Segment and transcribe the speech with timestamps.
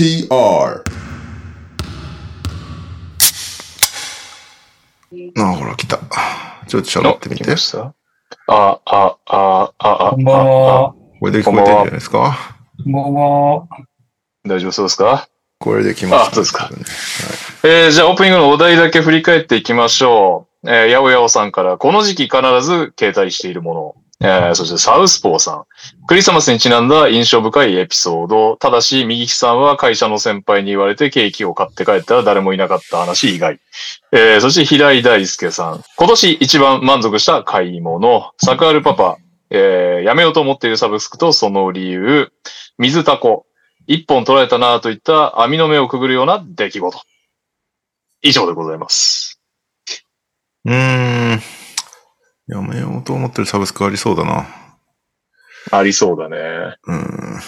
[0.00, 0.82] NTR
[5.36, 5.98] あ、ほら、来た。
[6.66, 7.44] ちょっと喋ってみて。
[7.52, 7.92] あ、
[8.46, 10.94] あ、あ、あ、あ、こんばんは。
[11.20, 12.56] これで聞こえてるんじゃないですか？
[12.82, 13.66] こんばんは。
[14.46, 15.28] 大丈夫そうですか？
[15.58, 16.70] これで来ました、あそうですか
[17.64, 20.70] えー、じゃあオープニングのお題だけ振り返っていきましょう。
[20.70, 23.94] えー、やおやおさんから、この時期必ず携帯しているもの。
[24.22, 25.64] えー、そしてサウスポーさん。
[26.06, 28.56] クリスマスにちなんだ印象深いエピソード。
[28.56, 33.58] ただし、右木さんは会社の先輩に言われてケーキを買って帰ったら誰もいなかった話以外。
[34.12, 35.82] えー、そして平井大輔さん。
[35.96, 38.32] 今年一番満足した買い物。
[38.36, 39.16] サクアルパパ。
[39.48, 42.30] えー、やめようと思っているサブスクとその理由。
[42.78, 43.46] 水タコ。
[43.86, 47.00] 一本取られたなといった網の目をくぐるような出来事。
[48.20, 49.40] 以上でございます。
[50.66, 51.59] うーん。
[52.50, 54.46] やめようと思ってるサブスクありそうだな。
[55.70, 56.36] ありそうだね。
[56.86, 57.40] うーん。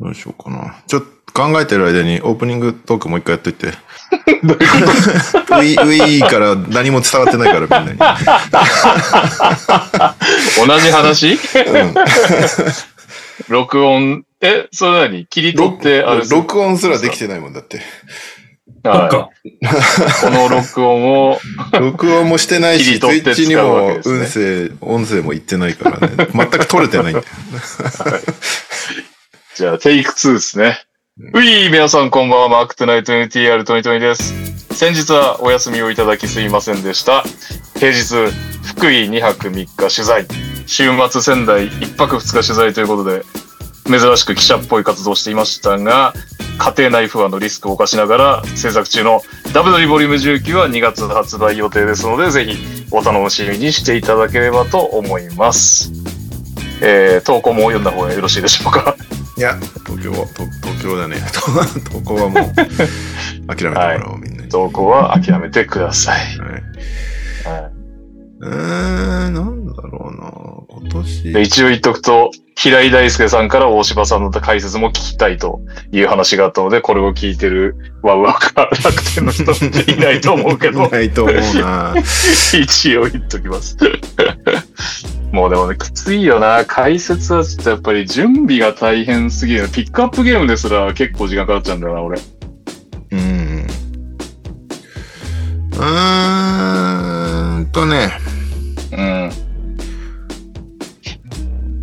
[0.00, 0.82] どうしようかな。
[0.86, 3.72] ちょっと考えてる間にオープニングトークもう一回やっといて。
[4.42, 5.56] どういうこと？
[5.56, 8.16] ウィウィーから何も伝わってないからみんな
[10.66, 11.26] 同じ話？
[11.28, 11.34] に。
[11.34, 11.36] う
[11.86, 11.94] ん
[13.48, 15.26] 録音、え、それ何？
[15.26, 17.80] 切り取って、あれ録録音すらできてないもんだって。
[18.82, 19.30] はか。
[19.44, 19.50] い。
[20.22, 21.38] この録音を、
[21.80, 26.28] 録音もしてないし、ツイッチにも音声、音声も言ってないからね。
[26.32, 27.24] 全く取れてないんだよ。
[29.54, 30.78] じゃあ、テイク2ですね。
[31.32, 34.34] うい皆さんこんばんは、マークトゥナイト NTR2020 です。
[34.74, 37.24] 先日はお休みをいただきすいませんでした。
[37.78, 38.30] 平日、
[38.66, 40.26] 福井2泊3日取材。
[40.66, 43.22] 週末仙台1泊2日取材ということで、
[43.86, 46.12] 珍しく記者っぽい活動をしていましたが、
[46.58, 49.20] 家庭内不安のリスクを冒しながら制作中の
[49.52, 55.92] ダブドリボリューム19は2月発売予定ですので、ぜひお楽しみにしていただければと思います。
[56.82, 58.96] えー、投稿も読んだ方がよろしいでしょうか。
[59.38, 59.54] いや、
[59.86, 61.16] 東京は、と東京だね。
[61.90, 62.54] 東京はもう、
[63.46, 64.48] 諦めてもらおう、みんなに。
[64.48, 66.38] 投稿は諦めてください。
[66.38, 67.70] はい、は
[68.42, 70.26] えー、なんだろうな
[70.68, 71.42] 今年。
[71.42, 75.60] 一応言っとくと、平井大輔さんから大柴さんの解説も聞きたいと
[75.92, 79.44] いう話があったので、これを聞いてるワウワウか楽天の人
[79.92, 81.94] いないと思うけど、ないと思うな
[82.58, 83.76] 一応言っときます。
[85.32, 86.64] もうでもね、きついよな。
[86.66, 89.68] 解説はちょっとやっぱり準備が大変すぎる。
[89.68, 92.20] ピックアップゲームですら結構時間かかっちゃうんだよな、俺。
[93.12, 93.66] うん。
[95.72, 98.25] うーんとね、
[98.96, 99.30] うん。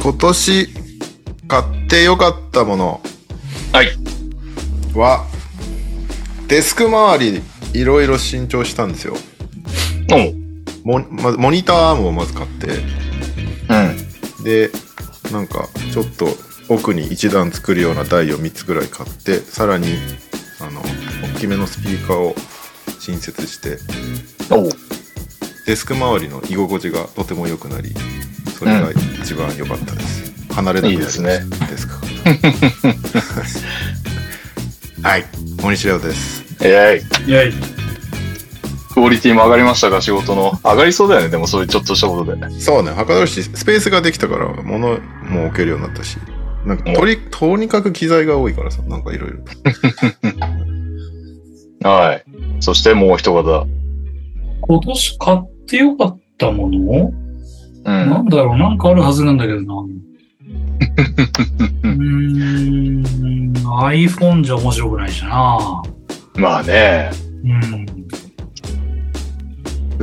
[0.01, 0.67] 今年
[1.47, 3.01] 買ってよかったもの
[3.71, 3.87] はい。
[4.93, 5.25] は、
[6.47, 7.41] デスク周り
[7.73, 9.15] いろいろ新調したんですよ。
[10.83, 14.43] モモニターもまず買って、うん。
[14.43, 14.69] で、
[15.31, 16.27] なんかちょっと
[16.69, 19.87] 奥に一段作るような台を3つぐらい買って、さらに、
[20.59, 20.81] あの、
[21.35, 22.35] 大きめのスピーカーを
[22.99, 23.77] 新設して。
[25.65, 27.93] デスク周りの居心地がとても良くなり、
[28.57, 28.91] それが
[29.21, 30.33] 一番良かったです。
[30.53, 31.93] 離れなくなりましたいいですデスク。
[35.07, 35.25] はい、
[35.61, 36.43] 大西レオです。
[36.61, 37.31] えい。
[37.31, 37.53] イェイ。
[38.93, 40.51] クオリティも上がりましたか、仕事の。
[40.63, 42.49] 上がりそうだよね、でもそういうちょっとしたことで。
[42.59, 44.99] そうね、はかどるし、スペースができたから、物
[45.29, 46.17] も置けるようになったし、
[46.65, 49.37] なんかとり、とにかく機材が多いからさ、なんかいろいろ
[51.79, 51.87] と。
[51.89, 52.23] はい。
[52.59, 53.67] そしてもう一方。
[54.61, 57.13] 今年買ってよかったもの、う。
[57.83, 58.57] なんんだろう？
[58.57, 59.73] なんかあるはずなんだけどな。
[61.83, 65.81] うーん、iPhone じゃ面白くないしな。
[66.35, 67.09] まあね。
[67.43, 67.47] う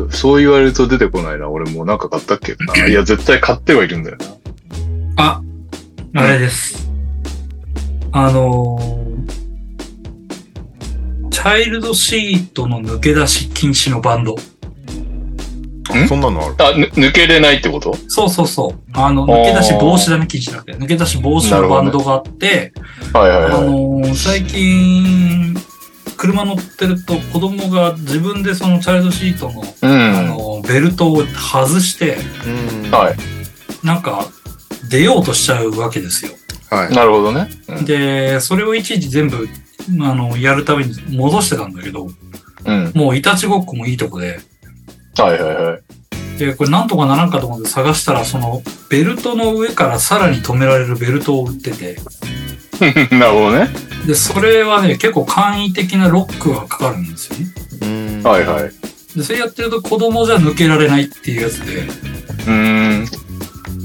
[0.03, 0.11] ん。
[0.11, 1.49] そう言われると出てこないな。
[1.49, 2.57] 俺もうなんか買ったっけ？
[2.67, 2.75] な。
[2.89, 4.27] いや、絶対買ってはいるんだよな。
[5.25, 5.41] あ、
[6.15, 6.91] あれです。
[8.11, 9.01] あのー
[11.31, 14.37] チャイルドシートの抜け出し禁止のバンド。
[15.99, 16.09] ん？
[16.09, 16.55] そんなのある？
[16.59, 17.95] あ、ぬ抜けれないってこと？
[18.09, 18.81] そうそうそう。
[18.93, 22.73] あの、抜け出し防止だね、禁止だけど、抜け出し防止のバンドがあって、
[23.13, 23.51] あはいはいはい。
[23.65, 25.57] のー最近、
[26.17, 30.17] 車乗ってると子供が自分でそのチャイルドシートの、うん。
[30.17, 32.19] あのーベルトを外して、
[32.85, 32.91] うん。
[32.91, 33.87] はい。
[33.87, 34.29] なんか、
[34.89, 36.33] 出ようとしちゃうわけですよ。
[36.71, 36.95] はい。
[36.95, 37.49] なるほどね。
[37.69, 39.49] うんで、それをいちいち全部、
[40.03, 42.09] あの、やるために戻してたんだけど、
[42.67, 42.93] うん。
[42.95, 44.39] もういたちごっこもいいとこで、
[45.17, 46.39] はいはいはい。
[46.39, 51.97] で、これなんとかならんかと思って探したら、その、ベルトの上からさらに止められるベルトを売ってて、
[53.15, 53.69] なるほどね。
[54.07, 57.47] で、それはね、結構簡易的なロックがかかるんですよね。
[57.83, 58.73] うんはいはい。
[59.17, 63.09] で、それやってると子供じゃ抜けられないっていうやつで、うーん。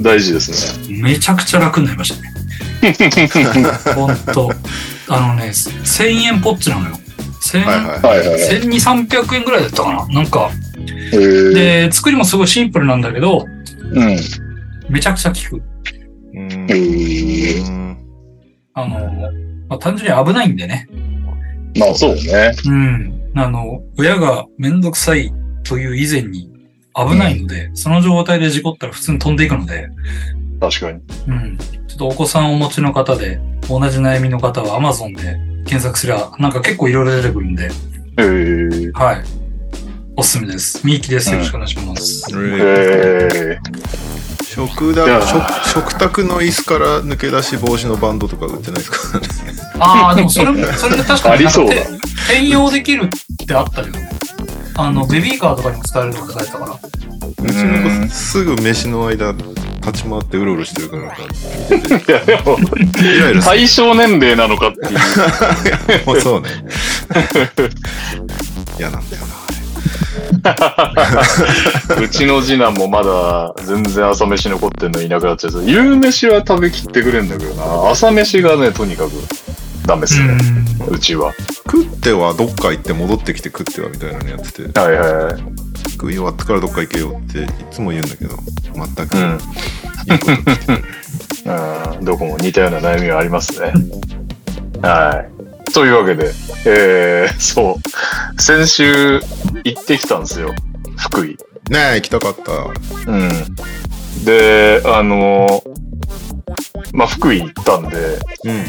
[0.01, 1.01] 大事ですね。
[1.01, 2.33] めちゃくちゃ楽になりましたね。
[3.95, 4.51] ほんと。
[5.07, 6.99] あのね、1000円ポッチなのよ。
[7.41, 8.39] 1000はいはいはいはい。
[8.61, 10.49] 1200、300円ぐらいだったかななんか。
[11.11, 13.45] で、作りもすごいシンプルなんだけど、
[13.93, 14.17] うん。
[14.89, 15.61] めちゃくちゃ効く。
[16.33, 17.97] うん
[18.73, 19.31] あの、
[19.69, 20.87] まあ、単純に危ないんでね。
[21.79, 22.51] まあそうね。
[22.65, 23.31] うん。
[23.35, 25.33] あの、親がめんどくさい
[25.63, 26.51] という以前に
[26.93, 29.89] 危ないので、その状態で事故ったら普通に飛んでいくので、
[30.59, 31.01] 確かに。
[31.27, 31.57] うん。
[31.87, 33.39] ちょっとお子さんをお持ちの方で、
[33.69, 37.69] 同じ悩みの方は Amazon で検索すりゃ、なんか結構いろいろ出てくるんで、
[38.17, 39.23] えー、はい。
[40.17, 40.85] おすすめです。
[40.85, 41.31] みゆきです。
[41.31, 42.25] よろしくお願いします。
[42.33, 49.19] えー、食だ食食卓の椅子から抜け出し防止のバンドとか売ってないですか？
[49.79, 51.97] ああ、でもそれも、それで確かにありそうだなんかて
[52.27, 54.09] 転用できるってあったよね。
[54.77, 56.71] あの、ベビーカーとかにも使えるとか書いてたから。
[56.73, 56.77] う
[57.51, 66.05] ちの子すぐ飯の間立ち回ってうろうろしてるからなんかいや、でも、イライラ対象年齢なのかっていう。
[66.07, 66.49] もうそうね
[68.79, 69.44] 嫌なんだよな
[72.01, 75.63] うちの次男もまだ全然朝飯残ってんのいなくなっちゃう。
[75.63, 77.89] 夕飯は食べきってくれんだけどな。
[77.89, 79.11] 朝飯がね、とにかく
[79.85, 80.37] ダメっすね。
[80.89, 81.33] うちは。
[81.65, 85.91] 食ってはどっか行って戻ってきて食ってはみたいなのやっててはいはい。
[85.91, 88.35] 食い終わってからどっか行けよっていつも言うんだけど
[88.73, 89.39] 全くうん。
[90.11, 90.83] いいこと言ってて
[91.97, 93.71] うん、どこも似たような悩みはありますね。
[94.81, 95.34] はい。
[95.73, 96.31] というわけで、
[96.65, 98.41] えー、 そう。
[98.41, 99.19] 先週
[99.63, 100.53] 行ってきたんですよ。
[100.97, 101.37] 福井。
[101.69, 103.29] ねえ行きたかったうん。
[104.25, 105.63] で、あの
[106.93, 107.97] まあ、福井行ったんで、
[108.45, 108.65] うん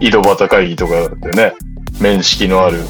[0.00, 1.54] 井戸端会議とかでね、
[2.00, 2.80] 面識のある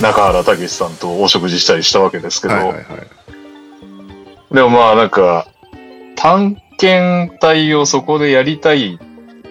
[0.00, 2.84] 中原武さんとお食事したりしたわけですけど、はいはいはい
[4.52, 5.48] でもまあなんか、
[6.14, 8.98] 探検隊をそこでやりたいん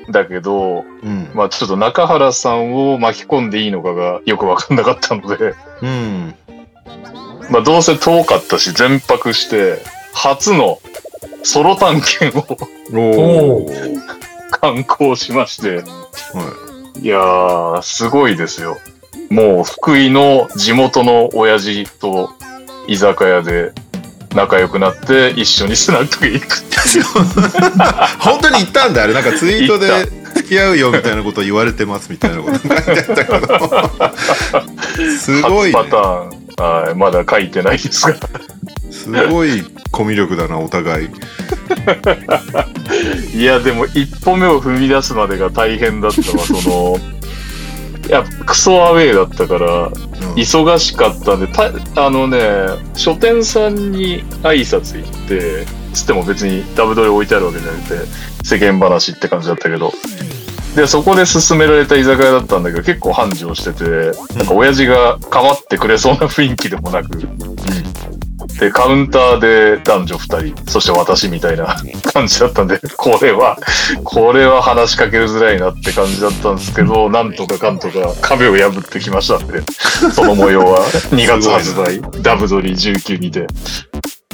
[0.10, 1.30] だけど、うん。
[1.34, 6.36] まあちょっと中原さんを巻き込んでいいのかがよくわかんなかったので、うん。
[7.50, 9.80] まあどうせ遠かったし全泊して、
[10.13, 10.80] 初の
[11.44, 12.38] ソロ探検
[12.94, 13.66] を
[14.52, 15.84] 観光しまして、は
[17.01, 18.78] いやー、すごいですよ。
[19.30, 22.30] もう福井の地元の親父と
[22.88, 23.74] 居酒屋で
[24.36, 27.04] 仲良くなって一緒にスナックへ行くっていう。
[28.20, 33.72] 本当に言ったんだあれなんかツイートで付き合うよみたいなこと言われてますみたいなこと書いてあったけど。
[35.18, 38.16] すごい、ね初、パターン、はい、まだ書いてないですが。
[38.92, 41.10] すごいコミュ力だなお互い。
[43.36, 47.00] いや、でも一歩目を踏み出すまでが大変だったわ、その、
[48.07, 49.94] いや、クソアウェイだったから、うん。
[50.36, 51.72] 忙しかったんで、た
[52.06, 52.40] あのね、
[52.96, 57.96] 書店さんに挨拶行って、つっても別にダブドリ置いてあるわけじゃなくて、
[58.44, 59.92] 世間話って感じだったけど、
[60.75, 67.18] で、そこで勧められた居酒屋だったんだけど、結構繁盛してて、なんか親父が構ってくれそうな雰囲気でもなく、
[68.60, 71.75] で、カウンターで男女二人、そして私みたいな
[72.13, 73.58] 感じだったんで、これは、
[74.03, 79.62] これは話しかけづらいなって感じだったんですけど、なんとかかんとか壁を破ってきましたんで、
[80.13, 80.80] その模様は
[81.12, 83.48] 2月発売、ダブドリ19にて、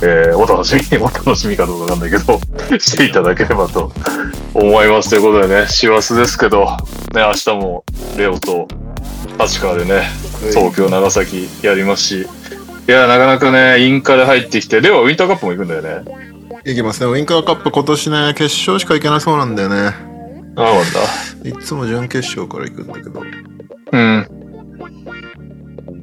[0.03, 2.39] えー、お楽しみ、お楽しみかどうかわかんないけど、
[2.79, 3.91] していただければと
[4.53, 5.09] 思います。
[5.09, 6.65] ということでね、師走ですけど、
[7.13, 7.83] ね、明日も
[8.17, 8.67] レオと
[9.39, 10.09] 立川でね、
[10.51, 12.27] 東京、長崎やりますし、
[12.87, 16.31] いや、なかなかね、インカで入ってきて、レオはウィンターカップも行くんだよね。
[16.63, 19.75] いきますねウィンカーカップ今年ね決勝しか行けなそうなんだよね
[20.55, 21.49] ああ、なんだ。
[21.49, 23.21] いつも準決勝から行くんだけど
[23.93, 24.27] うん。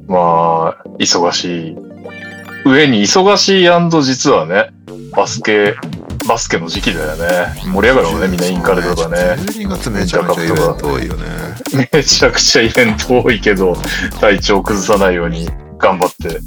[0.07, 1.77] まあ、忙しい。
[2.65, 4.71] 上に忙しい実はね、
[5.15, 5.75] バスケ、
[6.27, 7.61] バスケの時期だよね。
[7.71, 9.35] 盛り上がるもんね、みんなインカレとかね。
[9.39, 11.25] 12月めちゃめちゃイベント多いよね
[11.93, 13.77] めちゃくちゃイベント多いけど、
[14.19, 15.47] 体調崩さないように
[15.79, 16.39] 頑張って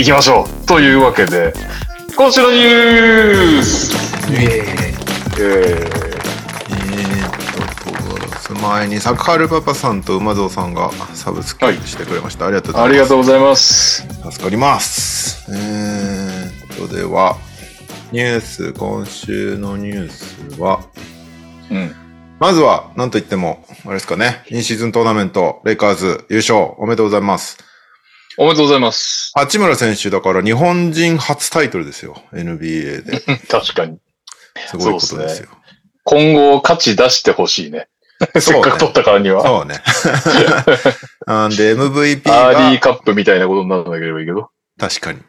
[0.00, 1.52] いきましょうというわけで、
[2.16, 3.94] 今週のニュース
[4.32, 4.86] ええ
[5.40, 5.90] えーっ
[8.32, 14.30] とその前にサクハルパパさんと馬蔵さんがサブスクしてくれました、ありがとうー、あございますりがとうございます。
[14.30, 15.50] 助かります。
[15.52, 17.36] えーっと、では、
[18.12, 20.80] ニュース、今週のニュースは、
[21.70, 21.94] うん。
[22.38, 27.65] まずは、なんといっても、あれですかね、インシーズントーナメント、レイカーズ優勝、おめでとうございます。
[28.38, 29.32] おめでとうございます。
[29.34, 33.20] 八村選手だから日本人初タイトルですよ、NBA で。
[33.48, 33.98] 確かに。
[34.68, 35.48] すごいことですよ。
[36.04, 37.88] 今後価値出してほしい ね。
[38.38, 39.42] せっかく取ったからには。
[39.42, 39.82] そうね。
[41.26, 44.50] なんで MVP アーリーが、カップみたいなことにならなければいいけど。
[44.78, 45.20] 確かに。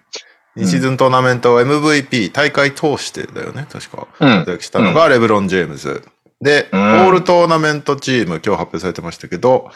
[0.58, 4.08] インシーズントーナメント MVP 大会通してだよね、確か。
[4.20, 4.60] うん。
[4.60, 6.04] したのがレブロン・ジェームズ。
[6.42, 9.72] で、うんオールトーナメントチーム、今日発表されてましたけど、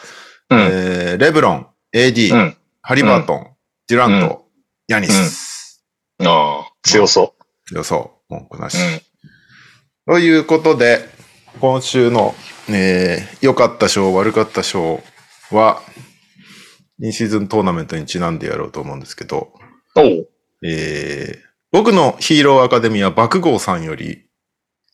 [0.50, 0.60] うん。
[0.60, 2.58] えーレブロン、AD、うん。
[2.84, 3.48] ハリバートン、
[3.88, 4.46] デュラント、
[4.88, 5.84] ヤニス。
[6.20, 7.36] ああ、強そ
[7.68, 8.34] 強そう。
[8.34, 8.78] 文句なし。
[8.78, 10.12] う。
[10.14, 10.16] うん。
[10.16, 11.08] ということで、
[11.60, 12.34] 今週の、
[12.70, 15.02] えー良かった賞、悪かった賞
[15.52, 15.82] は、
[17.02, 19.54] 2シーズントーナメントにちなんでやろうと思うんですけど、
[19.96, 20.28] おう。
[20.66, 24.26] えー僕のヒーローアカデミア爆豪さんより、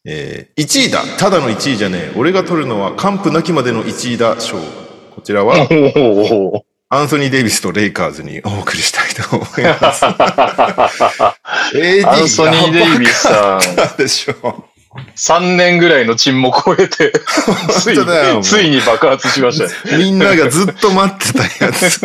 [0.05, 4.57] えー1位だただの1位じゃねえ俺が取るのは完膚なきまでの1位だ賞。
[5.15, 5.55] こちらは。
[6.89, 10.05] アンソニー・デイビスとレイカーズにお送りしたいと思います。
[10.07, 10.13] ア
[12.23, 14.69] ンソニー・デイビスさん、がでしょ
[15.17, 17.11] 3年ぐらいの沈黙を経て、
[17.71, 17.97] つい
[18.41, 19.97] ついに爆発しましたね。
[19.97, 21.99] みんながずっと待ってたやつ。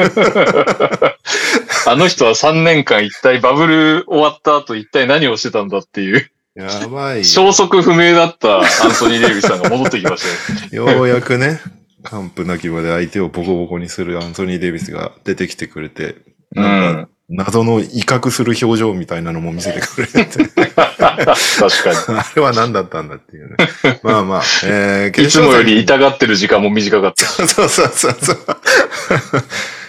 [1.87, 7.25] あの人は3年間一体バブル終わった後一体何をしてたんだっていう、やばいよ。
[7.25, 10.25] 消息不明だったアンソニー・デイビスさんが戻ってきまし
[10.71, 10.91] たよ。
[10.91, 11.61] ようやくね、
[12.05, 16.17] 完膚なきまで相手をボコボコにするアンソニー・デイビスが出てきてくれて、
[16.55, 17.09] うなんん。
[17.29, 20.69] 謎の威嚇する表情みたいなのも見せてくれて、確か
[22.21, 23.57] あれは何だったんだっていうね。
[24.03, 25.29] まあまあ、えー、に。
[25.29, 27.25] いつもより戦痛がってる時間も短かった。
[27.47, 28.37] そうそうそうそう。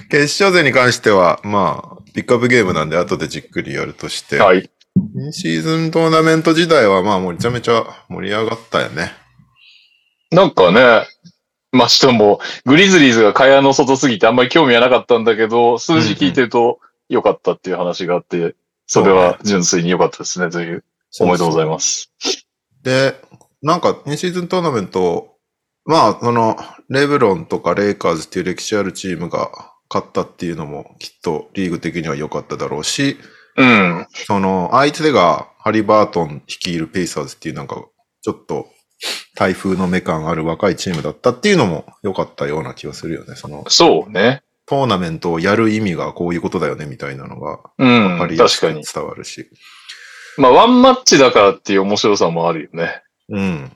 [0.10, 4.70] 決勝戦に関しては、まあ、ピックアップゲームなんで後でじっくりやるとして、はい。
[5.17, 9.12] 2シーズントーナメント自体はまあめちゃめちゃ盛り上がったよね。
[10.32, 11.08] なんかね、
[11.74, 20.84] まあ、しかも、グリズリーズが蚊帳の外すぎてあんまり興味はなかったんだけど、数字聞いてると良かったっていう話があって、それは純粋に良かったですね、という。
[21.20, 22.12] おめでとうございます。
[22.84, 23.15] で、
[23.63, 25.36] なんか2シーズントーナメント、
[25.86, 26.58] まあ、その、
[26.89, 29.50] レブロンとかレイカーズっていう歴史あるチームが
[29.89, 33.18] 勝ったっていうのもきっとリーグ的には良かっただろうし、
[33.58, 34.08] うん。
[34.12, 37.84] その、相手がハリバートン率いるペイサーズっていうなんか、
[38.22, 38.68] ちょっと
[39.36, 43.36] 台風の目感ある若いチームだったっていうのも良かったような気がするよね。
[43.36, 44.43] その、そうね。
[44.65, 48.17] トーナメントをやる意味がこういうことだよねみたいなのがうん。
[48.17, 48.38] 分かり。
[48.38, 49.50] 伝わるし。
[50.38, 53.01] まあ、ワンマッチだからっていう面白さもあるよね。
[53.29, 53.72] うん。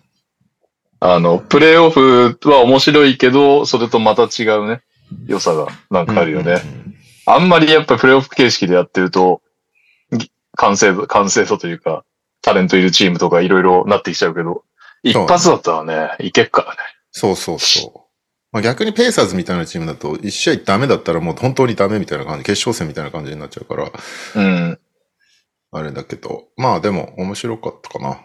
[1.00, 4.82] あの、プレイオフは面白いけど、それとまた違うね、
[5.28, 6.62] 良さがなんかあるよね。
[6.64, 6.98] うん
[7.30, 9.42] あんまりやっぱりプレイオフ形式でやってると、
[10.14, 12.06] ぎ完成度、完成度というか、
[12.42, 14.64] タレントいるチームとかいろいろなってきちゃうけど、
[15.04, 16.78] 一発だったらね、いけっからね。
[17.12, 18.08] そうそうそう。
[18.52, 23.92] まあ、逆にペイサーズみたいなチームだと、一試合ダメだったらもう本当にダメみたいな感じ、決勝戦みたいな感じになっちゃうから、
[24.36, 24.80] うん。
[25.72, 28.22] あれだけど、まあでも面白かったかな。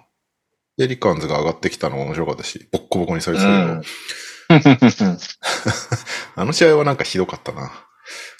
[0.78, 3.82] ペリカンズが上がってきたのも面白かったし、ボッコボコにされてたけど、うん
[6.34, 7.70] あの試合はなんかひどかったな。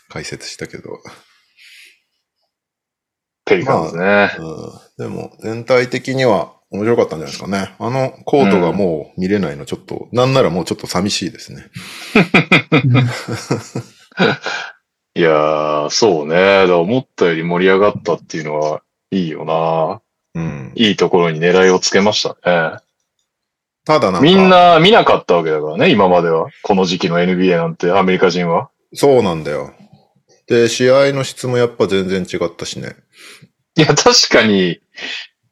[0.09, 0.99] 解説したけど。
[3.47, 4.31] ペリカンですね。
[4.39, 7.75] うん、でも、全体的には面白かったんじゃないですかね。
[7.79, 11.67] あのコートがもう見れないのちょっと、なんならもうちょっと寂しいですね。
[15.14, 16.67] いやー、そうね。
[16.67, 20.00] だ思ったより盛り上がったっていうのはいいよな。
[20.35, 20.73] うん。
[20.75, 22.79] いいところに狙いをつけましたね。
[23.85, 26.47] ただなんか、みんな見なかったわけだからね、今までは。
[26.62, 28.71] この時期の NBA なんて、アメリカ人は。
[28.95, 29.75] そうなんだよ。
[30.47, 32.97] で、試合の質もやっぱ全然違ったしね。
[33.76, 34.81] いや、確かに、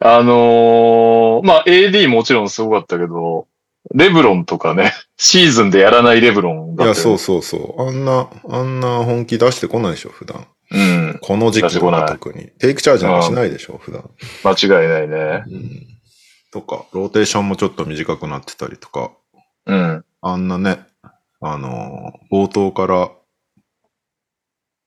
[0.03, 3.47] あのーまあ、AD もちろんすごかったけど、
[3.95, 7.89] レブロンとかね、 シーズンでやらないレブロンいや、だったよそうそうそう。
[7.89, 10.47] あんな、あんな本気出してこないでしょ、普段。
[10.71, 11.19] うん。
[11.21, 12.49] この時期とか特に。
[12.59, 14.09] テイクチャージなんかしないでしょ、普段。
[14.45, 15.45] 間違いないね。
[15.47, 15.87] うん。
[16.53, 19.11] とか、ローテーションもちょっと短くなってたりとか。
[19.67, 20.05] うん。
[20.23, 20.81] あんなね、
[21.41, 23.11] あのー冒頭から、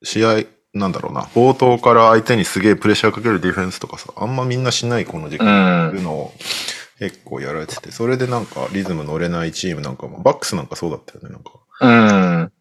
[0.04, 0.44] 試合、
[0.74, 5.46] なんだろうな、冒頭から相手にすげえプレッシャーかけるディフェンスとかさ、あんまみんなしないこの時期う。
[5.46, 5.48] っ
[5.92, 6.34] ていうんのを
[7.00, 11.52] 結構やられてて、それでなんかリズム乗れないチームなんかも、バックスなんかそうだったよね、なんか。
[11.82, 11.88] う
[12.50, 12.52] ん。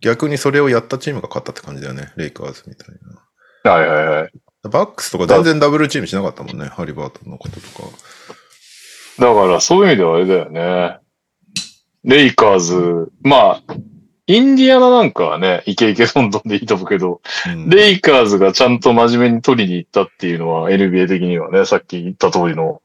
[0.00, 2.94] 逆にそれをやったチームが勝ったって感じだよね、レイカーズみたい
[3.64, 3.72] な。
[3.72, 4.32] はいはいはい。
[4.64, 7.88] バックスとか全然ダブルチームしなかったもんね、ハリバートンのこととか。
[9.18, 10.98] だから、そういう意味ではあれだよね。
[12.04, 13.62] レイカーズ、まあ、
[14.28, 22.82] インディアナなんかはね、イケイケどんどんでいいと思うけど、うんレイカーズがちゃんと真面目に取りに行ったっていうのは NBA 的にはね、さっき言った通りの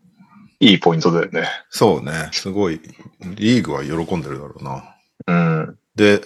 [0.62, 1.50] いいポイントだよね。
[1.70, 2.80] そうね、すごい、
[3.36, 4.96] リーグは喜んでるだろうな。
[5.28, 5.78] うん。
[5.96, 6.22] で、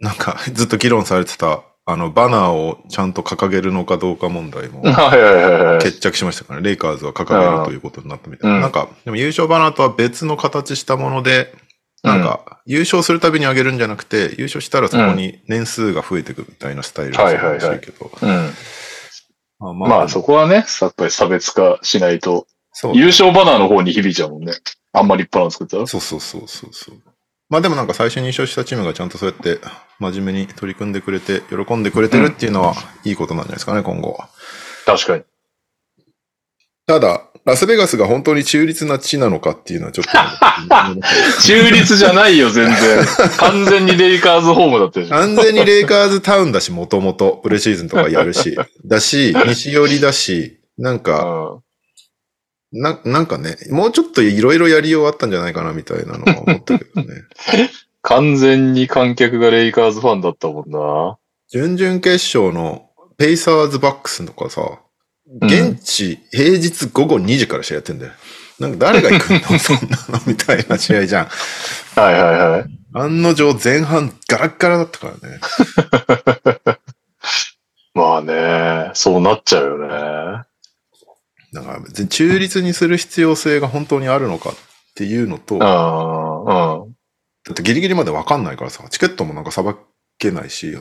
[0.00, 5.78] なんかずっと議論されてた、あの、バナーをちゃんと掲げるのかどうか問題も はいはいはいはい。
[5.78, 6.66] 決着しましたからね。
[6.66, 8.56] レイカーズは掲げるということになったみたいな。
[8.56, 11.54] うんなんか、でも優勝バナーとは別の形したもので、
[12.06, 18.10] なんか、優勝するたびに上げるんじゃなくて、優勝したらそこに年数が増えていくみたいなスタイルらしいけど。
[18.22, 18.50] うん。
[19.58, 22.46] あまあそこはね、やっぱり差別化しないと
[22.78, 22.96] そう。
[22.96, 24.52] 優勝バナーの方に響いちゃうもんね。
[24.92, 25.86] あんまり立派なの作ったら。
[25.86, 27.02] そうそうそうそうそう。
[27.48, 29.60] まあでもなんか最初に優勝したチームがちゃんとそうやって
[29.98, 34.28] 真面目に取り組んでくれて、喜んでくれてるっていうのはいいことなんじゃないですかね、今後は。
[34.84, 35.24] 確かに。
[36.86, 40.10] ただ、ラスベガスが本当に中立な地なのかっていうのはちょっと。
[41.46, 43.06] 中立じゃないよ、全然。
[43.38, 45.14] 完全にレイカーズホームだったでしょ。
[45.14, 51.60] 完全にレイカーズタウンだし、もともと、プレシーズンとかやるし、だし、 西寄りだし、なんか、うん
[52.72, 57.22] な、なんかね、もうちょっといろいろやりようあったんじゃないかなみたいなのは思ったけどね。
[58.02, 61.16] 完全に観客がレイカーズファンだったもんな。
[61.48, 64.80] 準々決勝のペイサーズバックスとかさ、
[65.42, 68.12] 現地平日午後2時から試合やってんだよ。
[68.58, 69.58] なんか誰が行くの？
[69.58, 71.26] そんなのみたいな試合じゃん。
[71.26, 72.64] はいはいはい。
[72.94, 75.40] 案の定前半ガラッガラだったからね。
[77.94, 79.88] まあね、そうなっちゃうよね。
[81.52, 84.54] だから別に中立にする必要性が本当にあるのかっ
[84.94, 86.90] ていうのと、うだん、うん。
[87.52, 89.76] ってギリギリまでわかんないからさ、チケットもなんかさば
[90.18, 90.78] けないし、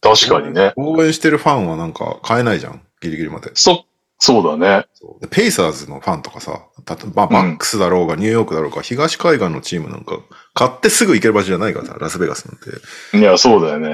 [0.00, 0.72] 確かにね。
[0.76, 3.50] 応援してるファンはなんか買えないじゃん、ギリギリまで。
[3.54, 3.84] そ、
[4.18, 4.86] そうだね。
[4.92, 10.18] そうでペイサーズのファンとかさ、たとまあ、バックスだろうが、ニューヨークだろうが、東海岸のチームなんか、
[10.52, 13.16] 買ってすぐ行ける場所じゃないからさ、ラスベガスなんて。
[13.18, 13.88] いや、そうだよね。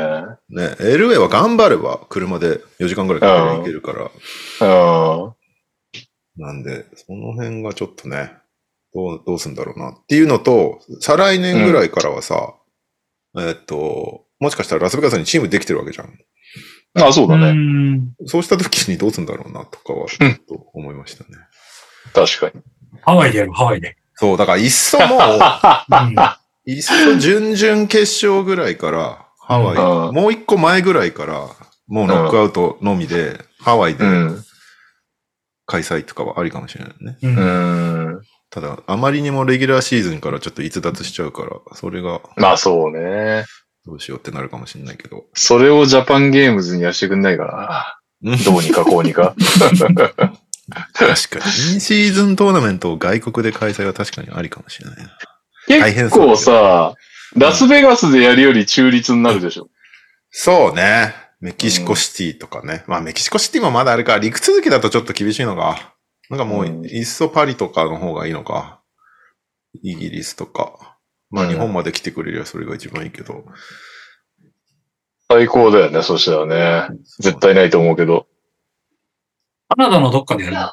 [0.49, 4.11] ね、LA は頑張れば、車で4時間ぐらいかけて行けるから、
[4.67, 6.43] うん。
[6.43, 8.33] なんで、その辺がちょっとね、
[8.93, 12.55] どう、どうすんだろうなっていうのと、再来年ぐらいからはさ、
[13.39, 16.19] えっと、もしかしたらラスベガスにチームできてるわけじゃん。
[16.97, 17.53] あ、そうだうね。
[17.53, 18.15] ん。
[18.27, 21.31] そうした時にどうすんだろうなとかは、ちょっと思いましたね。
[22.15, 22.63] 確かに。
[23.03, 23.97] ハワイでやる、ハワイで。
[24.15, 26.17] そう、だからいっそもう、 うん
[26.69, 31.49] いっそ準々決勝ぐらいから、ハワイ、うんもう一個前ぐらいから、
[31.87, 34.43] もうノックアウトのみで、ハワイでうん。
[35.67, 37.19] 開催とかはありかもしれないね。
[37.23, 37.29] う。
[37.29, 38.21] うんん。
[38.51, 43.45] ただ、あまりにもレギュラーシーズンからちょっと逸脱しちゃうから、それがまあそうね。
[43.87, 45.25] どうしようってなるかもしれないけど。
[45.35, 48.37] それをジャパンゲームズにやしてくんないかうんな。
[48.39, 49.35] どうにかこうにか。
[50.93, 51.75] 確かに。
[51.75, 55.93] インシーズントーナメントを外国で開催は確かにありかもしれないな。
[55.93, 56.95] 結構さ、
[57.37, 59.69] ラスベガスでやるより中立になるでしょ？
[60.31, 61.15] そうね。
[61.41, 62.83] メキシコシティとかね。
[62.87, 64.19] まあメキシコシティもまだあれか。
[64.19, 65.95] 陸続きだとちょっと厳しいのか。
[66.31, 68.81] なんかもう、うんいっそパリとかの方がいいのか。
[69.83, 70.96] イギリスとか。
[71.31, 73.45] まあうん日本まで来てくれりゃそれが一番いいけど。
[75.29, 76.47] 最高だよね、そしたら
[76.89, 76.97] ね。
[77.19, 78.27] 絶対ないと思うけど。
[79.69, 80.73] カナダのどっかでやるの？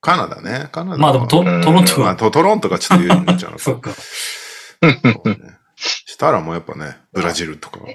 [0.00, 0.68] カナダね。
[0.72, 0.98] カナダは。
[0.98, 2.16] まあでもト、うんトロントまあは。
[2.16, 3.90] トトロントがちょっと言うんじゃなそっか。
[3.92, 4.88] そ
[5.24, 5.38] うね
[5.76, 7.80] したらもうやっぱね、ブラジルとか。
[7.80, 7.94] うん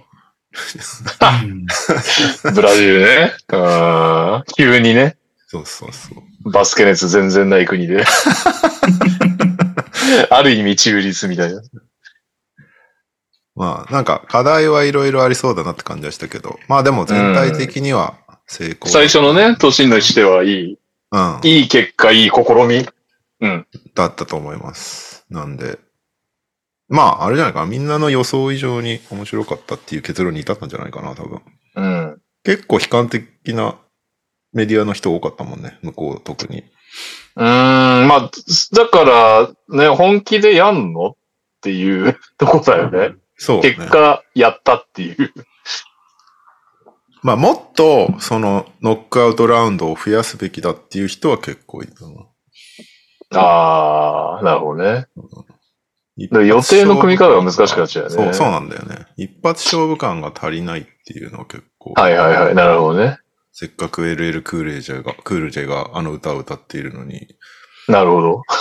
[2.56, 3.34] ブラジルね。
[3.50, 5.18] うん急にね。
[5.48, 6.10] そうそうそ
[6.46, 6.52] う。
[6.52, 8.04] バスケ熱全然ない国で。
[10.30, 11.62] ある意味中立みたいな。
[13.56, 16.60] まあなんか課題はいろいろありそうだなって感じはしたけど。
[16.68, 18.16] まあでも全体的には
[18.48, 18.88] 成功。
[18.88, 20.80] 最初のね、年にしてはいい、
[21.12, 21.40] うん。
[21.44, 22.88] いい結果、いい試み。
[23.42, 23.68] うん。
[23.96, 25.26] だったと思います。
[25.30, 25.80] なんで、
[26.88, 27.66] まあ、あれじゃないかな。
[27.68, 31.42] みんなの予想以上に面白かったっていう結論に至ったんじゃないかな、多分。
[31.76, 32.22] うん。
[32.44, 33.76] 結構悲観的な
[34.54, 36.64] メディアの人多かったもんね、向こう特に。
[37.40, 38.32] うーん、まあ、
[38.74, 41.16] だから、ね、本気でやんのっ
[41.62, 43.16] ていう とこだよね。
[43.38, 43.74] そう、ね。
[43.74, 45.34] 結果、やったっていう。
[47.24, 53.42] まあ、もっと、その、ノックアウトラウンドを増やすべきだっていう人は結構いたな。
[53.42, 55.08] ああ、なるほどね。
[56.18, 59.06] 一で予定の組み方が難しくなっちゃうよねそう、そうなんだよね。
[59.16, 61.94] 一発勝負感が足りないっていうのは結構。
[61.94, 63.20] はいはいはい、なるほどね。
[63.52, 67.28] せっかく LL クールジェが、クールジェがあの歌を歌っているのに、
[67.88, 68.44] なるほど。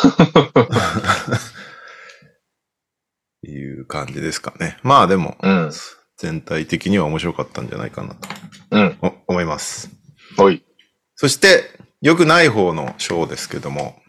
[3.46, 4.78] いう感じですかね。
[4.82, 5.70] まあでも、うん。
[6.16, 8.28] 全体的には面白かったんじゃないかなと
[8.72, 8.98] うん。
[9.02, 9.90] お思います。
[10.38, 10.64] おい。
[11.14, 11.64] そして、
[12.00, 14.00] 良くない方の賞ですけども、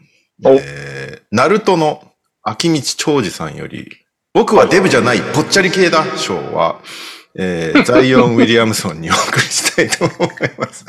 [0.44, 2.12] おえー、ナルトの
[2.42, 3.88] 秋道長治さんより、
[4.32, 6.80] 僕はデブじゃない、ぽっちゃり系だ賞は、
[7.36, 10.84] えー、ザイオン・ウィリアムソンにお送りしたいと思います。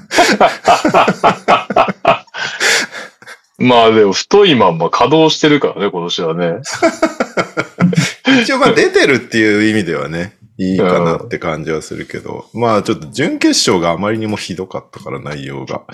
[3.62, 6.62] まあでも、太いまんま稼働してるからね、今年はね。
[8.42, 15.84] 一応まあ出てるっていう意味ではね、いいかなって感じはするけど、まあちょっと準決勝があまりにもひどかったから内容が。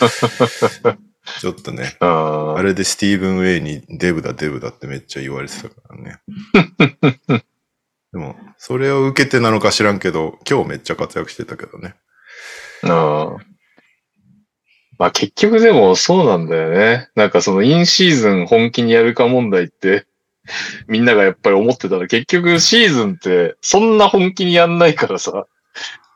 [1.42, 2.58] ちょっとね、うん。
[2.58, 6.20] あれでスティーブン・ウェイにデブだデブだってめっちゃ言われてたからね。
[8.18, 11.94] でも、それを受けてなのか知らんけど、今日めっちゃ活躍してたけどね。
[12.82, 12.90] うん。
[14.98, 17.10] まあ結局でもそうなんだよね。
[17.14, 20.08] なんかそのインシーズン本気にやるか問題って、
[20.88, 25.46] みんながやっぱり思ってたら結局シーズンってそんな本気にやんないからさ、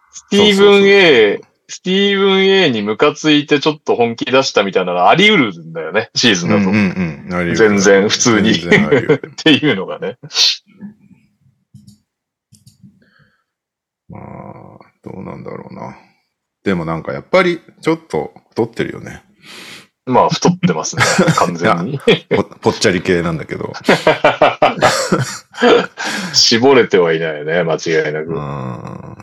[0.09, 6.61] スティーブン A、スティーブン A にムカついてちょっと本気出したみたいなのあり得るんだよね、シーズンだと。
[6.61, 8.59] うんうんうん全然普通に っ
[9.37, 10.17] ていうのがね。
[14.11, 14.21] まあ、
[15.03, 15.95] どうなんだろうな。
[16.63, 19.23] でもなんかやっぱりちょっと太ってるよね。
[20.05, 21.03] まあ太ってますね、
[21.37, 21.99] 完全に。
[22.29, 23.71] ぽぽっちゃり系なんだけど。
[26.33, 28.33] 絞れてはいないよね、間違いなうく。
[28.33, 29.17] ん。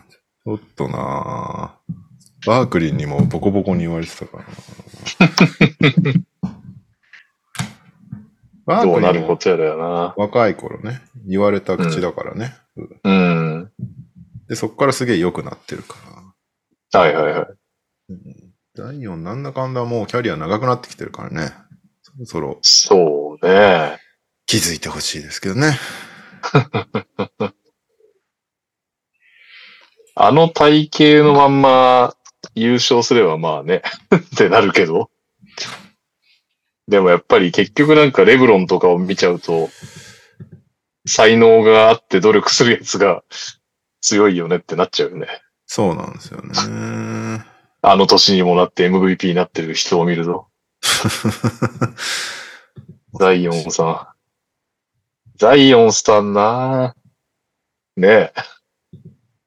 [0.45, 1.75] ちょっとな
[2.47, 4.49] バークリーにもボコボコに言われてたからな。
[8.65, 10.15] バ どうなークリーもることやだよな。
[10.17, 12.55] 若い頃ね、言われた口だからね。
[13.05, 13.71] うん。
[14.49, 15.97] で、そっからすげえ良くなってるか
[16.93, 17.01] ら。
[17.01, 17.47] はいはいはい。
[18.11, 21.53] うん第4なんだかんだもうキャリア長くなってきてるからね。
[22.01, 23.99] そろそろそうね。
[24.47, 25.77] 気づいてほしいですけどね。
[30.15, 32.15] あの体型のまんま
[32.55, 33.83] 優勝すればまあね、
[34.15, 35.11] ってなるけど。
[36.87, 39.71] でもやっぱり結局なんかレブロンとかを見ちゃうと、
[41.05, 43.25] 才能があって努力するやつが
[44.09, 45.27] 強いよねってなっちゃうよね。
[45.67, 47.45] そうなんですよね。
[47.83, 50.47] あの年にもなって MVP になってる人を見ると。
[53.21, 54.07] ザイオンさん。
[55.37, 56.95] ザイオンさんな
[57.97, 58.33] ねえ。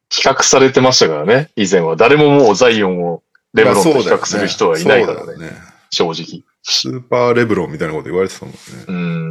[0.09, 1.95] 比較されてましたからね、以前は。
[1.95, 5.51] 誰ももうザイオンをレブロンと比較する人はいないからね、ね。
[5.89, 6.43] 正直。
[6.61, 8.59] スーパーレブロンみたいなこと言われてたもんね。
[8.87, 9.30] うん。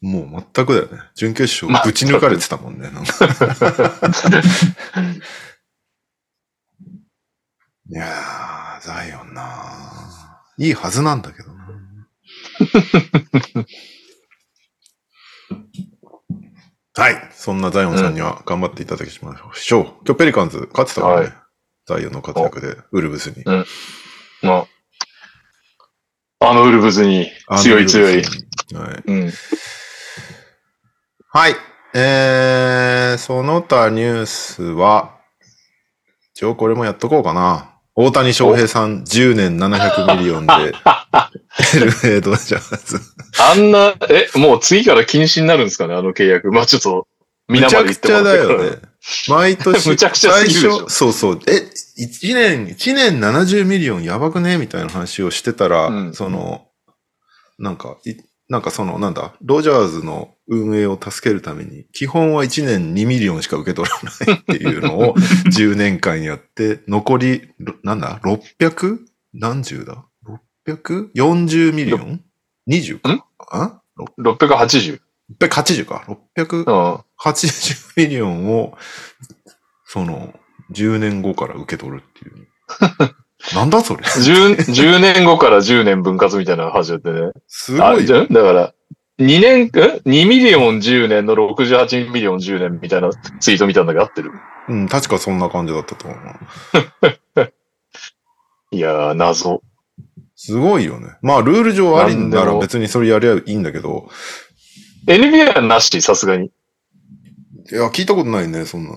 [0.00, 0.98] もう全くだよね。
[1.14, 2.90] 準決勝ぶち抜かれてたもんね。
[2.90, 3.12] なんか
[7.90, 9.44] いやー、ザイオンな
[10.58, 11.68] いいはずなんだけどな。
[16.94, 17.28] はい。
[17.32, 19.84] そんなザイオンさんには頑張っていただきましょう。
[20.06, 21.26] 今日ペリカンズ勝ってたからね。
[21.26, 21.40] はい
[21.90, 23.42] ザイオンの活躍で、ウルブスに。
[24.42, 24.66] ま
[26.38, 27.28] あ、あのウルブズに
[27.60, 28.14] 強い強い。
[28.14, 28.22] はい。
[29.06, 29.32] うん。
[31.32, 31.54] はい。
[31.94, 35.20] えー、その他ニュースは、
[36.34, 37.76] 一応これもやっとこうかな。
[37.94, 40.52] 大谷翔平さん10年700ミリオンで、
[41.72, 43.14] LA ドジャース。
[43.40, 46.50] あんな、え、もう次から禁止になるんですかね、あの契約。
[46.50, 47.06] まあちょっと、
[47.46, 48.78] む皆までちゃくちゃ言ってもらってだよね。
[49.28, 51.40] 毎年、むちゃくちゃすぎるでしょ最初、そうそう。
[51.46, 51.52] え、
[52.02, 54.58] 1年、1年70ミリオンやばくね？
[54.58, 56.66] みたいな話をしてたら、うんその、
[57.60, 58.16] なんか、い
[58.48, 65.14] なんかその、なんだ、ドジャースの運営を助けるために、基本は1年2ミリオンしか受け取らないっていうのを
[65.46, 68.98] 10年間やって、残り、ろなんだ、600?
[69.32, 70.04] 何十だ
[70.66, 72.20] ?640 ミリオン
[72.68, 73.22] ?20 かん？
[73.52, 73.80] あ
[74.18, 75.00] ？680。
[75.38, 76.04] ?680 か。
[76.36, 77.04] 600、うん。
[77.20, 78.76] 80ミリオンを、
[79.84, 80.34] その、
[80.72, 82.48] 10年後から受け取るっていう。
[83.54, 87.32] なんだそれ？10, 10年後から10年分割みたいなのが始まってね。
[87.46, 88.74] すごいじゃだから、
[89.20, 94.32] 2年、ん ?2 ミリオン10年の68ミリオン10年みたいなツイート見たんだけど合ってる？
[94.68, 97.52] うん、確かそんな感じだったと思う。
[98.72, 99.62] いやー、謎。
[100.36, 101.08] すごいよね。
[101.20, 104.08] まあ、ルール上ありなら別にそれやりゃいいんだけど、
[105.06, 106.46] NBA はなし、さすがに。
[106.46, 106.50] い
[107.74, 108.90] や、聞いたことないね、そんな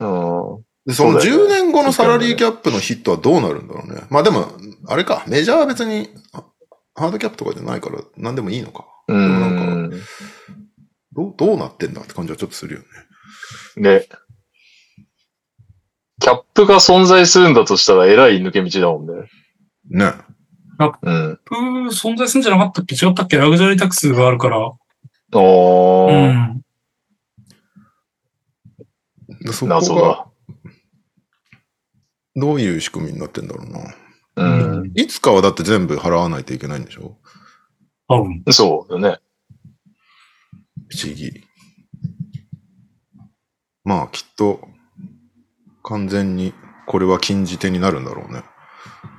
[0.00, 0.56] の。
[0.56, 0.64] うん。
[0.86, 4.02] で、そのそうだよね10年後のサラリーキャップのヒットはどうなるんだろうね。
[4.10, 4.46] まあでも、
[4.86, 6.44] あれか、メジャーは別に、あ
[6.94, 8.86] ハードキャップとかじゃないから、何でもいいのか。
[9.08, 9.90] うなんん。
[11.12, 12.80] どう、どうなってんだって感じはちょっとするよ
[13.76, 13.98] ね。
[13.98, 14.08] ね。
[16.20, 19.28] キャップが存在するんだとしたら偉い抜け道だもんね。
[19.90, 20.12] ね。
[21.02, 21.40] うん。
[21.44, 22.94] プー存在するんじゃなかったっけ？
[22.94, 23.36] 違ったっけ？
[23.36, 24.58] ラグジュアリータックスがあるから。
[25.36, 26.64] おー、うん。
[29.40, 30.26] でそ謎だ。
[32.36, 33.94] どういう仕組みになってんだろうな。
[34.36, 34.92] うん。
[34.94, 37.18] いつかはだって全部払わないといけないんでしょ？
[38.08, 38.42] 多分。
[38.52, 39.18] そうだね。
[40.88, 41.44] 不思議。
[43.84, 44.68] まあ、きっと、
[45.82, 46.54] 完全に、
[46.86, 48.42] これは禁じ手になるんだろうね。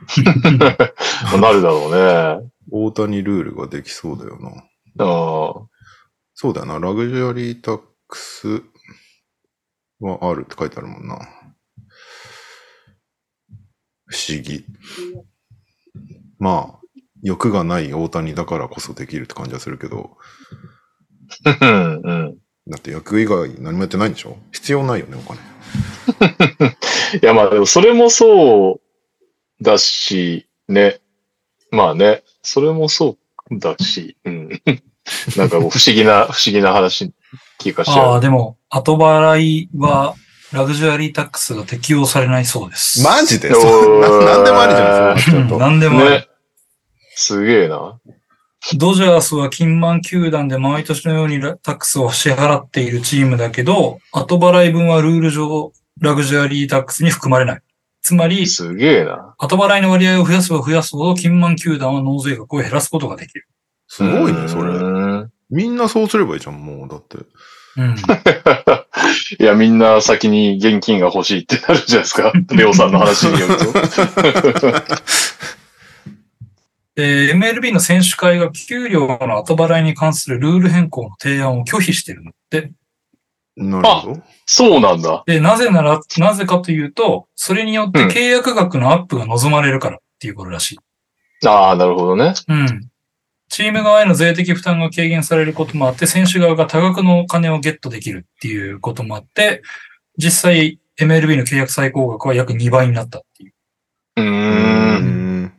[1.39, 2.51] なるだろうね。
[2.71, 4.49] 大谷ルールができそうだよな。
[5.05, 5.67] あ
[6.33, 6.79] そうだよな。
[6.79, 8.61] ラグジュアリータックス
[9.99, 11.19] はあるって書いてあるもんな。
[14.05, 14.65] 不思議。
[16.37, 16.84] まあ、
[17.25, 20.11] 欲がない大谷だからこそできるって感じはするけど、
[21.43, 21.57] あ。
[21.59, 22.01] うん。
[22.03, 22.37] うん。
[22.69, 24.37] だって役以外何もやってないんでしょ？
[24.51, 25.39] 必要ないよね、お金。
[27.21, 30.99] いや、まあ、でもそれもそうだし、ね。
[31.71, 33.17] まあね、それもそ
[33.51, 34.49] うだし、うん。
[35.35, 37.11] なんか不思議な、 不思議な話、
[37.57, 38.19] 気がしちああ。
[38.19, 40.15] でも、後払いは、
[40.51, 43.03] ラグジュアリータックスが適用されないそうです。
[43.03, 43.51] マジで？
[43.51, 45.57] そうななんでもありじゃなっちゃうと。
[45.57, 46.27] なんでもあるね。
[47.15, 47.99] すげえな。
[48.77, 57.61] ドジャースは金満球団で毎年のようにラタックスを支払っているチームだけど、後払い分はルール上、ラグジュアリータックスに含まれない。
[58.01, 59.35] つまり、すげえな。
[59.37, 63.47] 後払いの割合を増やせば増やすほど、金満球団は納税額を減らすことができる。
[63.87, 64.73] すごいね、それ。
[64.73, 65.27] れ。
[65.49, 66.89] みんなそうすればいいじゃん、もう。
[66.89, 67.17] だって。
[67.77, 67.95] うん。
[69.39, 72.33] いや、みんな先に現金が欲しいってなるじゃないですか。
[72.51, 73.65] レオさんの話によると。
[76.95, 82.71] で、MLB の選手会が給料の後払いに関するルール変更の提案を拒否してるのって。
[83.57, 84.23] なるほど。
[84.45, 85.23] そうなんだ。
[85.25, 90.79] で、なぜなら、なぜかというと、それによって契約額のアップが望まれるからっていうことらしい。
[91.47, 92.33] ああ、なるほどね。
[92.47, 92.89] うん。
[93.49, 99.61] チーム側への税的負担が軽減されることもあって、選手側が多額のお金をゲットできるっていうこともあって、
[100.17, 103.53] 実際 MLB の契約最高額は約2倍になったっていう。
[104.17, 104.23] うー。
[104.23, 105.53] うんん。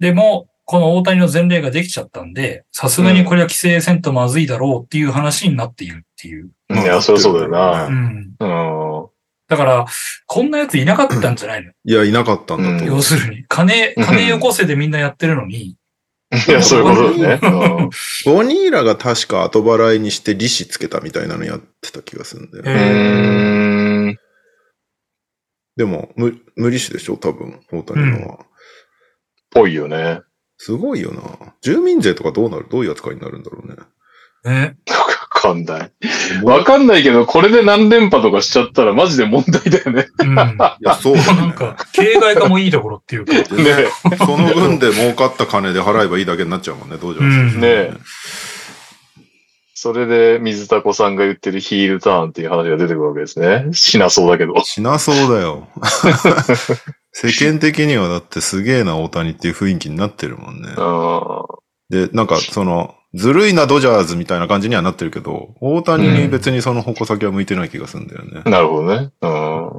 [0.00, 6.52] でも、この大谷の前例ができちゃったんで、さすがにこれは規制せんとまずいだろうっていう話になっているっていう。
[6.70, 7.88] いや、そりゃそうだような。
[7.88, 8.34] ん。
[8.38, 9.06] うん。
[9.48, 9.84] だから、
[10.26, 12.84] こんなやついなかったんじゃないの、いや、いなかったんだと。
[12.84, 15.76] 要するに、金、金よこせでみんなやってるのに、い
[16.48, 17.40] や、そういうことだよね。
[17.82, 17.90] うん
[18.24, 22.80] ボニーラが確か後払いにして利子つけたみたいなのやってた気がするんだよえね。
[22.80, 24.16] うーん。
[25.76, 27.16] でも、無無利子でしょ？
[27.16, 28.46] 多分、大谷のは。
[29.50, 30.20] ぽいよね。
[30.62, 31.22] すごいよな。
[31.62, 32.66] 住民税とかどうなる？
[32.70, 33.76] どういう扱いになるんだろうね。
[34.44, 34.76] ね。
[34.86, 35.92] わかんない。
[36.44, 40.08] わかんないけど、これで何連覇とかしちゃったらマジで問題だよね。
[40.18, 40.34] うん。
[40.34, 40.36] い
[40.80, 41.40] や、そうだね。
[41.40, 43.32] なんか、形骸化もいいところっていうか。
[43.32, 43.40] ね
[44.18, 47.92] その分で儲かった金で払えばいいだけになっちゃうもんね、どうじゃうんねえ
[49.72, 53.72] それで水田子さんが言ってるヒールターンっていう話が出てくるわけですね。
[53.72, 54.60] しなそうだけど。
[54.62, 55.68] しなそうだよ。
[57.12, 60.68] 世間的にはだってすげえな大谷っていう雰囲気になってるもんね。
[60.76, 62.06] うん。
[62.08, 68.42] で、なんかその、ずるいなドジャーズみたいな感じにはなってるけど、大谷に別にその矛先は向いてない気がするんだよね。
[68.48, 69.10] なるほどね。
[69.20, 69.28] う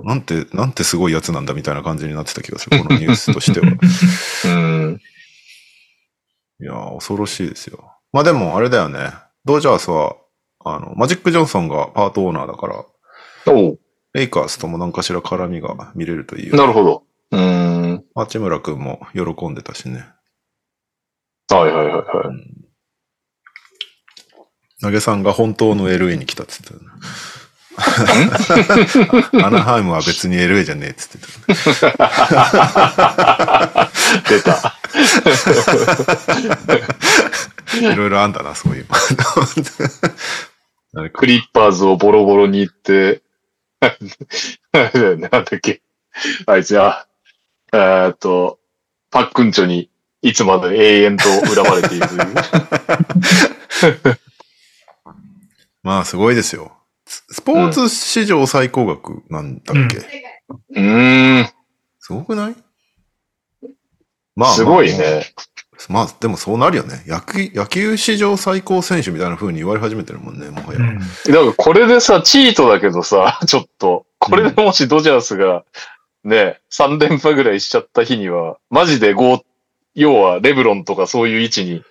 [0.03, 0.05] ん。
[0.05, 3.67] なんて、なんてすごいやつなんだみたいな感じになってた気がする、このニュースとしては。
[3.67, 3.71] い
[4.45, 5.01] うん。
[6.59, 7.79] やー、恐ろしいですよ。
[8.11, 9.11] まあでも、あれだよね。
[9.45, 10.17] ドジャースは、
[10.65, 12.85] あの、マジック・ジョンソンがパートオーナーだから、
[14.13, 16.55] レイカーズとも何かしら絡みが見れるという。
[16.55, 17.03] なるほど。
[17.31, 18.03] うん。
[18.15, 20.05] 八村くんも喜んでたしね。
[21.49, 22.01] はいはいはいは
[22.33, 22.37] い。
[24.81, 26.81] 投げさんが本当の LA に来たっつってたね。
[29.45, 31.33] アナハイムは別に LA じゃねえっつってたね。
[34.29, 34.75] 出た。
[37.93, 38.85] いろいろあんだな、そういう。
[41.13, 43.21] クリッパーズをボロボロに言って、
[43.79, 45.81] なんだっけ？
[46.45, 47.05] あいつや、
[47.73, 48.59] えーっと、
[49.09, 49.89] パックンチョに
[50.21, 52.21] いつまで永遠と恨まれているという。
[55.83, 56.71] まあ、すごいですよ。
[57.07, 59.97] ススポーツ史上最高額なんだっけ、
[60.75, 61.49] うんん、
[61.99, 62.55] すごくない？
[64.35, 65.25] まあ、すごいね。
[65.89, 67.03] まあ、でもそうなるよね。
[67.07, 70.79] 野球、野球史上最高選手みたいな風に言われ始めてるもんね、もはや。
[70.79, 70.99] うん。
[70.99, 75.63] だからこれでさ、チートだけどさ、ちょっと、これでもしドジャースが、
[76.23, 79.41] ね、3連覇ぐらいしちゃった日には、マジで5、
[79.95, 81.83] 要はレブロンとかそういう位置に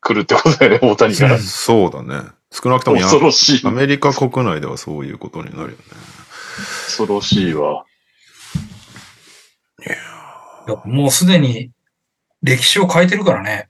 [0.00, 1.38] 来るってことだよね、大谷が。
[1.38, 2.30] そうだね。
[2.50, 3.70] 少なくともや恐ろしいア。
[3.70, 5.76] メリカ国内ではそういうことになるよね。
[6.86, 7.84] 恐ろしいわ。
[10.66, 11.70] やっぱもうすでに
[12.42, 13.68] 歴史を変えてるからね。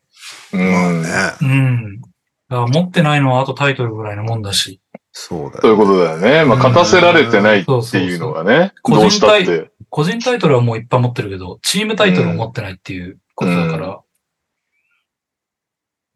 [0.52, 1.02] うん。
[1.02, 1.08] ね。
[1.40, 2.00] うん。
[2.00, 4.80] だから持ってないのはあとタイトルぐらいのもんだし。
[5.12, 5.58] そうだよ。
[5.62, 6.44] そういうことだよね。
[6.44, 9.70] まあ、勝たせられてないっていうのがね、うんどうしたって。
[9.96, 14.00] 個人タイトルはもういっぱい持ってるけど、チームタイトルを持ってないっていうことだから。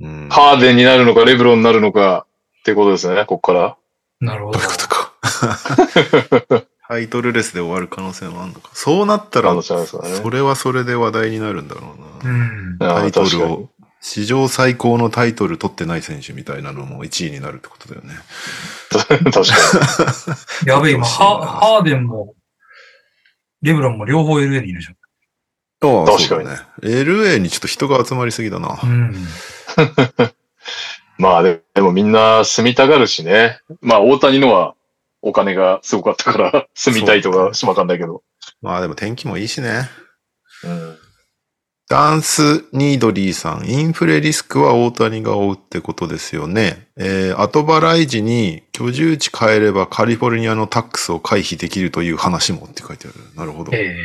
[0.01, 0.29] うん。
[0.29, 2.27] ハーデンになるのか、レブロンになるのか
[2.59, 3.79] ってことですね、こっから。
[4.21, 4.69] なるほどどういう。
[4.69, 6.67] ことか。
[6.89, 8.69] タイトルレスで終わる可能性もあるのか。
[8.75, 9.63] そうなったら。
[9.63, 12.31] それはそれで話題になるんだろうな。
[12.31, 12.79] うん。
[12.79, 13.71] タイトルを、
[14.03, 18.13] 史上最高のタイトル取ってない選手みたいなのも1位になるってことだよね。
[18.93, 19.45] 確か
[20.67, 22.35] やべえ、今、ハーデンも、
[23.63, 24.97] レブロンも両方 LA にいるじゃん。
[25.83, 26.57] ああ確かにね。
[26.83, 28.79] LA にちょっと人が集まりすぎだな。
[28.83, 29.11] うん。
[29.13, 29.17] に。
[31.19, 33.61] まあで、でもみんな住みたがるしね。
[33.81, 34.75] まあ大谷のは
[35.23, 38.23] お金がすごかったから 住みたいとかわかんないけど。
[38.63, 39.89] まあでも天気もいいしね。
[40.65, 40.99] うん。
[41.91, 46.87] ダンス・ニードリーさん、インフレリスクは大谷が負うってことですよね。
[46.97, 53.17] えー、後払い時に居住地変えればカリフォルニアのタックスを回避できるという話もって書いてある。
[53.35, 53.73] なるほど。
[53.75, 53.97] え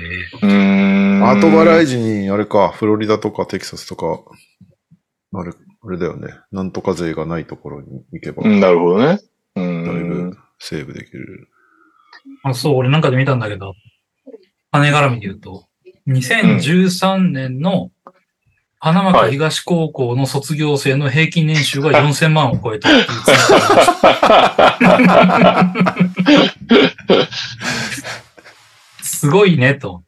[0.42, 1.30] うーん。
[1.30, 4.20] 後払い時に、あれか、フロリダとかテキサスとか、
[5.36, 6.30] あれ、あれだよね。
[6.52, 9.20] なんとか税がないところに行けば、うんなるほどね。
[9.58, 10.38] うだいんぶ。
[10.58, 11.50] セーブできる。
[12.46, 13.76] ー、あそう、俺なんかで見たんだけど、
[14.72, 15.68] 金絡みで言うと、
[16.08, 17.92] 2013年の
[18.80, 23.06] 花巻東高校の卒業生の平均年収が 4000万を超えたっていう
[29.02, 30.04] すごいね、と。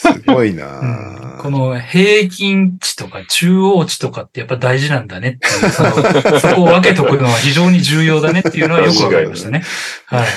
[0.00, 5.90] すごいなうんぁこの平均値とか中央値とかってやっぱ大事なんだねっていう、その
[6.40, 9.62] そこを分けとくのは非常に重要だねっていうのはよくわかりましたね。
[10.06, 10.28] はい。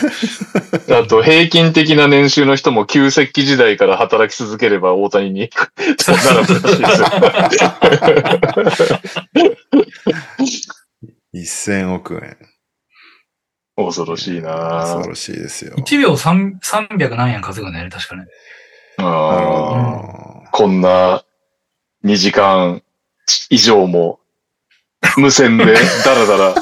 [0.94, 5.50] あと、平均的な年収の人も旧石器時代から働き続ければ大谷に、
[6.00, 6.86] そうなるらしいで
[11.46, 11.84] すよ。
[11.84, 12.38] 1000億円。
[13.76, 15.76] 恐ろしいな恐ろしいですよ。
[15.78, 18.26] 1秒3 300何円稼ぐんだよね、確かね。
[18.98, 20.50] あ。
[20.52, 21.24] こんな
[22.04, 22.84] 2時間
[23.50, 24.20] 以上も
[25.18, 25.66] 無線で
[26.06, 26.56] ダラダラ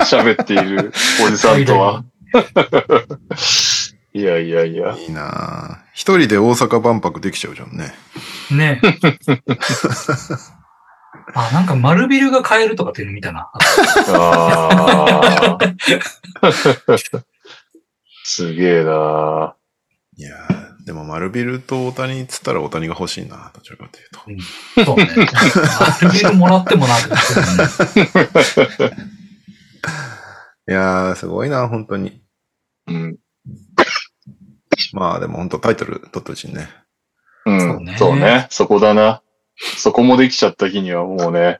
[0.00, 0.92] 喋っている
[1.24, 2.04] おじさんとは。
[4.12, 4.96] いやいやいや。
[4.96, 7.94] いいなぁ一人で大阪万博できちゃうじゃんね。
[8.50, 8.80] ね
[11.34, 13.50] あ、なんか丸ビルが買えるとかっていうの見たな。
[14.08, 15.74] あー
[18.24, 19.54] すげえな
[20.16, 23.98] いやーでも丸ビルと大谷っつったら大谷が欲しいな、どちらかと
[24.30, 24.44] いう
[24.76, 24.84] と。
[24.84, 25.10] そうね。
[26.00, 27.08] 丸ビルもらってもなって。
[30.68, 32.22] いやー、すごいな、本当に。
[32.86, 33.16] うん。
[34.92, 36.68] まあでも本当タイトル取ってほしいね。
[37.46, 37.60] うん。
[37.60, 38.46] そうねそうね。
[38.50, 39.22] そこだな。
[39.76, 41.58] そこもできちゃった日にはもうね、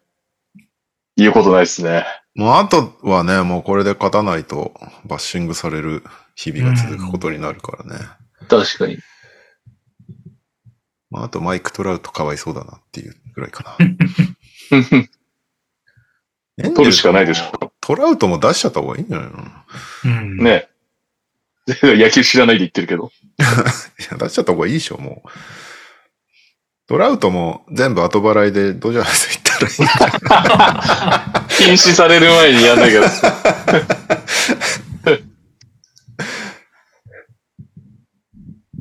[1.17, 2.07] 言うことないですね。
[2.37, 4.73] もうあとはね、もうこれで勝たないと
[5.05, 6.05] バッシングされる
[6.37, 8.05] 日々が続くことになるからね。
[8.49, 8.99] 確かに。
[11.11, 13.87] まああとマイク・トラウトかわいそうだなっていうぐらいかな。
[16.75, 17.73] 取るしかないでしょ。
[17.81, 19.39] トラウトも出しちゃった方がいいんじゃないの？
[19.39, 19.43] い
[20.05, 20.39] うん。
[20.39, 20.69] ね。
[21.83, 23.11] 野球知らないで言ってるけど。
[23.39, 25.29] や、出しちゃった方がいいでしょ、もう。
[26.89, 31.57] トラウトも全部後払いでドジャース行ったらいい？
[31.59, 34.16] 禁止される前にやんなきゃ。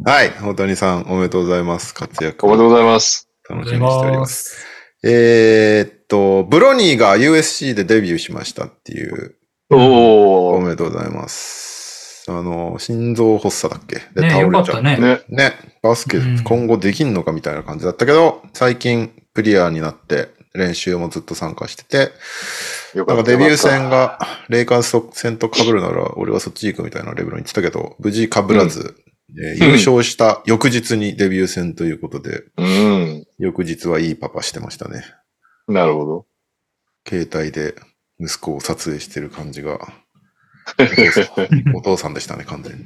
[0.07, 0.31] はい。
[0.39, 1.93] 大谷さん、おめでとうございます。
[1.95, 2.45] 活躍。
[2.45, 3.27] おめでとうございます。
[3.49, 4.63] 楽しみにしております。
[5.03, 9.35] えーっと、ブロニーが USC でデビューしましたっていう、
[9.71, 10.63] おおー。
[10.63, 12.23] めでとうございます。
[12.27, 13.95] あの、心臓発作だっけ？
[14.13, 14.61] で、ね倒れちゃう。
[14.63, 14.97] ったね。
[14.97, 15.21] ね。
[15.29, 22.11] ね、バスケうん今後できんのかみたいな感じだったけど、最近クリアになって練習もずっと参加してて、
[22.95, 28.95] よなんかデビュー戦がレイカーズ戦と被るなら俺はそっち行くみたいなレベルに言ってたけど、無事被らず、
[29.29, 33.27] えー優勝した翌日にデビュー戦ということで、たうん。
[33.39, 35.03] 翌日はいいパパしてましたね。
[35.67, 36.25] なるほど。
[37.07, 37.75] 携帯で
[38.19, 39.79] 息子を撮影してる感じが、
[40.79, 42.85] お父さんお父さんでしたね、完全に。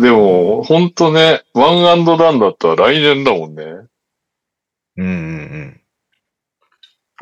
[0.00, 3.64] でも、ほんとね、ワンアンドダンだったら来年だもんね。
[4.96, 5.80] うんうん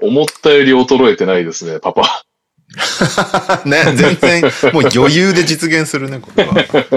[0.03, 0.09] うん。
[0.09, 2.26] 思ったより衰えてないですね、パパ。
[3.65, 6.55] ね、全然、もう余裕で実現するね、これは。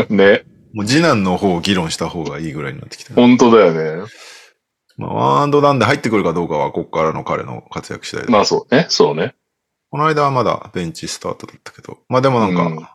[0.09, 0.43] ね。
[0.73, 3.13] もう次男の方を議論した方がいいぐらいになってきた。
[3.13, 4.05] ほんとだよね。
[4.97, 8.31] まあ、ワンドダンで入ってくるかどうかは、ここからの彼の活躍次第で。
[8.31, 9.35] まあそうね、そうね。
[9.91, 12.87] この間はまだベンチスタートだったけど、まあでもなんか、うん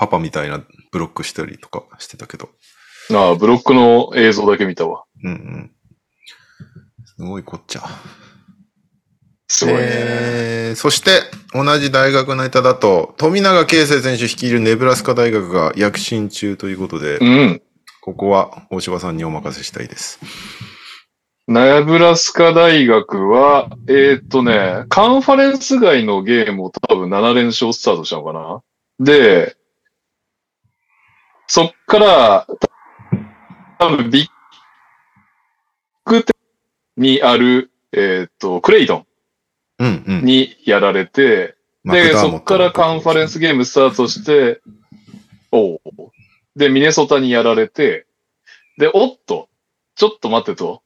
[0.00, 2.48] パパみたいなブロックしたりとかしてたけど、
[3.12, 5.04] ああ、ブロックの映像だけ見たわ。
[5.22, 5.70] うんうん。
[7.04, 7.82] すごいこっちゃ。
[9.52, 9.80] すごいね。
[9.82, 11.22] えーそして、
[11.52, 17.62] 同じ大学のネタだと、富永啓生選手率いるネブラスカ大学が躍進中ということで、うん。
[18.00, 20.20] ここは大柴さんにお任せしたいです。
[21.48, 28.62] ナブラスカ大学は、えーっとね、カンファレンス外のゲームを多分7連勝スタートしたのかな？
[29.00, 29.56] で、
[31.48, 32.46] そっから、
[33.80, 34.28] 多分ビッ
[36.04, 36.32] グテ
[36.96, 39.06] にある、えーっと、クレイトン。
[39.80, 44.60] にやられて、で、そっからカンファレンスゲームスタートして、
[45.52, 45.80] おう
[46.56, 48.06] で、ミネソタにやられて、
[48.78, 49.48] で、おっと、
[49.96, 50.82] ちょっと待ってと。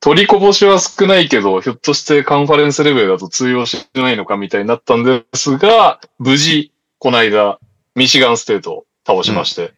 [0.00, 7.58] 取りこぼしは少ないけど、ひょっとしてカンファレンスレベルだと通用しないのかみたいになったんですが、無事、この間、
[7.94, 9.74] ミシガンステートを倒しまして、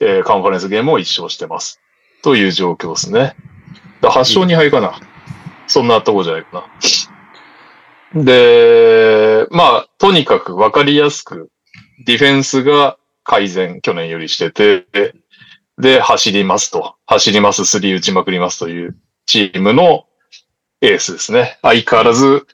[0.00, 1.80] えーカンファレンスゲームを一勝してます。
[2.22, 3.36] という状況ですね。
[4.00, 5.00] だ8勝2敗かな。
[5.66, 6.66] そんなとこじゃないかな。
[8.14, 11.50] で、まあ、とにかくわかりやすく、
[12.06, 14.86] ディフェンスが改善、去年よりしてて、
[15.78, 16.94] で、走りますと。
[17.06, 18.96] 走ります、スリー打ちまくりますという
[19.26, 20.06] チームの
[20.80, 21.58] エースですね。
[21.62, 22.46] 相変わらず、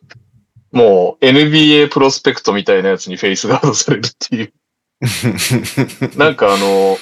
[0.73, 4.53] もう NBA プロスペクトみたいなやつにフェイスガードされるっていう。
[6.17, 6.97] なんかあの、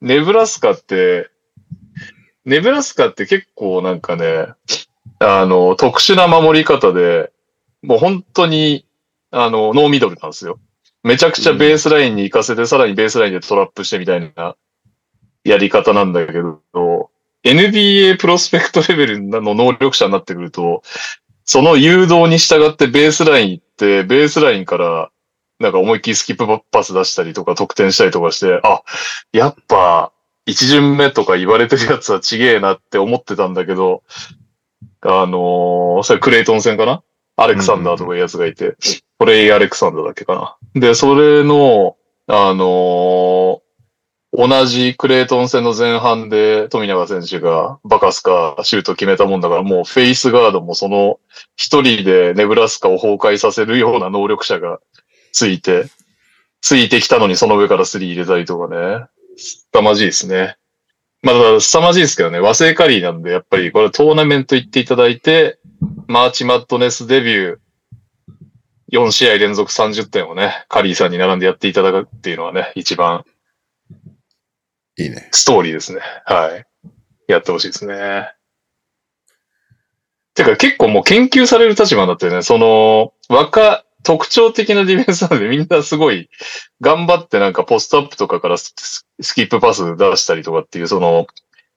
[0.00, 1.28] ネブラスカって、
[2.44, 4.46] ネブラスカって結構なんかね、
[5.18, 7.30] あの、特殊な守り方で、
[7.82, 8.86] もう本当に、
[9.30, 10.58] あの、ノーミドルなんですよ。
[11.02, 14.56] めちゃくちゃベースラインに行かせて、さらにベースラインでトラップしてみたいな
[15.44, 16.60] やり方なんだけど、
[17.44, 20.82] NBA プロスペクトレベルの能力者になってくると、
[21.44, 25.10] その誘導に従ってベースライン行って、ベースラインから、
[25.60, 28.82] なんか思いっきりスキップパス出したりとか得点したりとかして、あ、
[29.32, 30.12] やっぱ、
[30.46, 34.02] 一巡目とか言われてるやつはちげえなって思ってたんだけど、
[35.00, 37.02] あのーそれクレイトン戦かな
[37.40, 38.76] アレクサンダーとかいうやつがいて、
[39.18, 40.34] これアレクサンダーだっけか
[40.74, 40.80] な。
[40.80, 43.68] で、それの、あのー
[44.30, 51.18] 同じクレイトン戦の前半で富永選手がバカスカシュート決めたもんだから、もうフェイスガードもその
[51.56, 54.80] 一人でネブラスカを崩壊させるような能力者が
[55.32, 55.86] ついて、
[56.60, 59.06] ついてきたのにその上からスリー入れたりとかね。
[59.38, 60.56] 凄まじいですね。
[61.22, 65.58] ま、だから凄まじいですけどね、和製カリーなんで、やっぱりこれトーナメント行っていただいて、
[66.08, 67.58] マーチマットネスデビュー、
[68.92, 73.24] 4試合連続30点をね、カリーさんに並んでやっていただくっていうのはね、一番
[74.98, 75.28] いいね。
[75.30, 76.00] ストーリーですね。
[76.24, 76.66] はい。
[77.28, 78.32] やってほしいですね。
[80.34, 82.42] てか結構もう研究される立場になってるね。
[82.42, 86.30] その、若、特徴的なディフェンスなのでみんなすごい
[86.80, 88.72] 頑張ってなんかポストアップとかからス
[89.20, 91.26] スキップパス出したりとかっていうその、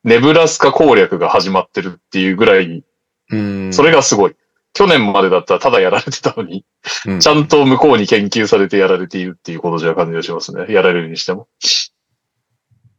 [0.04, 2.84] ネブラスカ攻略が始まってるっていうぐらい、
[3.32, 3.74] うん。
[3.74, 4.36] それがすごい。
[4.74, 6.66] 去年までだったらただやられてたのに、
[7.06, 10.74] うん、ちゃんと向こうに研究されてやられているっていうことじゃ感じがしますね。
[10.74, 11.48] やられるにしても。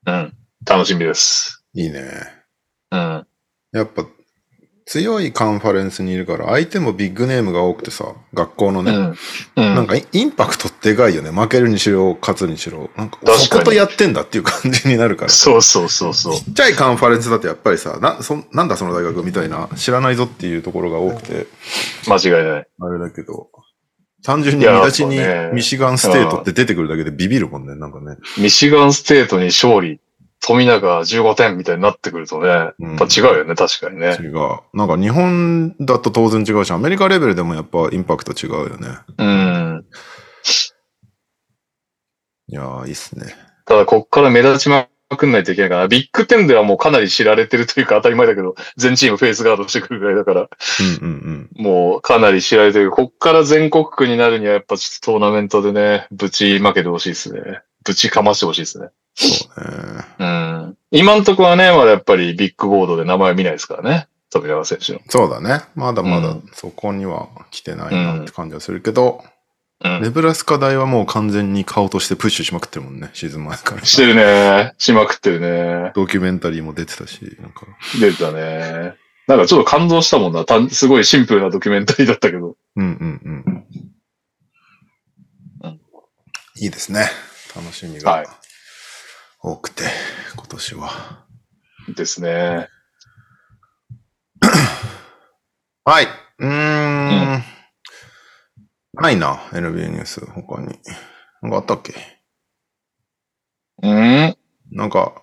[0.07, 0.35] うん。
[0.66, 1.64] 楽しみです。
[1.74, 2.03] いいね。
[2.91, 3.26] うん。
[3.72, 4.07] やっぱ、
[4.93, 8.93] 強いカンファレンスにいるから、相手もビッグネームが多くてさ、学校のね。
[8.93, 9.16] うん。
[9.57, 9.74] うん。
[9.74, 11.30] なんかイインパクトでかいよね。
[11.30, 12.90] 負けるにしろ、勝つにしろ。
[12.95, 15.30] なんか、そことやってんだっていう感じになるから。
[15.30, 16.34] そうそうそうそう。
[16.34, 21.47] ちっちゃいカンファレンスだとやっぱりさ、な、そなんだその大学みたいな、知らないぞっていうところが多くて、
[22.07, 22.66] 間違いない。
[22.80, 23.49] あれだけど、
[24.22, 25.18] 単純に見出しに
[25.55, 28.18] ミシガンステートって出てくるだけでビビるもんね、なんかね。
[28.36, 30.01] ミシガンステートに勝利、
[30.45, 34.16] 富永15点みたいになってくるとね、やっうんぱ違うよね、確かにね。
[34.20, 34.61] 違う。
[34.74, 38.88] なんか日本だと当然違うし、アメリカレベルでもやっぱインパクト違うよね。
[39.18, 39.84] うん。
[42.49, 43.34] いやー、いいっすね。
[43.66, 45.88] ただ、こっから目立ちまくんないといけないかな。
[45.88, 51.64] ビッグテンではもうかなり知られてるというか当たり前だけど、全チームフェイスガードしてくるぐらいだから、うんうんうん。
[51.64, 52.90] もうかなり知られてる。
[52.90, 57.62] こっから全国区になるにはやっぱちょっとトーナメントでね、ぶち負けてほしいですね。
[57.85, 58.89] ぶちかましてほしいですね。
[59.14, 60.05] そうね。
[60.18, 60.76] うん。
[60.91, 64.09] 今んとこはね、まだやっぱりビッグボードで名前見ないですからね。
[64.30, 65.01] 富永選手の。
[65.09, 65.64] そうだね。
[65.74, 69.24] まだまだうんそこには来てないなって感じはするけど、
[69.85, 70.03] うん。
[70.03, 73.85] ネブラスカ大はもう完全に顔としてプッシュしまくってるもんね、シーズン前から。
[73.85, 74.74] してるね。
[74.78, 75.93] しまくってるね。
[75.95, 77.66] ドキュメンタリーも出てたし、なんか。
[78.01, 78.95] 出てたね。
[79.26, 80.45] なんかちょっと感動したもんな。
[80.45, 82.57] たんすごいシンプルなドキュメンタリーだったけど。
[82.76, 83.64] うんうんうん
[85.62, 85.76] うん。
[86.57, 87.07] いいですね。
[87.57, 88.31] 楽しみはいが
[89.41, 89.85] 多くて、
[90.37, 91.27] 今年は。
[91.97, 92.69] ですね。
[95.85, 96.07] はい。
[96.39, 97.43] うーん。
[98.95, 100.79] ないな、NBA ニュース、他に。
[101.43, 101.95] なんかあったっけ？
[103.83, 104.37] うん？
[104.71, 105.23] なんか、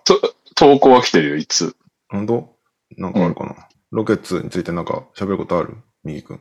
[0.54, 1.74] 投稿は来てるよ、いつ。
[2.08, 2.56] 本当？
[2.98, 5.76] なんかあるかな、ロケッツについてなんか喋ることある？
[6.04, 6.40] 右くん。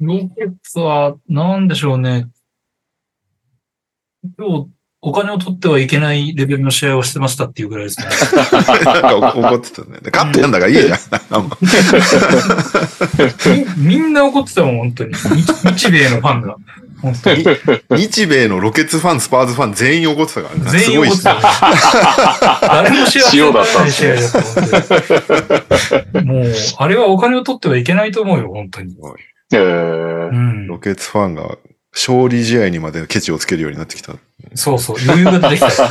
[0.00, 2.30] ロケッツは、なんでしょうね。
[4.38, 4.68] 今日、
[5.02, 8.06] お金を取ってはいけないレベルの試合をしてましたっていうぐらいですね。
[8.84, 10.00] なんか怒ってたね。
[10.00, 10.98] で勝ってやんだからいいじゃん。
[13.78, 15.14] みみんな怒ってたもん、本当に。
[15.14, 15.52] 日
[15.86, 16.56] 日米のファンが。
[17.02, 17.44] 本当に。
[17.90, 20.70] 日米のロケッツファン、スパーズファン全員怒ってたからね。
[20.70, 21.40] 全員怒ってた。
[22.62, 24.28] 誰も幸せ塩だった試合ねだ
[25.58, 26.22] った。
[26.22, 26.46] もう、
[26.78, 28.96] あれはお金を取ってはいけないと思うよ、本当に。
[29.52, 30.80] えうー、んロ。
[30.80, 31.58] ケッツファンが
[31.96, 34.12] 勝利試合にまでケチをつけるようになってきた。
[34.54, 35.90] そうそう、余裕が出てきたよ。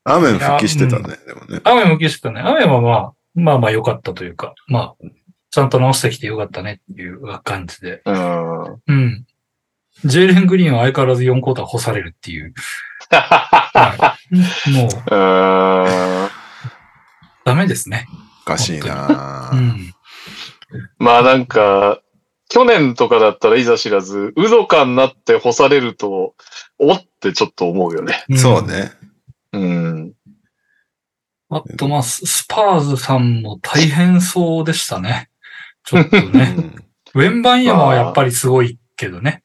[0.03, 1.61] 雨も復帰してたね、でもね。
[1.63, 2.41] 雨も消してたね。
[2.41, 5.07] 雨はまあ、まあまあ良かったというか、まあ、
[5.51, 8.01] ちゃんと直してきてよかったねっていう感じで。
[8.05, 8.63] うん。
[8.88, 9.25] うん。
[10.05, 12.53] ジェイレン・グリーンは相変わらず4クォーター干されるっていう。
[13.11, 14.17] は
[14.65, 14.89] い、もう。
[17.45, 18.07] ダメですね。
[18.43, 19.93] おかしいなうん。
[20.97, 22.01] まあなんか、
[22.49, 26.34] 去年とかだったらいざ知らず、ウドカになって干されると、
[26.80, 28.24] おってちょっと思うよね。
[28.32, 28.67] んそう。
[28.67, 28.91] ね。
[29.53, 30.13] うん。
[31.49, 35.30] あと、まあ、ススパーズさんも大変そうでしたね。
[35.84, 36.45] ちょっとうね。
[36.45, 36.76] ん
[37.15, 39.43] ウェンバンヤマはやっぱりすごいけどね。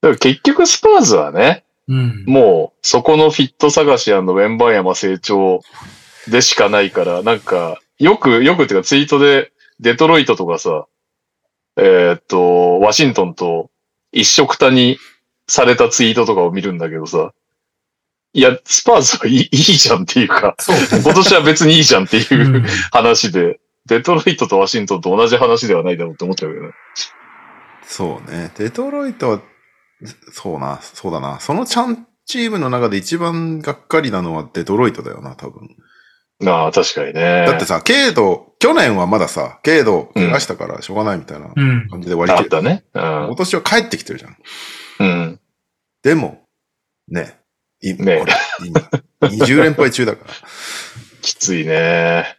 [0.00, 2.24] だから結局スパーズはね、うん。
[2.26, 5.60] もうそこのフィット探しウェンバンヤマ成長
[6.28, 10.86] でしかないから、なんか、よく、よくっていうかツイートでデトロイトとかさ、
[11.76, 13.70] えーっと、ワシントンと
[14.12, 14.98] 一緒くたに
[15.46, 17.32] されたツイートとかを見るんだけどさ、
[18.32, 20.54] いや、スパーズはいい いいじゃんっていうか。
[21.02, 26.72] 今年は別にいいじゃんっていううん話で、デトロイトとワシントンと同じ話ではないだろうって思っちゃうけどね。
[27.82, 28.52] そうね。
[28.58, 29.40] デトロイトは、
[30.32, 31.40] そうな、そうだな。
[31.40, 35.76] そのちゃんチームの中で一番がっかりなのはデトロイトだよな、多分。
[36.40, 37.46] なあ、確かにね。
[37.46, 41.88] だってさ、軽度、去年はまださ、軽度怪我したからしょうがないみたいなうん。
[41.88, 42.84] 感じで割り切ったね。
[42.94, 44.36] 今年は帰ってきてるじゃん。
[45.00, 45.40] うん。
[46.02, 46.42] でも、
[47.08, 47.38] ね、
[47.80, 48.32] いねこれ
[48.66, 48.80] 今
[49.22, 50.34] 20連敗中だから。
[51.22, 52.38] きついね。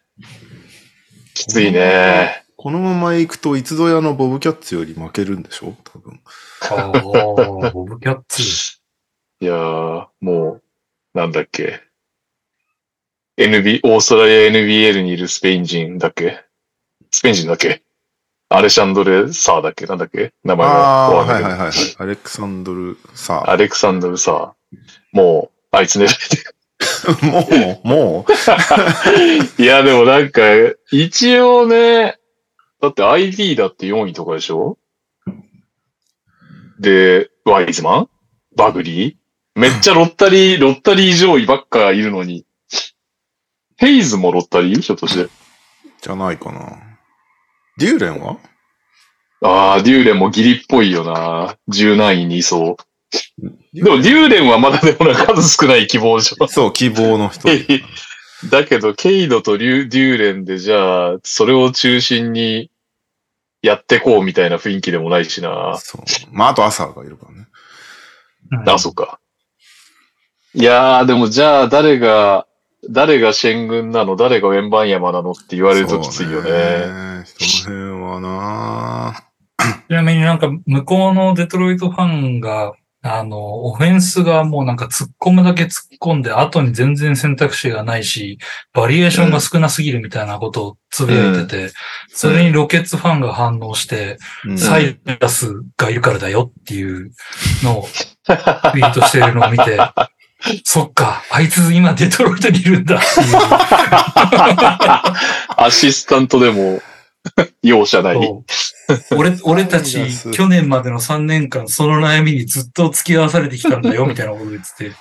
[1.34, 2.44] きついね。
[2.56, 5.76] このまま行くと、いつぞやのボブキャッツより負けるんでしょ？
[5.84, 6.22] 多分。
[6.70, 8.42] ああ、ボブキャッツ。
[9.42, 10.64] いやー、もう、
[11.14, 11.82] なんだっけ。
[13.40, 16.44] NB、オーストラリア NBL にいるスペイン人だっけ。
[17.12, 17.84] スペイン人だっけ。
[18.50, 19.86] アレシャンドレ・サーだっけ。
[19.86, 20.34] なんだっけ？
[20.44, 21.72] 名前がはいはいはいはい。
[22.00, 23.52] アレクサンドル、さあ。
[23.52, 24.78] アレクサンドル・サー。
[25.14, 26.44] もう、あいつ狙えて
[27.26, 28.26] もう、も
[29.58, 30.42] いや、でもなんか、
[30.92, 32.18] 一応ね、
[32.82, 34.78] だって IB だって4位とかでしょ？
[36.80, 38.10] で、ワイズマン？
[38.56, 39.16] バグリー？
[39.56, 42.46] めっちゃロッタリー、ロッタリー上位ばっかいるのに。
[43.80, 45.24] ヘイズもロッタリーひょっとして。
[45.24, 45.30] う、
[46.02, 46.78] じゃないかな。
[47.78, 48.38] デューレンは？
[49.42, 51.56] ああ、デューレンもギリっぽいよな。
[51.70, 52.78] 10何位にいそう。
[53.74, 56.48] デでもデューレンはまだでもな数少ない希望でしょ。
[56.50, 57.48] そう、希望の人。
[58.52, 62.72] だけど、ケイドとリュデューレンでじゃあ、それを中心に
[63.62, 65.78] やってこうみたいな雰囲気でもないしな。
[65.78, 66.02] そう。
[66.32, 67.48] まあ、あと朝がいるからね。
[68.52, 69.20] うんあ、そっか。
[70.54, 72.46] いやー、でもじゃあ誰が、
[72.90, 74.16] 誰がシェン軍なの？
[74.16, 75.32] 誰がウェンバンヤマなの？
[75.32, 77.26] って言われるときついよね。
[77.26, 79.26] その辺はな。
[79.90, 85.72] ちなみになんか向こうのデトロイトファンが、あの、オフェンスがもうなんか突っ込むだけ突っ
[86.02, 88.40] 込んで、後に全然選択肢がないし、
[88.74, 91.72] バリエーションが少なすぎるみたいなことをつぶやいてて、
[92.10, 94.58] それにロケッツファンが反応して、うん。
[94.58, 97.12] サイラスがいるからだよっていう
[97.64, 99.78] のをツイートしてるのを見て、
[100.64, 103.36] そっか、あいつ今デトロイトにいるんだっていう。
[105.58, 106.82] アシスタントでも
[107.62, 108.20] 容赦ない。
[109.12, 114.96] 俺、俺たち去年までの3年間その悩みにずっと付き合わされてきたんだよみたいなこと言ってて、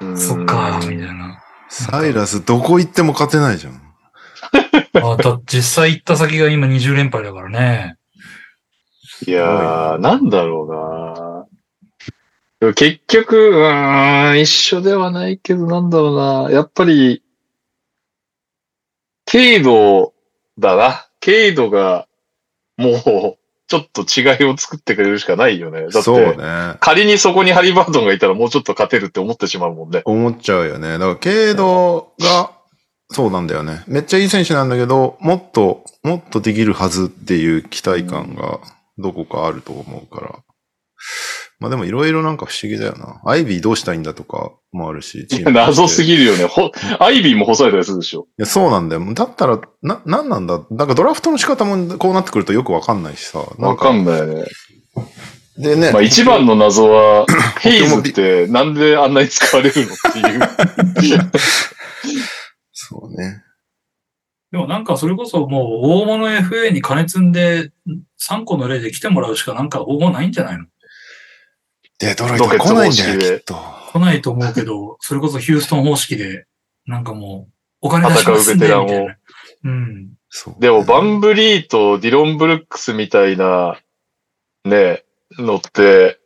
[0.00, 1.42] うんそっか、みたいな。
[1.68, 3.82] サイラスどこ行っても勝てないじゃん。
[4.94, 7.96] あだ実際行った先が今20連敗だからね。
[9.26, 11.29] いやー、なんだろうな
[12.60, 17.22] 結局、うーん、一緒ではないけど、なんだろうなやっぱり、
[19.24, 20.12] ケイド
[20.58, 21.06] だな。
[21.20, 22.06] ケイドが、
[22.76, 25.86] もう、ちょっと違いを作ってくれるしかないよね。
[25.88, 26.76] だって、ね。
[26.80, 30.02] 仮にそこにハリバートンがいたらもうちょっと勝てるって思ってしまうもんね。
[30.04, 30.94] 思っちゃうよね。
[30.94, 32.50] だから、軽度が、
[33.12, 33.84] そうなんだよね。
[33.86, 38.60] めっちゃいい選手なんだけど、もっと、もっとできるはずっていう期待感が
[38.98, 40.38] どこかあると思うから。
[41.60, 43.20] まあでもいろいろなんか不思議だよな。
[43.24, 45.28] アイビーどうしたいんだとかもあるし。
[45.52, 46.46] 謎すぎるよね。
[46.46, 48.26] ほ、アイビーも細いたりするでしょ。
[48.38, 49.14] いや、そうなんだよ。
[49.14, 50.62] だったら、な、なんなんだ？
[50.70, 53.44] なんかドラフトの仕方もこうなってくるとよくわかんないしさ。
[53.58, 54.44] なわかんんないよね。
[55.58, 55.92] でね。
[55.92, 57.26] まあ一番の謎は、
[57.60, 60.18] ヘイズってなんであんなに使われるのって
[61.06, 61.30] いう。
[62.72, 63.42] そうね。
[64.50, 67.70] でもなんかそれこそもう大物 FA に金積んで
[68.20, 70.64] 3個の例で来てもらうしかなんか方法ないんじゃないの？
[72.00, 73.54] デトロイトは来ないんだよ、ロケット方式できっと。
[73.92, 76.46] 来ないと思うけど、 それこそヒューストン方式で、
[76.86, 79.16] なんかもう、お金出しますんで、みたい戦うベテランをな。
[79.64, 80.12] うん。
[80.30, 83.78] そうでも、バンブリーとディロン・ブルックスみたいな、
[84.64, 85.04] ね、
[85.38, 86.18] のって、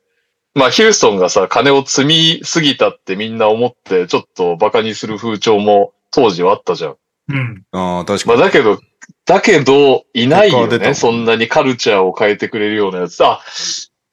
[0.54, 6.96] まあ、ヒューストンがさ、金を積みすぎたってみんな思って、ちょっとバカにする風潮も当時はあったじゃん。
[7.28, 7.64] うん。
[7.72, 8.52] ああ、確まあ、かに。
[8.52, 8.78] だけど、
[9.26, 10.94] だけど、いないよね。
[10.94, 13.24] そんなにカルチャーを変えてくれるようなやつ。
[13.24, 13.40] あ、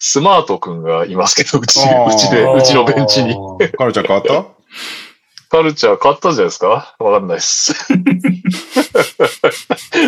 [0.04, 3.36] スマートくんがいますけど、うち、うちで、うちのベンチに。
[3.78, 4.46] カルチャー変わった？
[5.56, 6.96] カルチャー買ったんじゃないですか？
[6.98, 7.76] わかんないっす。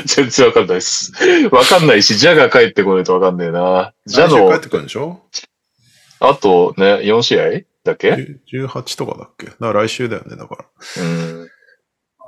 [0.05, 1.11] 全然わかんないっす。
[1.51, 3.93] わかんないし、ジャが帰ってこないとわかんねえな。
[4.07, 5.21] ジャの帰っ、てくるんでしょ？
[6.19, 7.43] あとね、4試合
[7.83, 9.45] だっけ ?18 とかだっけ？
[9.45, 10.65] だから来週だよね、だから。
[11.03, 11.47] うん。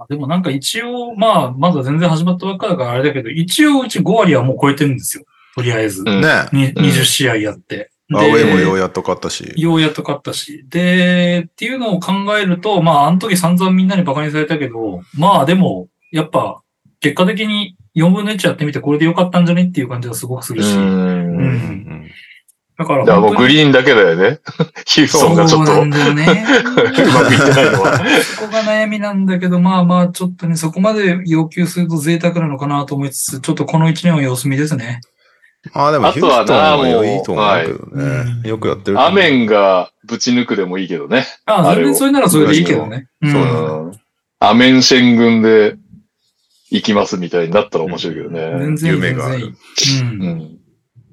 [0.10, 5.24] でもなんか一応、まあ、まだ全然始まったばっかだからあれだけど、一応うち5割はもう超えてるんですよ。
[5.56, 6.04] とりあえず。
[6.06, 7.92] うんねにうん20試合やって。
[8.14, 9.52] アウェイもようで、やっと勝ったし。
[9.56, 10.64] ようやっと勝ったし。
[10.70, 16.62] で、っていうのを考えると、まあ、あの時散々みんなに馬鹿にされたけど、まあでも、やっぱ、
[17.00, 20.76] 結果的に4分の1やってみてこれでよかったんじゃねっていう感じがすごくするし。
[20.76, 20.80] う。
[20.80, 22.12] うんん。
[22.78, 24.40] だからだもう本当にグリーンだけだよね。
[24.86, 26.46] ヒューストンがちょっとそうなんだよね。
[26.66, 27.98] うまくいってないのは。
[28.22, 35.00] そこが悩みなんだけど、まあまあ、ちょっとね、そこまで要求すると贅沢なのかなと思いつつ、ちょっとこの1年は様子見ですね。
[35.74, 38.50] ああ、でもあとはなヒューストンはよいいと思うけどもうね。
[38.50, 39.02] よくやってる。
[39.02, 41.26] アメンがぶち抜くでもいいけどね。
[41.46, 43.08] ああ、全然それならそれでいいけどね。
[43.22, 43.92] うんそうだうん。
[44.40, 45.78] アメンシェン軍で
[46.70, 48.40] 行きますみたいになったら面白いけどね。
[48.60, 49.46] 全然いい、夢がある。
[49.48, 49.50] う。
[50.02, 50.60] うんん。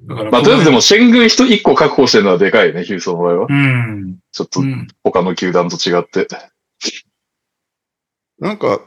[0.07, 3.47] だから、まあ、とりあえずでも、シェン軍一一個確保してるのはでかいね、ヒューストンの場合は。
[3.49, 4.19] うん。
[4.31, 4.87] ちょっとうん。
[5.03, 6.27] 他の球団と違って。
[8.39, 8.81] なんか、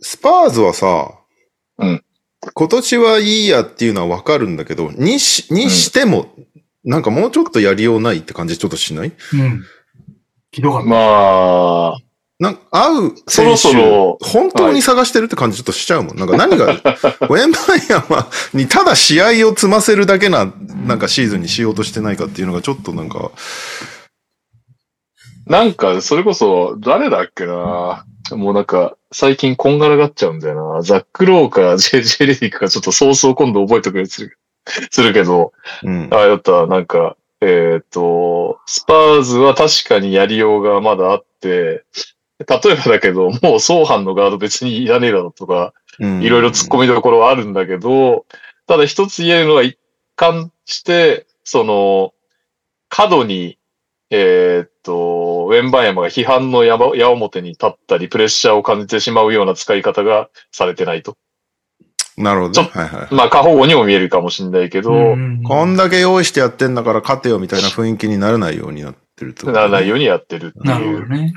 [0.00, 1.10] スパーズはさ、
[1.78, 2.04] うん
[2.54, 6.34] 今年はいいやっていうのはわかるんだけど、にし、にしても、
[6.84, 9.12] なんかもうちょっとやりようないって感じちょっとしない？
[9.34, 9.64] うん。
[10.50, 10.88] ひどかった。
[10.88, 11.96] まあ、
[12.40, 16.18] なんか、合うそろ選手そろ本当に探してるって感じちょっとしちゃうもん。
[16.18, 20.52] なんか何が、ウェンバイアマにただ試合を積ませるだけな、
[20.84, 23.30] なんかシーズンにしようとしてないかっていうのがちょっとなんか、
[25.46, 28.04] なんか、それこそ、誰だっけな？
[28.30, 30.82] もうなんか、最近こんがらがっちゃうんだよな。
[30.82, 34.38] ザック・ローか JJ レディックかちょっと早々今度覚えてくれする、
[34.90, 36.08] するけど、うん。
[36.12, 36.52] あれだった。
[36.52, 41.84] らなんか、えっ、と、スパーズは確かにやりようがまだあって、
[42.38, 46.22] 例えばだけど、もう相反のガード別にいらねえだろとか、うん。
[46.22, 48.24] いろいろ突っ込みどころはあるんだけど、
[48.66, 49.76] ただ一つ言えるのは一
[50.16, 52.14] 貫して、その、
[52.88, 53.58] 過度に、
[54.14, 61.16] えーっと、ウェンバンヤマが批判の矢ば矢面に立ったり、プレッシャーを感じてしまうような使い方がされてないと。
[62.18, 63.14] なるほどはいはい。
[63.14, 71.32] まあ、過保護にも見えるかもしれないけど、うんこんだけ用意してやってんだから勝てよみたいな雰囲気にならないようになってるってことならないようにやってるってなるいう。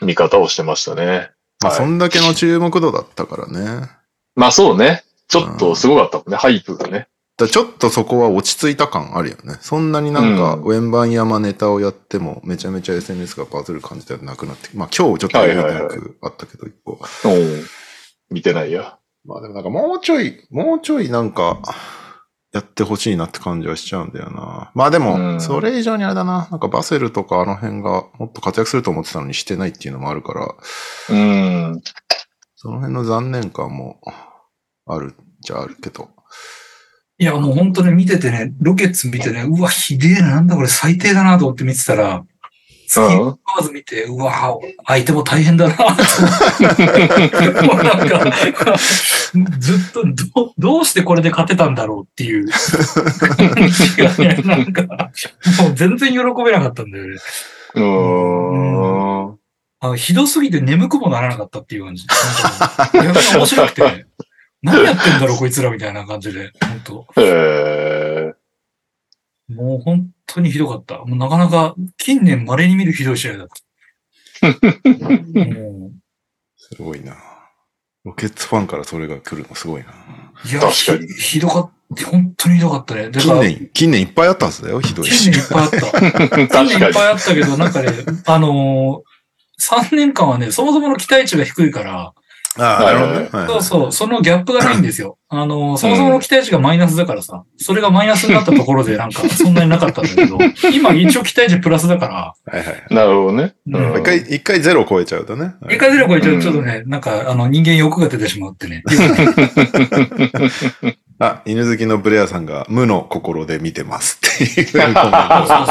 [0.00, 1.32] 見方をしてましたね。
[1.60, 3.88] まあ、はいそんだけの注目度だったからね。
[4.36, 5.02] まあそうね。
[5.26, 7.08] ちょっとすごかったもんね、ハイプがね。
[7.36, 9.56] だちょっとそこは落ち着いた感あるよね。
[9.60, 17.00] そんなになんか、うんウェンバン山ネタをやっても、めちゃめちゃ SNS がバズる感じではなくなって、まあ今日ちょっと余裕なくあったけど、一個。
[17.24, 17.64] うん。
[18.30, 18.98] 見てないや。
[19.24, 21.62] まあでもなんかもうちょい、もうちょいなんか、
[22.52, 24.70] やってほしいなって感じはしちゃうんだよな。
[24.74, 26.48] まあでうも、んそれ以上にあれだな。
[26.50, 30.54] なんかバセルとかあの辺がもっと活躍すると思ってたのにしてないっていうのもあるから、
[31.10, 31.80] うん。
[32.56, 34.00] その辺の残念感も
[34.86, 36.10] あるっちゃあるけど。
[37.22, 42.24] いや、もう本当に見ててね、ロケッツ見てね、うわ、ひでえな、なんだこれ最低だなと思って見てたら、
[42.88, 45.76] 次、うんまず見て、うわ、相手も大変だな。
[47.62, 48.76] もうなんか、
[49.60, 50.02] ずっと
[50.34, 54.82] ど、どうしてこれで勝てたんだろうっていう感じがね、なんか、
[55.62, 57.16] もう全然喜べなかったんだよね。
[57.76, 57.82] うー
[59.30, 59.38] ん。
[59.78, 62.04] あのひどすぎて眠くもならなかったっていう感じ。
[63.36, 64.06] 面白くて、
[64.62, 66.52] 何やってんだろうこいつらみたいな感じで、
[66.84, 68.34] 本当へえ。
[69.52, 70.98] もう本当にひどかった。
[70.98, 74.48] もうなかなか近年稀に見るひどい試合だった。
[74.48, 75.90] も
[76.56, 77.16] すごいな。
[78.04, 79.90] ロケッツファンからそれが来るのすごいな。
[80.44, 82.06] ういや、確かにひひどかった。
[82.06, 83.10] 本当にひどかったね。
[83.12, 85.30] 近年、近年いっぱいあったはずだよ、ひどいし。
[85.30, 86.48] 近年いっぱいあった。
[86.48, 86.90] 確 近年い。
[86.90, 87.88] っぱいあったけど、なんかね、
[88.26, 92.14] あのー、3年間はね、そもそもの期待値が低いから、
[92.58, 93.28] ああ、なるほどね。
[93.32, 95.18] はいそうそう、そのギャップがないんですよ。
[95.34, 100.38] あの、そもそもの期待値がマイナスだからさ、それがマイナスになったところで なんか、そんなになかったんだけど、
[100.74, 102.94] 今一応期待値プラスだから、はいはい。
[102.94, 103.54] なるほどね。
[103.66, 105.54] うんうん一回、一回ゼロ超えちゃうとね。
[105.70, 108.82] 一回ゼロ超えちゃうとちょっとね、なんか、あの、人間欲が出てしまうってね。
[111.18, 115.00] あ、犬好きのブレアさんが無の心で見てますっていうコメント。
[115.46, 115.66] そう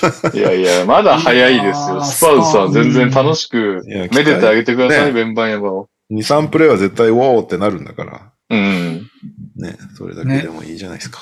[0.00, 0.40] そうそう。
[0.40, 2.02] いやいや、まだ早いですよ。
[2.02, 5.88] スパウズさん全然楽しく、いやめでてあげてください、ねベンバンヤマを。
[6.14, 8.32] 2、3プレイは絶対ウォーってなるんだから。
[8.50, 9.10] うん。
[9.56, 11.20] ね、それだけでもいいじゃないですか。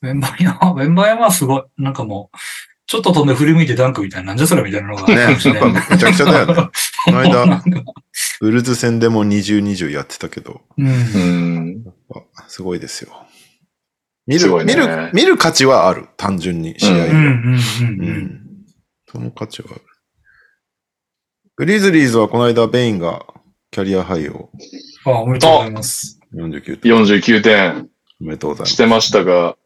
[0.00, 1.62] メンバーヤマ、メンバーヤマはすごい。
[1.76, 2.36] なんかもう、
[2.86, 5.14] ちょっと飛んで振り向いてダンクみたいな、なんじゃそれみたいなのがね。
[5.28, 6.54] めちゃくちゃだよね。
[7.04, 7.62] この間、
[8.40, 11.84] ウルズ戦でも20、20やってたけど、うんうん。
[12.36, 13.26] あすごいですよ。
[14.26, 16.08] 見る、ね見る、見る価値はある。
[16.16, 17.08] 単純に、試合う。
[17.12, 18.40] ん。
[19.10, 19.82] その価値はある。
[21.56, 23.26] グリズリーズはこの間、ベインが
[23.70, 24.50] キャリアハイを
[25.04, 26.18] あ、おめでとうございます。
[26.34, 26.92] 49点。
[26.92, 27.88] 49点
[28.20, 28.72] おめでとうございます。
[28.72, 29.56] してましたが、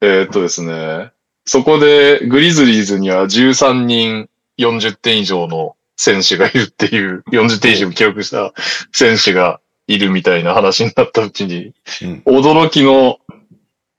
[0.00, 1.12] えーっとですね、
[1.44, 8.54] そこでグリズリーズには13人40点以上の選手がいるっていう、40点以上記録した
[8.92, 13.18] 選手がいるみたいな話になったうちに、うん驚きの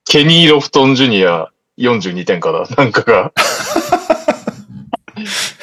[0.06, 3.34] ケニー・ロフトン・ジュニア42点かななんかが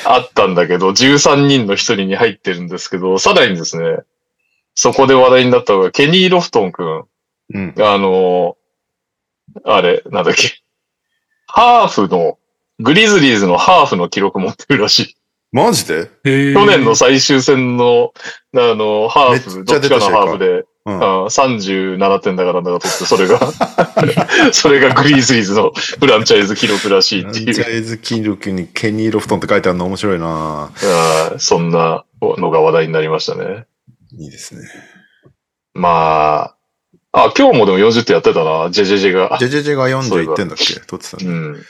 [0.05, 3.99] あったんだけど、13人の一人に入ってるんですけど、さらにですね、
[4.75, 7.05] そこで話題になったのが、ケニー・ロフトン君、
[7.53, 7.75] うん。
[7.79, 8.57] あの
[9.65, 10.63] あれ、なんだっけ。
[11.47, 12.39] ハーフの、
[12.79, 15.17] グリズリーズのハーフの記録持ってるらしい。
[15.53, 16.09] マジで？
[16.25, 18.13] 去年の最終戦の、
[18.55, 20.65] あの、ハーフ、どっちかのハーフで、
[20.97, 21.03] うん。
[21.03, 23.41] あ37点だからだか取って、それが、
[24.53, 30.71] それがグリズリーズのフランチャイズ記録らしいフランっていうチャイズ記録にケニー・ロフトンって書いてあるの面白いな
[31.39, 33.67] そんなのが話題になりましたね。
[34.19, 34.63] いいですね。
[35.75, 36.55] ま
[37.13, 39.37] あ、あ、今日もでも40点やってたな、ジェジェジェが。
[39.39, 40.81] ジェジェジェがそういえば41点だっけ？
[40.81, 41.25] 取ってたね。
[41.27, 41.65] うん。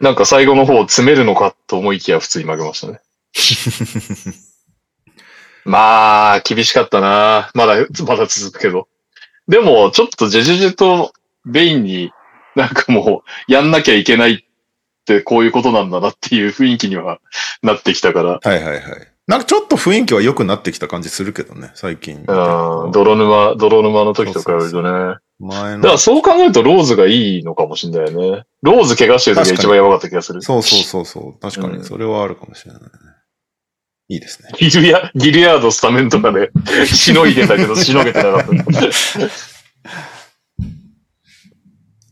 [0.00, 3.00] なんか最後の方詰めるのかと思いきや普通に負けましたね。
[5.64, 7.50] まあ、厳しかったな。
[7.54, 8.88] まだ、まだ続くけど。
[9.48, 11.12] でも、ちょっとジェジェジェと
[11.44, 12.12] ベインに
[12.54, 14.38] なんかもう、やんなきゃいけないっ
[15.06, 17.20] てこういうことなんだなっていう雰囲気には
[17.62, 18.40] なってきたから。
[18.42, 18.82] はいはいはい。
[19.26, 22.16] なんかちょっと雰囲気は良くなってきた感じするけどね、最近。
[22.16, 25.16] うん、泥沼、泥沼の時と比べるとね。
[25.38, 25.98] 前のだから。
[25.98, 28.44] そう考えるとローズがいいのかもしれないよね。
[28.62, 30.42] ローズ怪我してる時が一番やばかった気がする。
[30.42, 31.40] そうそうそうそう。
[31.40, 32.88] 確かうんに、それはあるかもしれないね。
[34.10, 34.48] いいですね。
[34.58, 36.50] ギルヤ、ギルヤードスタメンとかで、
[36.84, 38.50] しのいでたけど、しのげてなかった。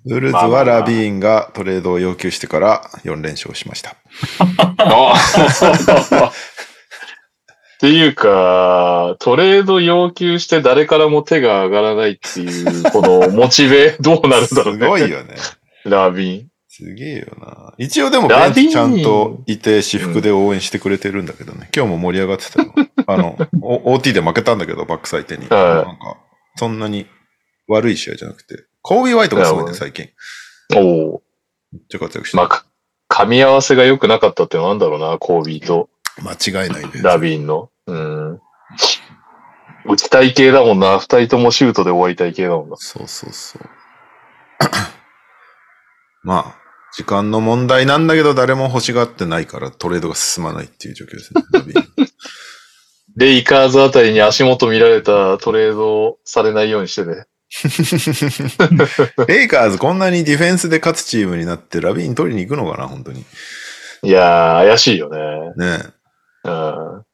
[0.06, 3.96] ウルズはラビーンがトレードを要求してから4連勝しました。
[4.78, 5.14] あ
[6.30, 14.86] っていうか、トレード要求して誰からも手が上がらないっていう、このモチベ、どうなるんだろうすね。
[14.86, 15.34] ごいよね。
[15.84, 16.48] ラビン。
[16.78, 17.74] すげえよな。
[17.76, 21.68] 一応でもちゃんといて私服で応援してくれてるんだけどね。
[21.74, 22.72] 今日も盛り上がってたよ。
[23.08, 25.48] あの、お OT で負けたんだけど、バックサイテに。
[25.48, 26.18] はいなんか、
[26.54, 27.08] そんなに
[27.66, 28.64] 悪い試合じゃなくて。
[28.80, 30.08] コービー・ワイトがすごいね、最近。
[30.76, 31.22] おお。
[31.72, 32.42] めっちゃ活躍してる。
[32.42, 32.64] まあ、か
[33.08, 35.90] 噛み合わせが良くなかったってなんだろうな、コービーと
[36.22, 36.90] 間違いないね。
[37.02, 37.70] ラビンの。
[37.88, 38.40] うん。
[39.84, 41.00] 打ちたい系だもんな。
[41.00, 42.76] 二人ともシュートで終わりたい系だもんな。
[42.76, 43.62] そうそうそう。
[46.22, 46.57] まあ、
[46.92, 51.42] 時間の問題なんだけど、誰も欲しがってないからトレードが進まないっていう状況ですね。
[53.16, 57.26] レイカーズあたりに足元見られたトレードされないようにしてね。
[59.26, 63.24] レイカーズこんなにディフェンスで勝つチームになってラビーン取りに行くのかな、本当に。
[64.02, 65.18] いやー、怪しいよね。
[65.56, 65.78] ね
[66.44, 67.04] うん。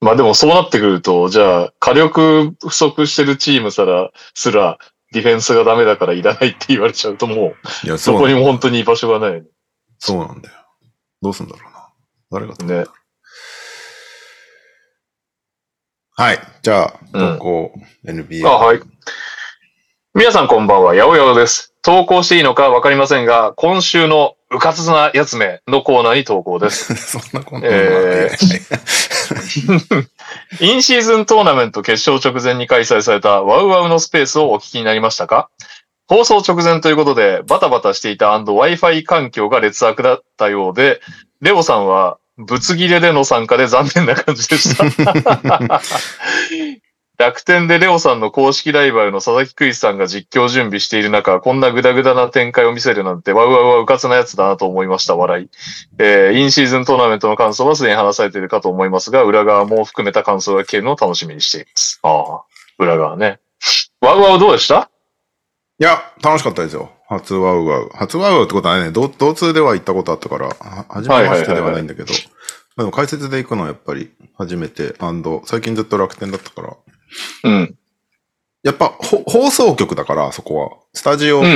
[0.00, 4.78] まあでもそうなってくると、じゃあ、火力不足してるチームさら、すら、
[5.16, 7.54] ディフェンスがダメだからいらないって言われちゃうとも
[7.84, 7.86] え。
[7.86, 9.42] いや、う、そこにも本当に居場所がない。
[9.98, 10.54] そうなんだよ。
[11.22, 11.88] どうすんだろうな。
[12.30, 12.94] 誰が取るんだろう
[16.18, 16.38] はい。
[16.62, 17.72] じゃあ、うん投稿、
[18.04, 18.46] NBA。
[18.46, 18.80] あ、はい。
[20.14, 21.74] 皆さんこんばんは、やおやおです。
[21.82, 26.94] 投稿していいのかわかりませんが、今週のうかつなやつめのコーナーに投稿です。
[27.18, 28.30] そんなことえ
[30.60, 35.48] インシーズントーナメント決勝直前に開催されたワウワウのスペースをお聞きになりましたか？
[36.08, 41.00] 放送直前ということでバタバタしていた &Wi-Fi 環境が劣悪だったようで、
[41.40, 44.84] レオさんはぶつ切れでの参加で残念な感じでした。
[47.18, 55.48] 楽天でレオさんの公式ライバルの佐々木クリスさんが実況準備している中、こんなグダグダな展開を見せるなんて、ワウワウはうかつなやつだなと思いました、笑い。
[55.98, 62.00] えーインシーズントーナメントの感想はすでに話されているかと思いますが、裏側も含めた感想が聞けるのを楽しみにしています。
[62.02, 62.42] ああ、
[62.78, 63.40] 裏側ね。
[64.02, 64.90] ワウワウどうでした？
[65.78, 66.90] いや、楽しかったですよ。
[67.08, 67.90] 初ワウワウ。
[67.94, 72.12] 初ワウワウってことはね、同同通では行ったことあったから、は初めましてではないんだけど、
[72.76, 74.94] でも解説で行くのはやっぱり初めて、
[75.44, 76.76] 最近ずっと楽天だったから、
[77.44, 77.76] うん。
[78.62, 80.70] やっぱほ放送局だから、そこは。
[80.92, 81.48] スタジオうんう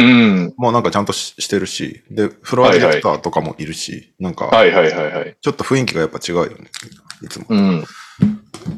[0.48, 0.54] ん。
[0.56, 5.36] もなんかちゃんとししてるし、で、フロアディレクターとかもいるし、なんか、はいはいはいはい。
[5.40, 6.70] ちょっと雰囲気がやっぱ違うよね。
[7.22, 7.46] いつも。
[7.48, 7.84] うん。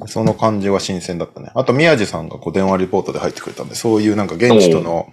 [0.07, 1.51] その感じは新鮮だったね。
[1.55, 5.13] あと、宮地さんがこう電話リポートで入ってくれたんで、そういうなんか現地との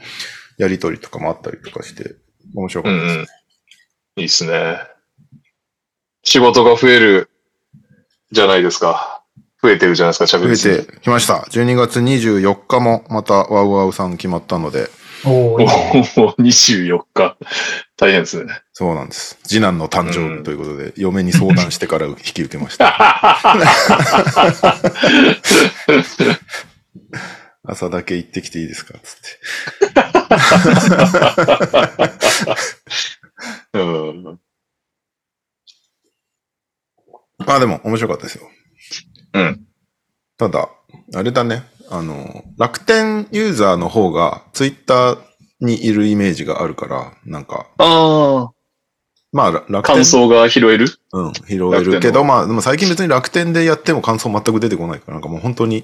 [0.58, 2.16] やりとりとかもあったりとかして、
[2.56, 3.26] 面白かったですね。
[4.18, 4.80] いいっすね。
[6.24, 7.30] 仕事が増える
[8.32, 9.19] じゃないですか。
[9.62, 10.86] 増えてるじゃないですか、着増え実に。
[10.86, 11.46] てきました。
[11.52, 14.90] 12月24日もまたワウワウさん決まったので、
[15.26, 15.74] おーいいね
[16.18, 17.36] おお、24日。
[17.98, 18.62] 大変ですね。
[18.72, 19.38] そうなんです。
[19.44, 22.88] 次男の誕生日ということで、嫁に相談してから引き受けました。
[27.64, 28.94] 朝だけ行ってきていいですか？
[29.04, 29.18] つっ
[33.74, 33.76] て。
[33.80, 34.24] うん。
[37.46, 38.50] まあでも面白かったですよ。
[39.34, 39.66] うん。
[40.38, 40.70] ただ、
[41.16, 41.64] あれだね。
[41.92, 45.18] あの、楽天ユーザーの方がツイッター
[45.60, 48.52] にいるイメージがあるから、なんか、あ
[49.32, 50.88] まあらあ、楽天感想が拾える？
[51.14, 55.84] うん、拾えるけど、まあ、でも最近別に楽天でやっても感想全く出てこないから、なんかもう本当に、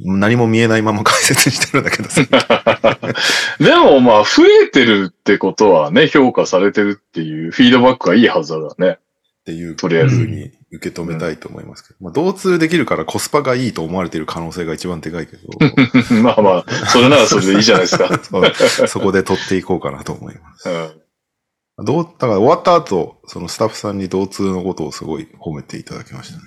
[0.00, 2.22] 何も見えないまま解説してるんだけどさ。
[3.60, 8.98] でもまあ、増えてるってことはね、評価されてるっていうフィードバックがいいはずだね。
[8.98, 11.96] っていうとりあえずに受け止めたいと思いますけど。
[12.00, 15.42] まあ、同通できるからコスパがいいと思われている可能性が一番でかいけど、
[16.22, 18.08] まあまあ、それならそれでいいじゃないですか。
[18.22, 20.68] そうそこで取っていこうかなと思います。
[20.68, 21.84] うん。
[21.84, 26.42] どう、だから終わった後、そのスタッフさんに同通のことをすごい褒めていただきましたね。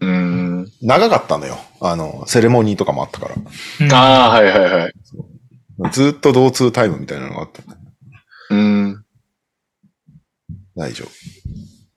[0.00, 0.72] うーん。
[0.82, 1.58] 長かったのよ。
[1.80, 3.34] あの、セレモニーとかもあったから。
[3.36, 4.92] うんああ、はいはいはい。
[5.92, 7.62] ずっと同通タイムみたいなのがあった
[8.50, 9.04] うーん。
[10.76, 11.08] 大丈夫。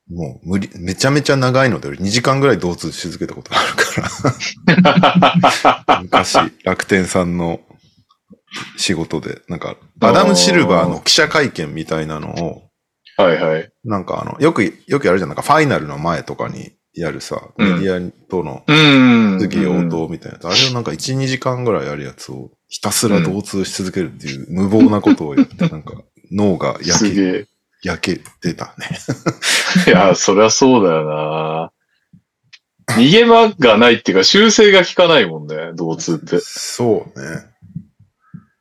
[0.09, 3.63] もう無理、めちゃめちゃ長いので、2時間ぐらい同通し続けたことがあ
[4.73, 6.01] るから。
[6.01, 7.59] 昔、楽天さんの
[8.77, 12.63] 仕事で、なんか、アダム・シルバーの記者会見みたいなのを、
[13.17, 13.69] はいはい。
[13.83, 15.29] なんかあの、よく、よくやるじゃん。
[15.29, 19.39] なんかファイナルの前とかにやるさ、うんメディアとのうーん。
[19.39, 25.93] 質疑応答みたいなやつ、あれをなんか1、2時間ぐらいやるやつをひたすら同通し続けるっていう無謀なことをやって、なんか
[26.31, 27.45] 脳がす焼え。
[27.83, 28.97] 焼けてたね。
[29.87, 31.71] いや、そりゃそうだよな。
[32.95, 36.39] 逃げ場がないっていうか、修正が効かないもんね、同通って。
[36.39, 37.45] そうね。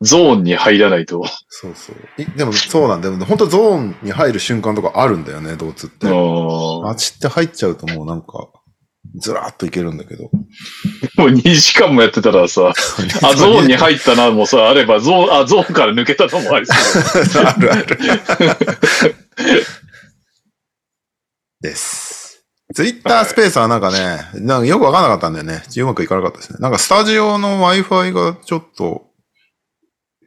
[0.02, 1.24] ゾーンに入らないと。
[1.48, 2.22] そうそう。
[2.22, 3.16] いでもそうなんだよ。
[3.24, 6.06] 本当ゾーンに入る瞬間とかあるんだよね、同通って。
[6.06, 8.48] もあっちって入っちゃうともうなんか、
[9.16, 10.24] ずらーっといけるんだけど。
[10.24, 10.28] う
[11.18, 12.72] 2時間もやってたらさ、
[13.22, 16.76] あ、ゾーンに入ったな、もうさ、あれば、ゾーン、あ、ゾーンから抜けたのもありそう。
[17.44, 17.98] あるある。
[21.60, 22.44] です。
[22.74, 25.62] ツイッタースペースはなんかね、なんかよくわかんなかったんだよね。
[25.76, 26.58] うまくいかなかったですね。
[26.60, 29.06] なんかスタジオの Wi-Fi がちょっと、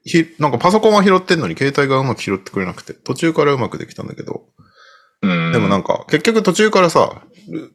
[0.03, 4.45] ひ、なんかパソコンは拾ってんのに携帯がうまく拾ってくれなくて、途中からうまくできたんだけど、
[5.21, 5.51] うん。
[5.51, 7.73] でもなんか、結局途中からさ、ル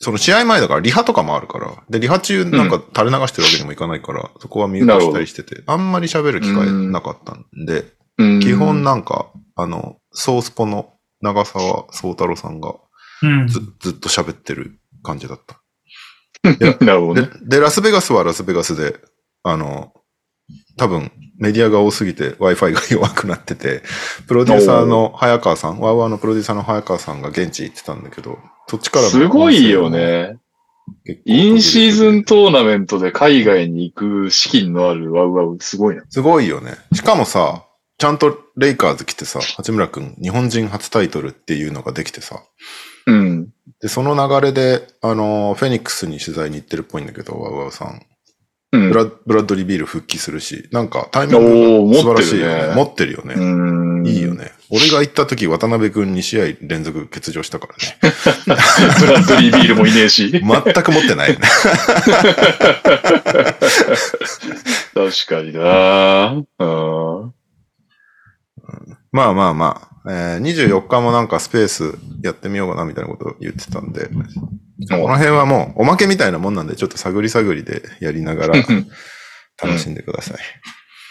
[0.00, 7.80] その試合前だからリハとかもあるから、で、リハ中なんか垂れ流してるわけにもいかないから、そこはミュートしたりしてて、あんまり喋る機会なかったんで、
[8.18, 10.92] うん基本なんか、あの、ソースポの
[11.22, 12.74] 長澤宗太郎さんが
[13.22, 13.48] うん。
[13.48, 15.60] ずずっと喋ってる感じだった。
[16.84, 18.96] なるほどでね。、で、ラスベガスはラスベガスで、
[19.42, 19.92] あの、
[20.76, 23.82] 多分メディアが多すぎて Wi-Fi が弱くなってて、
[24.26, 28.38] プロデューサーの早川さん、ワーワーのプロデューサーの早川さんが現地行ってたんだけど、
[28.70, 30.38] そっちからのすごいよね。
[31.24, 36.04] インシーズントーナメントで海外に行く資金のあるワウワウ、すごいな。
[36.08, 36.76] すごいよね。
[36.92, 37.64] しかもさ、
[37.98, 42.44] ちゃんとレイカーズ来てさ、八村くん日本人初タイトルっていうのができてさ、
[43.08, 43.48] うん。
[43.80, 48.06] で、その流れで、あの、フェニックスに取材に行ってるっぽいんだけど、ワウワウさん。
[48.72, 48.90] うん。
[48.90, 52.74] ブラッドリービール復帰するし、なんかタイミングが素晴らしいよね。
[52.74, 53.34] 持ってるよね。
[53.34, 53.40] う
[54.02, 54.06] ん。
[54.06, 54.34] いいよ。
[54.34, 54.52] ね。
[54.70, 57.98] 俺が行った時、渡辺くん2試合連続欠場したからね。
[59.00, 60.30] ブラッドリービールもいねえし。
[60.30, 61.48] 全く持ってないよね。
[64.94, 67.32] 確かになうん。
[69.12, 78.54] まあまあまあ、えー、24日もなんかスペースやってみようかなみたいなことを言ってたんで、この辺はもうおまけみたいなもんなんで、ちょっと探り探りでやりながら
[79.62, 80.34] 楽しんでくださ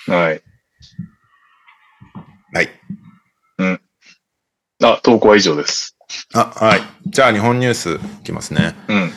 [0.08, 0.12] い。
[0.12, 0.42] はい。
[2.54, 2.70] はい。
[4.82, 5.98] あ、投稿は以上です。
[6.34, 6.82] あ、はい。
[7.06, 8.76] じゃあ日本ニュースいきますね。
[8.88, 9.12] うん。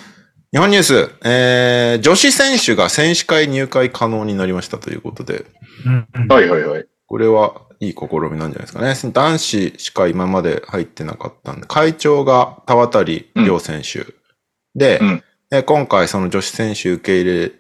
[0.53, 5.47] 日本ニュース、えー、女子選手が選手会入会可能になりましたということで、
[5.87, 6.87] うんうんはいはいはい。
[7.07, 9.13] これはいい試みなんじゃないですかね。
[9.13, 14.07] 男子しか今まで入ってなかったんで、会長が田渡亮選手、
[14.77, 15.25] で、うん
[15.55, 17.53] え今回その女子選手受け入れ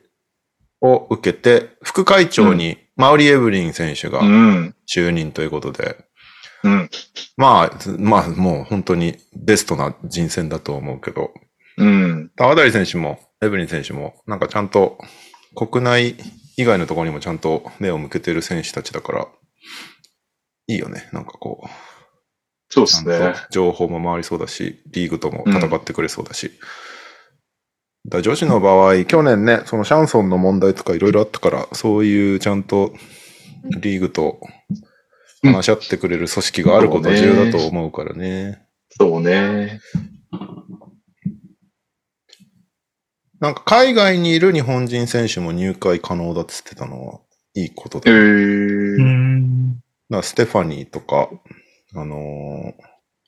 [0.80, 4.74] を受けて、副会長にマウリ・エブリン選手がうん。
[4.88, 5.98] 就任ということで、
[6.64, 6.90] うん。
[7.36, 11.32] まあ、まあもう本当にベストな人選だと思うけど、
[11.76, 12.30] うん。
[12.34, 14.96] 田渡選手もエブリン選手もなんかちゃんと
[15.54, 16.16] 国内
[16.56, 19.28] 以外のところにもちゃんと目を向けてる選手たちだから、
[20.72, 21.08] いいよね。
[21.12, 21.68] なんかこう、
[22.68, 23.34] そうですね。
[23.50, 26.52] 情報も回りそうだし、リーグとも戦ってくれそうだし。
[28.06, 32.94] だから女子の場合、去年ね、そのシャンソンの問題とかいろいろあったから、そういうちゃんと
[33.80, 34.40] リーグと
[35.42, 38.62] 話し合ってくれる組織があることは重要だと思うからね。
[38.98, 39.80] そうね。
[43.38, 47.20] なんか海外にいる日本人選手も入会可能だって言ってたのは
[47.54, 47.98] いいこと。
[47.98, 49.31] だかうー。
[50.18, 50.20] ん。
[50.20, 51.28] らステファニーとか、
[51.94, 52.72] あのー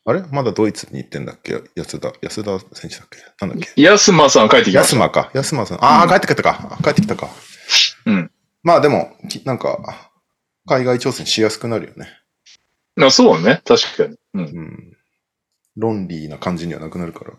[0.07, 0.23] あれ？
[0.31, 1.63] まだドイツに行ってんだっけ？
[1.77, 3.47] 安田、安田選手だっけ？
[3.47, 3.81] なんだっけ？
[3.81, 4.81] 安間さん帰ってきた。
[4.81, 5.31] 安間か。
[5.33, 5.79] 安間さん。
[5.83, 6.79] ああ、うん帰ってきたか。
[6.85, 7.31] 帰ってきたか。
[8.05, 8.31] うん。
[8.63, 10.11] まあでも、きなんか、
[10.67, 12.09] 海外挑戦しやすくなるよね。
[13.01, 13.63] あそうね。
[13.65, 14.17] 確かに。
[14.35, 14.43] うん。
[14.43, 14.97] うん。
[15.77, 17.33] 論理な感じにはなくなるから。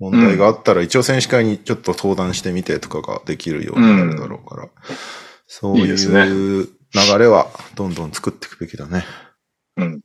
[0.00, 4.68] 問題があったら一応選手会にちょっと相談してみてとかができるようになるだろうから。
[5.46, 9.04] そういいですねいう流れはどんどん作っていくべきだね。
[9.76, 10.00] うん。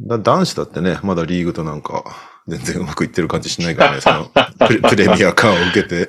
[0.00, 2.04] だ男子だってね、まだリーグとなんか
[2.48, 4.30] 全然うまくいってる感じしないからね、その
[4.66, 6.08] プレプレミア感を受けて。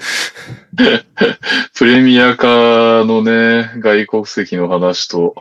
[1.75, 5.35] プレミア化のね、外国籍の話と、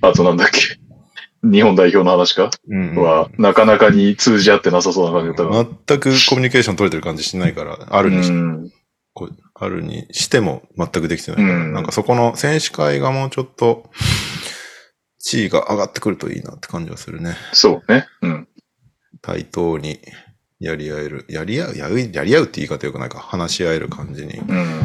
[0.00, 0.78] あとなんだっけ。
[1.44, 2.50] 日本代表の話か？
[2.68, 5.68] うんうんは、なかなかに通じ合ってなさそうな感じだったな。
[5.86, 8.72] 全くコミュニケーション取れてる感じしないから、あるにしうん。
[9.14, 13.90] こうあるにしても全くできてないから、うんなんかそこの選手会がもうちょっと
[15.18, 17.36] 地位が上がってくるといいなって感じはするね。
[17.52, 18.06] そうね。
[18.22, 18.48] うん。
[19.22, 19.98] 対等に
[20.60, 21.26] やり合える。
[21.28, 23.18] やり合う、やうやり合うって言い方よくないか。
[23.18, 24.80] 話し合える感じにうん。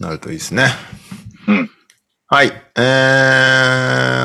[0.00, 0.66] なるといいですね。
[1.46, 1.70] うん。
[2.26, 2.52] はい。
[2.76, 2.80] え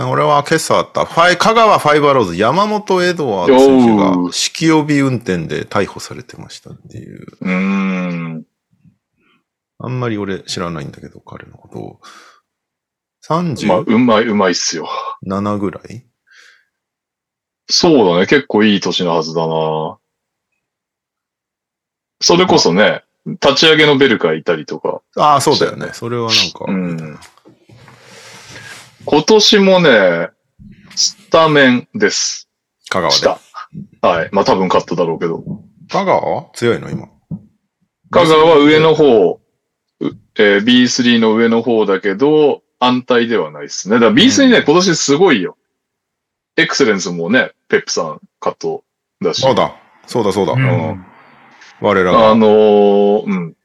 [0.03, 7.25] ー、俺は今朝あった、ファイ、香川ファイバーローズ、山本エドワード選手おがー酒気帯び運転で逮捕されてましたっていう。
[7.41, 8.45] うーん。
[9.79, 11.99] あんまり俺知らないんだけど、彼のことを。
[13.27, 14.87] 37まあ、うまい、うまいっすよ。
[15.23, 16.05] ぐらい？
[17.67, 18.27] そうだね。
[18.27, 19.97] 結構いい年のはずだな。
[22.21, 25.01] それこそね、立ち上げのベルカいたりとか。
[25.17, 25.89] ああ、そうだよね。
[25.93, 27.19] それはなんか、うん
[29.07, 30.29] 今年もね、
[30.95, 32.49] スタメンです。
[32.89, 33.27] 香川で？
[34.01, 34.29] はい。
[34.31, 35.43] まあ多分勝っただろうけど。
[35.89, 36.21] 香川？
[36.21, 37.07] は強いの今？
[38.11, 39.41] 香川は上の方、う
[40.01, 43.95] えー B3 の上の方だけど、安泰ではないですね。
[43.95, 45.57] だから B3 ね、うん今年すごいよ。
[46.57, 48.83] エクセレンスもね、ペップさんカット
[49.21, 49.41] だし。
[49.41, 49.75] そうだ。
[50.07, 50.53] そうだそうだ。
[50.53, 51.05] うん
[51.81, 52.29] 我らが。
[52.31, 53.55] あのーうん。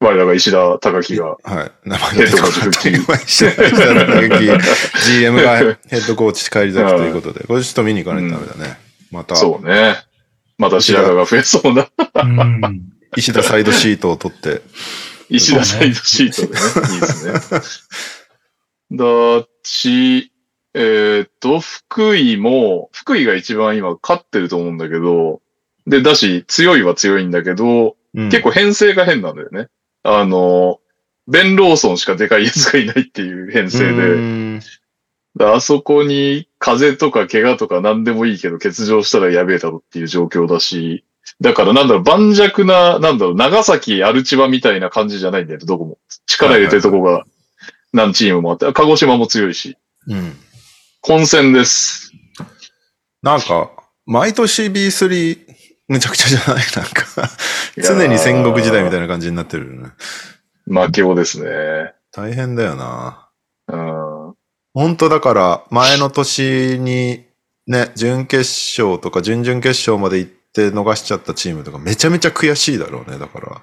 [0.00, 1.88] 我らが石田隆樹が、はい。
[1.88, 8.78] 名前ヘッドコーチ復帰今石田隆樹 GM がヘッドコーチ帰り咲きということで、これちょっと見に行かないとダメだね。
[9.10, 9.96] また、そうね。
[10.58, 11.88] また白髪が増えそうな。
[12.22, 12.93] うん。
[13.16, 14.62] 石田サイドシートを取って、
[15.28, 16.94] 石田サイドシートでね。
[16.94, 17.32] いいですね。
[18.92, 20.32] だし、
[20.74, 25.40] えーっと、福井も、福井が一番今勝ってると思うんだけど、
[25.86, 29.66] で、だし、強いは強いんだけど、うん結構編成が変なんだよね。
[30.04, 30.78] あの、
[31.26, 34.60] ベン・ローソンしかでかいやつがいないっていう編成う
[35.36, 41.04] で、あそこに風邪とか怪我とか何でもいいけど欠場したらやべえだろっていう状況だし、
[41.40, 45.98] だからなんだろう、盤石な、なんだろう、長崎アルチバみたいな感じじゃないんだよね、どこも。
[46.26, 47.24] 力入れてるとこが
[47.92, 49.76] 何チームもあって、鹿児島も強いし、
[50.08, 50.36] うん。
[51.00, 52.12] 混戦です。
[53.22, 53.70] なんか、
[54.06, 55.38] 毎年 B3、
[55.88, 56.64] むちゃくちゃじゃない？
[56.76, 57.30] なんか、
[57.76, 59.90] 常に戦国時代みたいな感じになってるよね。
[60.66, 61.92] 負けをですね。
[62.12, 63.28] 大変だよな。
[63.68, 64.34] うん。
[64.72, 67.24] 本当だから、前の年に、
[67.66, 73.18] ね、準決勝とか準々決勝まで行って逃しちゃったチームとかめちゃめちゃ悔しいだろうね。
[73.18, 73.60] だから、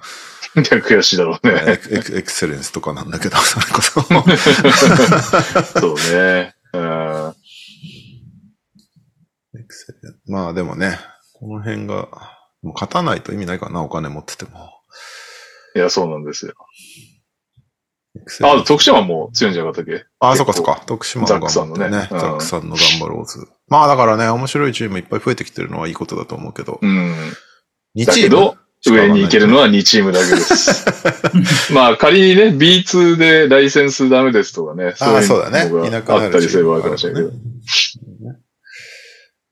[0.54, 1.54] 悔しいだろうね。
[1.66, 4.02] エクエクエクセレンスとかなんだけど、 それこそ。
[4.02, 6.54] そうね。
[6.74, 7.34] うん。
[9.58, 10.98] エクセレンまあでもね、
[11.34, 12.08] この辺が、
[12.62, 14.70] もう勝たないと意味ないからな、お金持ってても。
[15.74, 16.54] いや、そうなんですよ。
[18.42, 20.04] あ、徳島も強いんじゃなかったっけ？
[20.20, 20.82] あ、そっかそっか。
[20.86, 23.48] 徳島もザックさんのねザックさんの頑張ろうず。
[23.68, 26.78] まあだからね、面白いチームいっぱい増えてきてるのはいいことだと思うけど。
[26.82, 27.14] うん。
[27.96, 30.84] 2チームだけど、上に行けるのは2チームだけです。
[31.72, 35.68] まあ仮にね、B2 でライセンスダメですとかね、ああ、いそうだね。
[35.70, 37.36] のいなくなるがあったりすればあるかもしれないけど。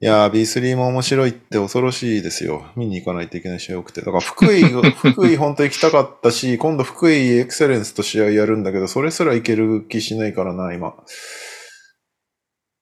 [0.02, 2.64] いやー、B3 も面白いって恐ろしいですよ。
[2.74, 4.00] 見に行かないといけない試合多くて。
[4.00, 10.94] だから福井が、 福井本当行きたかったし、今度福井エクセレンスと試合やるんだけど、それすら行ける気しないからな、今。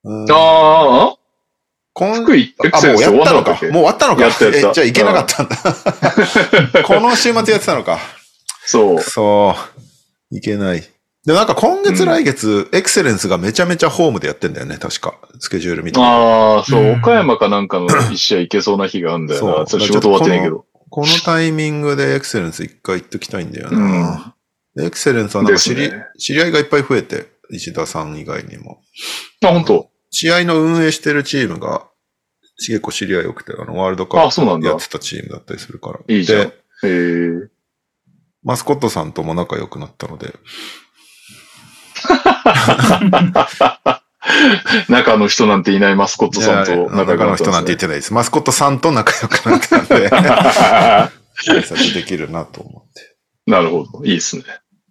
[0.04, 1.17] うんああ、
[1.98, 3.50] 今福井エクあ、もうやったのか。
[3.50, 4.22] もう終わったのか。
[4.22, 5.56] やったやったえ、じゃあ行けなかったんだ。
[6.86, 7.98] この週末やってたのか。
[8.64, 9.00] そう。
[9.00, 9.56] そ
[10.30, 10.34] う。
[10.34, 10.84] 行けない。
[11.26, 15.16] で、なんか今月来月、エクセレンスがめちゃめちゃホームでやってんだよね、確か。
[15.40, 15.98] スケジュール見て。
[16.00, 19.66] ああ、そう、うん岡山かなんかの一試合行けそうな日があるんだよな。
[19.66, 20.64] そうちょっと仕事終わってないけど。
[20.90, 24.34] このタイミングでエクセレンス一回行っときたいんだよな。
[24.80, 28.80] エクセレンスはなんか知り,、ね知り合いがいっぱい増えて、石田さん以外にも。
[29.44, 29.90] あ、本当？
[30.10, 31.86] 試合の運営してるチームが、
[32.56, 36.00] 結構知り合い良くて、あの、ワールドカップやってたチームだったりするから。
[36.08, 37.48] いいじゃんで、へえ。
[38.42, 40.34] マスコットさんとも仲良くなったので、
[44.88, 48.14] 中の人なんていないマスコットさんと仲良くな中の人なんて言ってないです。
[48.14, 51.10] マスコットさんと仲良くなったんで、 挨
[51.62, 53.16] 拶できるなと思って。
[53.46, 54.04] なるほど。
[54.04, 54.44] いいですね。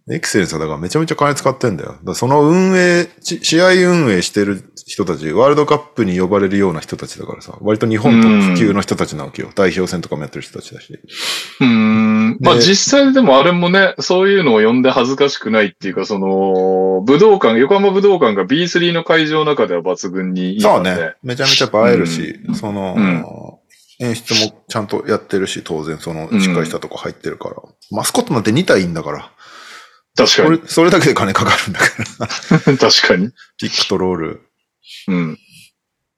[0.10, 1.98] エクセレンスはだからめちゃめちゃ金使ってんだよ。
[2.04, 9.50] だその運営、ち試合運営してる人たち、ワールドカップに呼ばれるような人たちだからさ、割と日本と普及の人たちなわけよ。
[9.54, 10.94] 代表戦とかもやってる人たちだし。
[10.94, 12.38] うーん。
[12.40, 21.16] まあで実際でもあれもね、そういうのを呼んで恥ずかしくないっていうか、その、武道館、横浜武道館が B3 の会場の中では抜群にいいからそうね。
[21.22, 23.26] めちゃめちゃ映えるし、その、うん
[24.00, 27.56] 演出もちゃんとやってるし、当然その、しっかりしたとこ入ってるから。
[27.90, 29.32] マスコットなんて2体いいんだから。
[30.18, 30.58] 確かに。
[30.58, 31.86] それ、それだけで金かかるんだか
[32.66, 32.78] ら。
[32.78, 33.32] 確かに。
[33.58, 34.42] ピックとロール。
[35.08, 35.38] うん。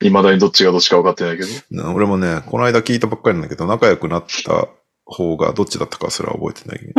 [0.01, 1.49] 未だにどっちがどっちか分かってないけど。
[1.71, 4.69] な俺もね、この間聞いたばっかりなんだけど、仲良くなった
[5.05, 6.79] 方がどっちだったかすら覚えてない。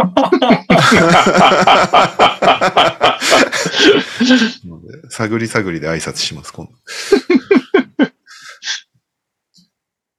[5.09, 6.73] 探り探りで挨拶します、今度。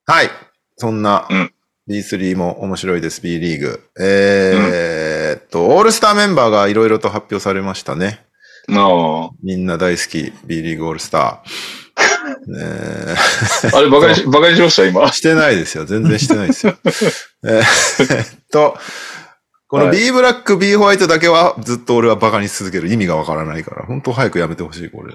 [0.12, 0.32] はい。
[0.78, 1.54] そんなうん
[1.92, 3.84] B3 も面白いです、B リーグ。
[4.00, 8.26] えーっと、オールスターメンバーがいろいろと発表されましたね。
[8.70, 11.72] あみんな大好き、B リーグオールスター。
[12.48, 13.16] ね
[13.74, 13.78] あ。
[13.78, 15.12] あれ、バカにし、 バカにしました、今？
[15.12, 15.86] してないですよ。
[15.86, 16.78] 全然してないですよ。
[17.44, 18.78] えーっと、
[19.72, 25.14] このはい B ブラック、B ホワイトだけはずっと俺はバカにし続ける意味がわからないから、本当早くやめてほしい、これ。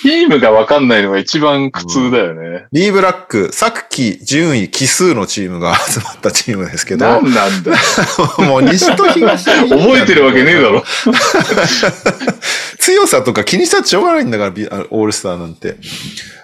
[0.00, 2.68] チームが分かんないのが一番苦痛だよね。
[2.72, 7.76] B ブラック、さっき順位奇数のチームが集まったチームですけど、何なんだよ。
[8.48, 10.82] もう西と東覚えてるわけねえだろ。
[12.80, 14.50] 強さとか気にしたってしょうがないんだから、
[14.88, 15.76] オールスターなんて。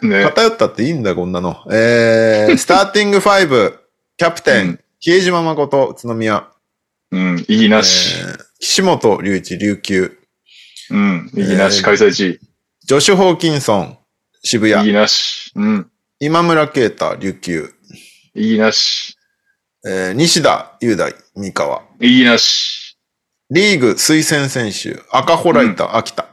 [0.02, 0.22] ね。
[0.24, 1.56] 偏ったっていいんだ、こんなの。
[1.70, 3.72] えー、スターティング5、
[4.18, 6.48] キャプテン、うん比江島誠、宇都宮。
[7.14, 8.16] うん、いいなし。
[8.18, 10.18] えー岸本隆一、琉球。
[10.90, 12.40] うん、いいなし、えー開催地。
[12.86, 13.98] ジョシュ・ホーキンソン、
[14.42, 14.90] 渋い谷。
[14.90, 15.52] いなし。
[15.54, 17.70] うん、今村啓太、琉球。
[18.34, 19.16] いいなし。
[19.86, 21.82] えー西田雄大、三河。
[22.00, 22.96] いいなし。
[23.50, 26.26] リーグ推薦選手、赤ホライター、秋田。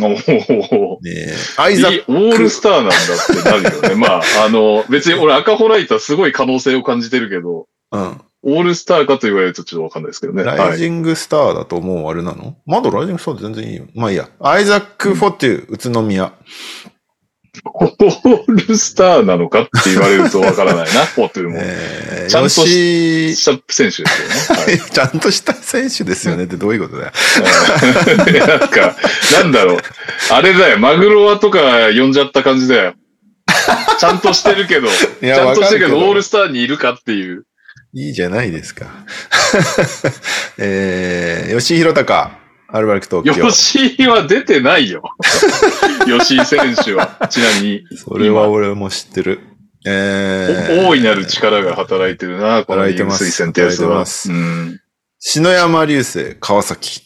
[0.00, 0.98] おお。
[1.06, 3.94] えーアイザッオールスターなんだってなるよね。
[3.94, 8.20] まあ、あの、別に俺赤ホライターすごい可能性を感じてるけど、ク、うん。
[8.44, 10.42] オールスターかと言われるとちょっとわかんないですけどね。
[10.42, 10.74] ラはい。
[10.74, 12.56] イジングスターだと思うあれなの？
[12.66, 13.86] まだライジングスターで全然いいよ。
[13.94, 14.28] まあいいや。
[14.40, 16.32] アイザック・フォテュ、宇都宮。
[17.64, 21.58] オールスターなのかって言われるとわからないな、ポトゥも。
[21.60, 24.62] えー、ちゃんと吉シャップ選手ですよね。
[24.64, 27.12] はい ちゃんとした選手ですよねってどういうことだよ。
[28.48, 28.96] なんか、
[29.34, 29.78] なんだろう。
[30.30, 32.94] あれだよ、マグロワとか呼んじゃった感じだよ。
[33.98, 34.90] ちゃんとしてるけど、い
[35.20, 37.44] ちゃんとしてるけど、オールススターにいるかっていう。
[37.94, 38.86] いいじゃないですか。
[40.58, 42.30] えー、吉井弘隆、
[42.68, 43.48] アルバルク東京。
[43.48, 45.02] 吉井は出てないよ。
[46.18, 47.84] 吉井選手は、ちなみに。
[47.96, 49.40] それは俺も知ってる。
[49.84, 53.88] えー、お大いなる力が働いてるな、このリーグ推薦ってやつは。
[53.88, 54.80] 働いてますうん。
[55.18, 57.02] 篠山流星、川崎。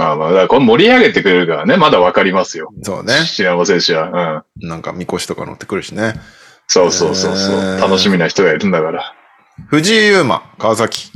[0.00, 2.72] あまあ、だからこれ盛り上げてくれるからね、まだわかりますよ。
[2.82, 3.12] そうね。
[3.24, 4.44] 白山選手は。
[4.60, 4.68] うん。
[4.68, 6.14] なんか、みこしとか乗ってくるしね。
[6.66, 9.14] そうそうそうそう、えー楽しみな人がいるんだから。
[9.66, 11.10] 藤井優馬、川崎。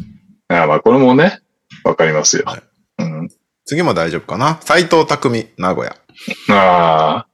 [0.49, 1.41] あまあ、これもね、
[1.85, 2.43] わかりますよ。
[2.47, 2.63] はい
[2.99, 3.29] うん。
[3.65, 4.59] 次も大丈夫かな？
[4.61, 5.97] 斎藤匠、名古屋。
[6.55, 7.27] ああ、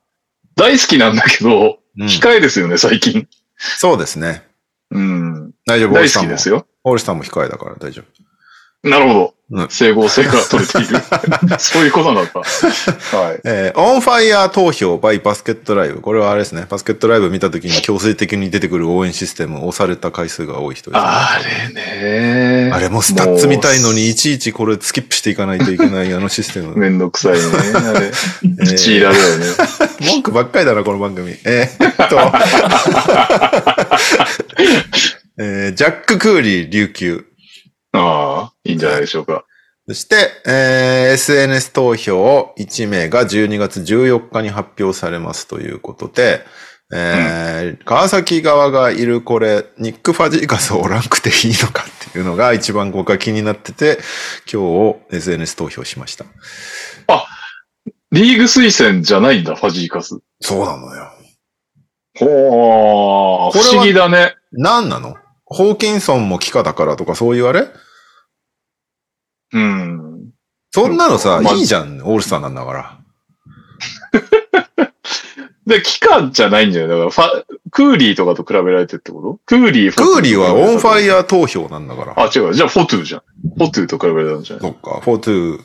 [0.54, 3.26] 大好きなんだけど、うん控えですよね、最近。
[3.56, 4.46] そうですね。
[4.92, 5.52] うん。
[5.66, 5.90] 大丈夫？
[5.90, 6.66] オー大ルスターも好きですよ。
[6.84, 8.02] オールスターも控えだから大丈
[8.82, 8.88] 夫。
[8.88, 9.34] なるほど。
[9.50, 10.88] うん整合性が取れている。
[11.58, 12.30] そういうことなんだ。
[12.34, 12.44] はい。
[13.44, 16.02] えーオンファイヤー投票 by バスケットライブ。
[16.02, 16.66] これはあれですね。
[16.68, 21.08] バスケットライブ見たときに強制的に出てくる応援システムを押された回数が多い人です、ね。
[21.08, 21.38] あ
[21.72, 22.70] れね。
[22.74, 26.76] あれもスタッツ見たいのにいちいちこれスキップしていかないといけないあのシステム。
[26.76, 27.38] めんどくさいね。
[27.74, 28.06] あれ。
[28.06, 29.46] えーチーラだよね。
[30.00, 31.34] 文句ばっかりだな、この番組。
[31.44, 32.18] えーっと、
[35.40, 37.27] えージャック・クーリー、琉球。
[37.98, 39.44] ああ、いいんじゃないでしょうか。
[39.88, 40.16] そして、
[40.46, 46.44] えー SNS 投票1名が12月14日に発表されますということで、
[46.94, 53.98] えー川崎側がいるこれ、ニック・ファジーカスをおらんくていいのかっていうのが一番僕は気になってて、
[54.50, 56.26] 今日 SNS 投票しました。
[58.10, 60.18] リーグ推薦じゃないんだ、ファジーカス。
[60.40, 61.10] そうなのよ。
[62.18, 64.34] ほー、不思議だね。
[64.52, 65.14] 何なの？
[65.44, 67.66] ホーキンソンも帰化だからとかそういうあれ？
[69.52, 70.30] うん。
[70.70, 72.98] そんなのさ、いいじゃん、オールスターなんだから。
[75.66, 79.38] で、期間じゃないんじゃないだからファクーリーとかと比べられてってこと？
[79.44, 82.14] クーリー、クーリーはオンファイヤー投票なんだから。
[82.16, 82.54] あ、違う。
[82.54, 83.20] じゃあ、フォトゥーじゃん。
[83.58, 84.70] フォトゥーと比べられたんじゃない？
[84.72, 85.00] そっか。
[85.02, 85.64] フォトゥー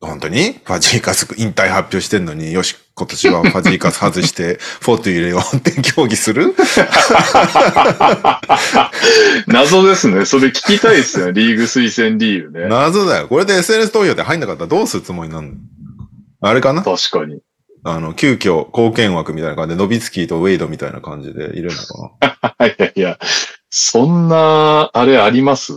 [0.00, 0.52] 本当に？
[0.64, 6.54] ファジーカス引退発表してんのに、よし、今年はファジーカス外して、 フォート入れようって協議する？
[9.46, 10.24] 謎ですね。
[10.24, 11.32] それ聞きたいですよね。
[11.32, 12.68] リーグ推薦理由ね。
[12.68, 13.28] 謎だよ。
[13.28, 15.52] これで SNS 投票で入んなかったらどうするつもりなの
[16.40, 16.82] あれかな？
[16.82, 17.40] 確かに。
[17.84, 23.18] あの、急遽貢献枠みたいな感じで、ノビツキーとウェイドみたいな感じで入れるのか いやいや、
[23.70, 25.72] そんな、あれあります？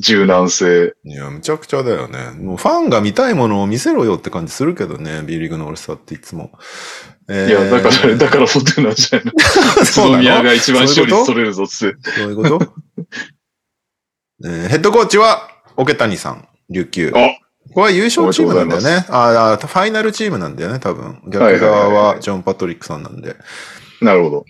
[0.00, 0.94] 柔軟性。
[1.04, 2.30] ないや、むちゃくちゃだよね。
[2.38, 6.50] もうファンが見たいものを見せろよって感じするけどね、B リーグのオールスターっていつも。
[7.28, 9.32] えーいや、だから、 だからフォトゥーなんじゃないの
[9.86, 12.20] そう宇都宮が一番勝そういうこと率取れるぞって。
[12.20, 12.72] どういうこと？
[14.44, 17.12] えーヘッドコーチは、桶谷さん、琉球。
[17.14, 17.30] あ
[17.72, 19.06] これは優勝チームなんだよね。
[19.08, 21.22] ああ、ファイナルチームなんだよね、多分。
[21.28, 23.36] 逆側はジョン・パトリックさんなんで。
[24.00, 24.44] なるほど。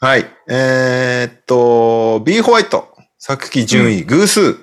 [0.00, 0.24] はい。
[0.48, 2.88] えーっと、B ホワイト。
[3.18, 4.56] 昨季順位、偶数。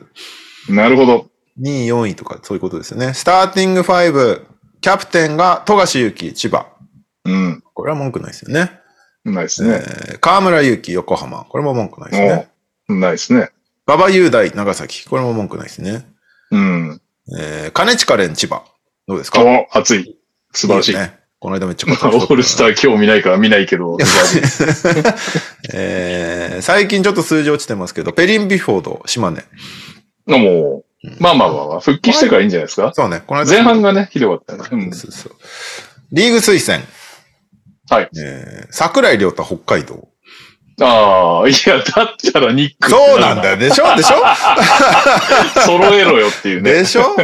[0.69, 1.27] なるほど。
[1.59, 3.13] 2位、4位とか、そういうことですよね。
[3.13, 4.41] スターティング5。
[4.79, 6.67] キャプテンが富樫勇樹、千葉。
[7.25, 7.63] うん。
[7.73, 8.79] これは文句ないですよね。
[9.25, 9.81] ないですね。
[9.83, 11.45] えー河村勇輝、横浜。
[11.45, 12.47] これも文句ないですね。
[12.89, 13.49] おないですね。
[13.87, 15.05] 馬場雄大、長崎。
[15.05, 16.05] これも文句ないですね。
[16.51, 17.01] うん。
[17.39, 18.63] えー、金近蓮、千葉。
[19.07, 19.41] どうですか？
[19.43, 20.17] お、熱い。
[20.53, 20.93] 素晴らしい。
[20.93, 21.17] よね。
[21.39, 23.97] この間めっちゃまあ、オールスター興味ないから見ないけど。
[25.73, 29.43] えー、最近ちょっと数字落ちてますけど、ペリン・ビフォード、島根。
[30.27, 32.91] もう、まあまあまあまあ、復帰してからいいんじゃないですか？
[32.93, 33.51] そうね、この間。
[33.51, 34.85] 前半がね、ひどかったよね。
[34.87, 35.33] うんそうそう。
[36.11, 36.83] リーグ推薦。
[37.89, 38.09] はい。
[38.17, 40.09] えー、桜井亮太、北海道。
[40.81, 42.89] ああ、いや、だったらニック。
[42.89, 43.57] そうなんだよ。
[43.57, 43.95] でしょ？
[43.95, 44.17] でしょ？
[45.65, 46.71] 揃えろよっていうね。
[46.73, 47.15] でしょ？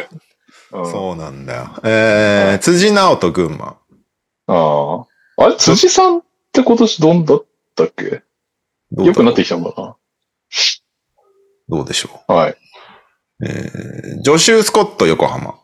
[0.74, 1.70] うんそうなんだよ。
[1.84, 3.78] えー、辻直人、群馬。
[4.48, 5.06] あ
[5.38, 5.44] あ。
[5.46, 6.22] あれ、辻さんっ
[6.52, 8.04] て今年どんだったっけ？
[8.06, 9.98] どうだろう良くなってきたのか
[11.70, 12.58] どうでしょなはい。
[13.44, 13.48] う。
[14.16, 15.56] えー、ジョシュー・スコット、横浜。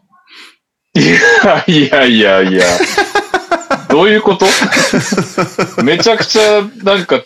[0.95, 2.63] いやいやいやいや。
[3.89, 4.45] どういうこと？
[5.83, 7.21] めちゃくちゃ、なんか、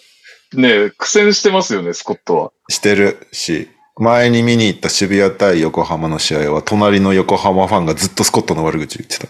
[0.54, 2.52] ね、苦戦してますよね、スコットは。
[2.70, 9.28] してるし、前に見に行った渋谷対横浜の試合は、隣の横浜ファンがずっとスコットの悪口言ってた。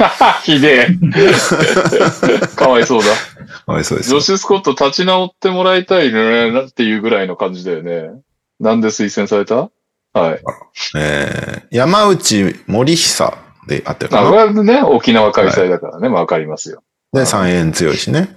[0.42, 0.88] ひでえ。
[2.56, 3.10] かわいそうだ。
[3.72, 4.20] はい、そうですジョ。
[4.20, 8.10] シュ・スコット立ち直ってもらいたいね、なっていうぐらいの感じだよね。
[8.60, 9.70] なんで推薦された？
[10.12, 10.40] はい。
[10.96, 13.38] えー、山内森久
[13.68, 14.46] であってるあ、こかな。
[14.46, 16.82] れはね、沖縄開催だからね、わ、かりますよ。
[17.12, 18.36] で、3円強いしね。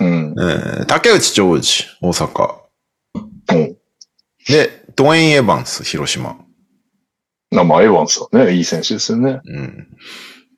[0.00, 0.34] うん。
[0.38, 2.54] えー、竹内ジョージ、大阪。
[3.14, 3.76] うん。
[4.48, 6.36] で、ドウェイン・エヴァンス、広島。
[7.50, 9.40] まあまあ、エヴァンスはね、いい選手ですよね。
[9.44, 9.86] うん。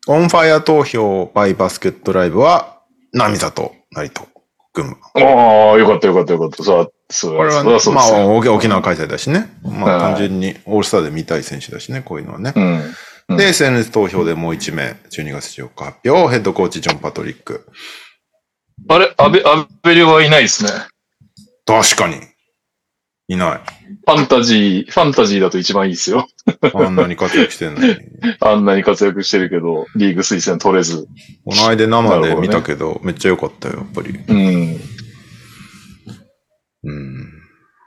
[0.08, 2.80] オンファイア投票バイバスケットライブは、
[3.12, 4.28] 波里、成戸、
[4.72, 4.96] 群馬。
[5.14, 6.62] ああ、よかったよかったよかった。
[6.62, 8.26] さあ、そうこれは、そりゃそうまあ。
[8.26, 9.50] 沖、沖縄開催だしね。
[9.62, 12.52] まあ、はい単純にオールスターで見たい選手だしね、こういうのはね。
[12.54, 12.64] うん。
[12.64, 12.94] うん
[13.36, 17.64] で、SNS 投票でもう1名、12月14日発表、ヘッドコーチジョン・パトリック。
[18.88, 20.70] あれ、アベ、アベリはいないですね。
[21.64, 22.16] 確かに。
[23.30, 23.60] いない。
[23.60, 26.26] ファンタジー、ファンタジーだと一番いいですよ。
[26.74, 27.96] あんなに活躍してんのに。
[28.40, 31.06] あんなに活躍してるけど、リーグ推薦取れず。
[31.44, 34.18] この間生で見たけど、めっちゃ良かったよ、やっぱり。
[34.26, 34.80] うん。
[36.82, 37.30] うん。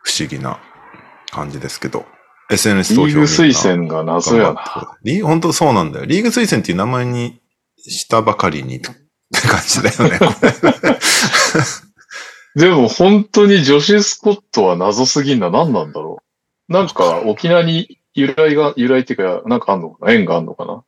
[0.03, 0.59] 不思議な
[1.31, 2.05] 感じですけど。
[2.49, 4.97] SNS リーグ投票みんな推薦が謎やな。
[5.03, 6.05] リー本当そうなんだよ。
[6.05, 7.41] リーグ推薦っていう名前に
[7.77, 8.87] したばかりにって
[9.41, 10.19] 感じだよね。
[10.19, 10.53] これ
[12.55, 15.49] でも本当にジョシュ・スコットは謎すぎんな。
[15.49, 16.19] 何なんだろ
[16.69, 16.73] う。
[16.73, 20.83] なんか沖縄に由来が、由来っていうか、なんかあんのかな縁があんのかな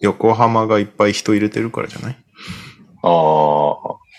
[0.00, 2.16] 横浜がいっぱい人入れてるからじゃない？
[3.02, 3.10] ああ、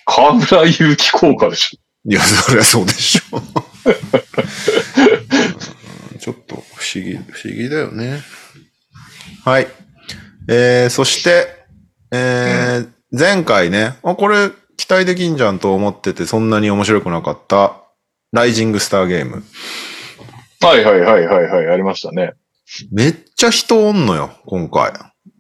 [0.06, 3.38] 河村勇輝効果でしいや、そりゃそうでしょ。
[3.38, 3.40] う
[6.16, 8.22] んちょっと不思議、不思議だよね。
[9.46, 9.68] はい。
[10.50, 11.48] えー、そして、
[12.12, 17.82] えー前回ね、あ、これ期待できんじゃんと思っててそんなに面白くなかった、
[18.32, 19.44] ライジングスターゲーム。
[20.64, 20.68] ょ。
[20.68, 22.34] はいはいはいはいはい、ありましたね。
[22.92, 24.92] めっちゃ人おんのよ、今回。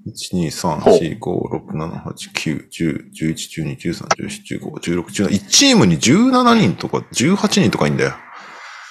[0.07, 3.33] 1、2、3、ほう4、5、6、7、8、9、10、11、
[3.63, 5.29] 12、13、14、15、16、17。
[5.29, 8.13] 1チームに17人とか18人とかいんだよ。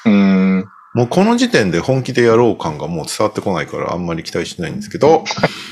[0.05, 0.64] うーん。
[0.97, 5.24] もうこの時点で本気でやろう感がもう伝わってこないからあんまり期待しないんですけど、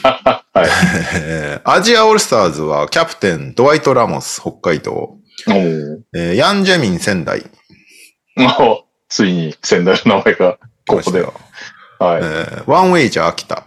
[0.02, 0.68] はい。
[1.14, 5.16] えーアジアオールスターズはキャプテンドワイト・ラモス北海道、
[6.14, 7.42] えーヤン・ジェミン仙台、
[8.60, 11.22] おついに仙台の名前がここで。
[11.22, 11.38] 来まし
[11.98, 12.20] たはい。
[12.22, 13.64] えーワンウェイジャー秋田、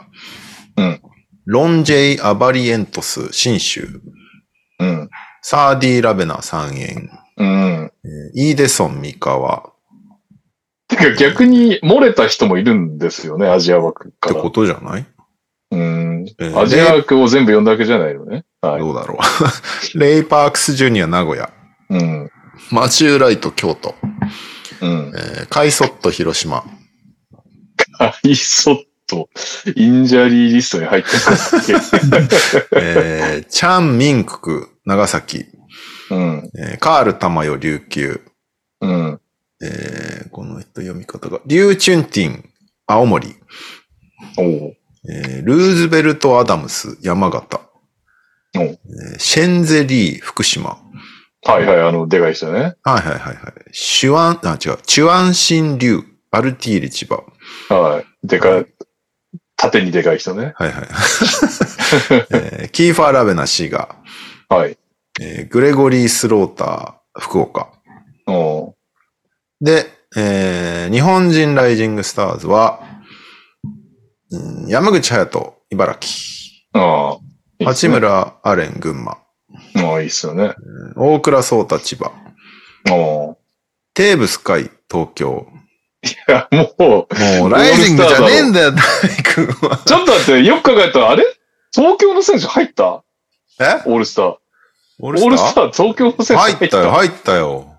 [0.77, 1.01] うん
[1.45, 3.99] ロン・ジェイ・アバリエントス新州、
[4.79, 5.09] うん。
[5.41, 7.91] サーディ・ラベナ3円、うん。
[8.05, 9.71] えーイーデソン・ミカワ
[10.87, 14.33] てか逆に漏れた人もいるんですよね、アジア枠から。
[14.33, 15.05] ってことじゃない、
[15.71, 16.25] うん。
[16.39, 18.45] えーアジア枠を全部読んだわけじゃないのね。
[18.61, 18.79] はい。
[18.79, 19.17] どうだろう。
[19.99, 21.51] レイ・パークス・ジュニア・名古屋、
[21.89, 22.31] うん。
[22.71, 23.95] マシュー・ライト・京都、
[24.81, 25.13] うん。
[25.15, 26.63] えーカイソット・広島、
[27.99, 28.77] カイソッ
[29.07, 29.29] ト、
[29.75, 31.73] injury list に入ってますっけ
[32.75, 35.45] えーチャン・ミンクク、長崎、
[36.11, 36.51] うん。
[36.57, 38.21] えーカール・タマヨ、琉球、うん。
[39.61, 42.49] えーこの人読み方が、リュウ・チュンティン、
[42.85, 43.35] 青森、
[44.37, 44.77] おう
[45.09, 47.61] えールーズベルト・アダムス、山形、
[48.55, 50.77] おうえーシェンゼリー、福島、
[51.43, 52.59] はいはい、あの、でかい人ね。
[52.59, 53.35] はいはいはいはい。
[53.71, 57.23] シュワン、あ、違う、チュアンシン・リュウ、アルティーリ千葉。
[57.73, 58.05] はい。
[58.27, 58.65] でかい、
[59.55, 60.53] 縦にでかい人ね。
[60.55, 60.87] はいはい。
[62.31, 63.95] えーキーファー・ラベナ・シガ、
[64.49, 64.77] はい。
[65.21, 67.69] えーグレゴリー・スローター、福岡。
[68.27, 68.76] おう
[69.61, 72.79] で、えー日本人ライジングスターズは、
[74.31, 76.81] うん山口隼人、茨城。
[76.81, 77.17] ああ。
[77.59, 77.93] いいっす八ね。
[77.95, 79.11] 村アレン、群馬。
[79.13, 79.19] あ
[79.75, 80.53] あ、いいっすよね。
[80.95, 82.11] 大倉壮太、千葉。
[82.91, 83.37] おう
[83.93, 85.47] テーブス海、東京。
[86.03, 86.83] いや、もう、
[87.39, 88.81] もう、ライジングじゃねえんだよ、大
[89.23, 89.77] 君は。
[89.85, 91.25] ちょっと待って、よく考えたら、あれ？
[91.73, 93.03] 東京の選手入った？
[93.59, 93.81] え？
[93.85, 94.25] オールスター。
[94.25, 94.37] オ
[94.99, 97.76] オールスター、東京の選手入った入ったよ、入ったよ。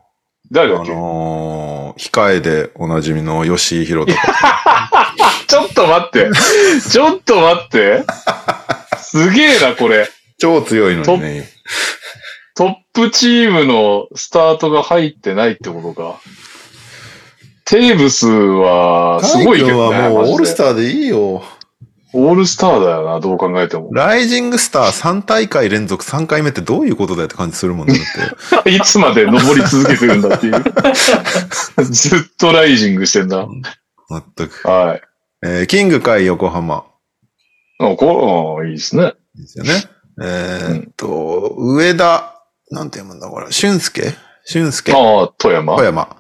[0.51, 5.15] あ誰だっけ、のー、控えでおなじみの吉井宏とか。
[5.47, 6.31] ちょっと待って。
[6.91, 8.05] ちょっと待って。
[8.99, 10.09] すげえな、これ。
[10.39, 11.49] 超強いのにね。
[12.55, 16.21] トップチームのスタートが入ってないってことか。
[17.65, 20.01] テーブスは、すごいけどね。
[20.01, 21.43] はもうオールスターでいいよ。
[22.15, 23.91] オールスターだよな、どう考えても。
[23.93, 27.95] ライジングスター3大会連続3回目ってどういうことだよって感じするもんね。
[28.53, 28.71] だって。
[28.75, 30.63] いつまで登り続けてるんだっていう。
[31.85, 33.47] ずっとライジングしてんな。
[34.37, 34.67] 全く。
[34.69, 35.03] はい。
[35.45, 36.85] えーキング会横浜。
[37.81, 39.13] あこれ、いいですね。
[39.37, 39.85] いいですよね。
[40.21, 42.35] えーっと、上田、
[42.71, 43.47] なんて読むんだこれ。
[43.51, 44.15] 俊介？
[44.45, 44.93] 俊介。
[44.93, 45.75] ああ、富山。
[45.77, 46.17] 富山。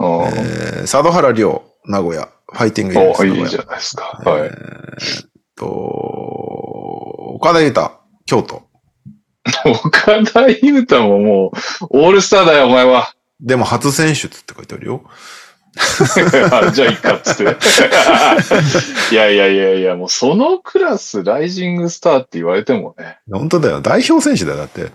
[0.00, 2.28] えー佐渡原亮、名古屋。
[2.52, 4.20] ファイティングヒルズおいいじゃないですか。
[4.24, 4.40] はい。
[4.44, 7.90] えーっと、岡田優太、
[8.26, 8.62] 京都。
[9.84, 11.52] 岡田優太もも
[11.82, 13.12] う、オールスターだよ、お前は。
[13.40, 15.02] でも初選出って書いてあるよ。
[16.50, 17.44] あじゃあ、いっか、っつって。
[19.12, 23.18] いやいやいやいや、もうそのクラス、ライジングスターって言われてもね。
[23.30, 23.80] 本当だよ。
[23.80, 24.56] 代表選手だよ。
[24.56, 24.82] だって。
[24.82, 24.90] うん、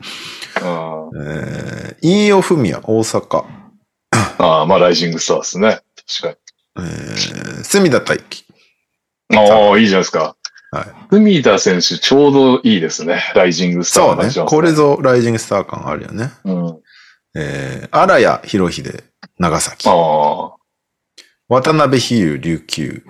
[1.25, 3.45] えー、飯尾文也、大阪。
[4.39, 5.79] ああ、まあ、ライジングスターですね。
[6.21, 6.37] 確
[6.77, 8.45] えー、隅田大輝。
[9.35, 10.35] ああ、いいじゃないですか。
[10.71, 10.85] はい。
[11.09, 13.21] 文田選手、ちょうどいいですね。
[13.35, 14.71] ライジングスターそうねこれ。
[14.71, 16.31] ぞライジングスター感あるよね。
[16.45, 16.79] うん。
[17.35, 19.03] えー、荒谷博秀、
[19.37, 19.87] 長崎。
[19.87, 20.55] ああ。
[21.47, 23.03] 渡辺比喩、琉球。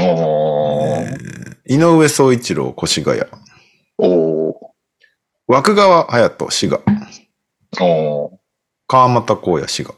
[0.00, 3.20] おえー井上総一郎、越谷。
[3.98, 4.54] おー
[5.46, 6.82] 枠川隼人、滋賀。
[7.80, 8.30] おー
[8.88, 9.94] 川又光也、滋賀。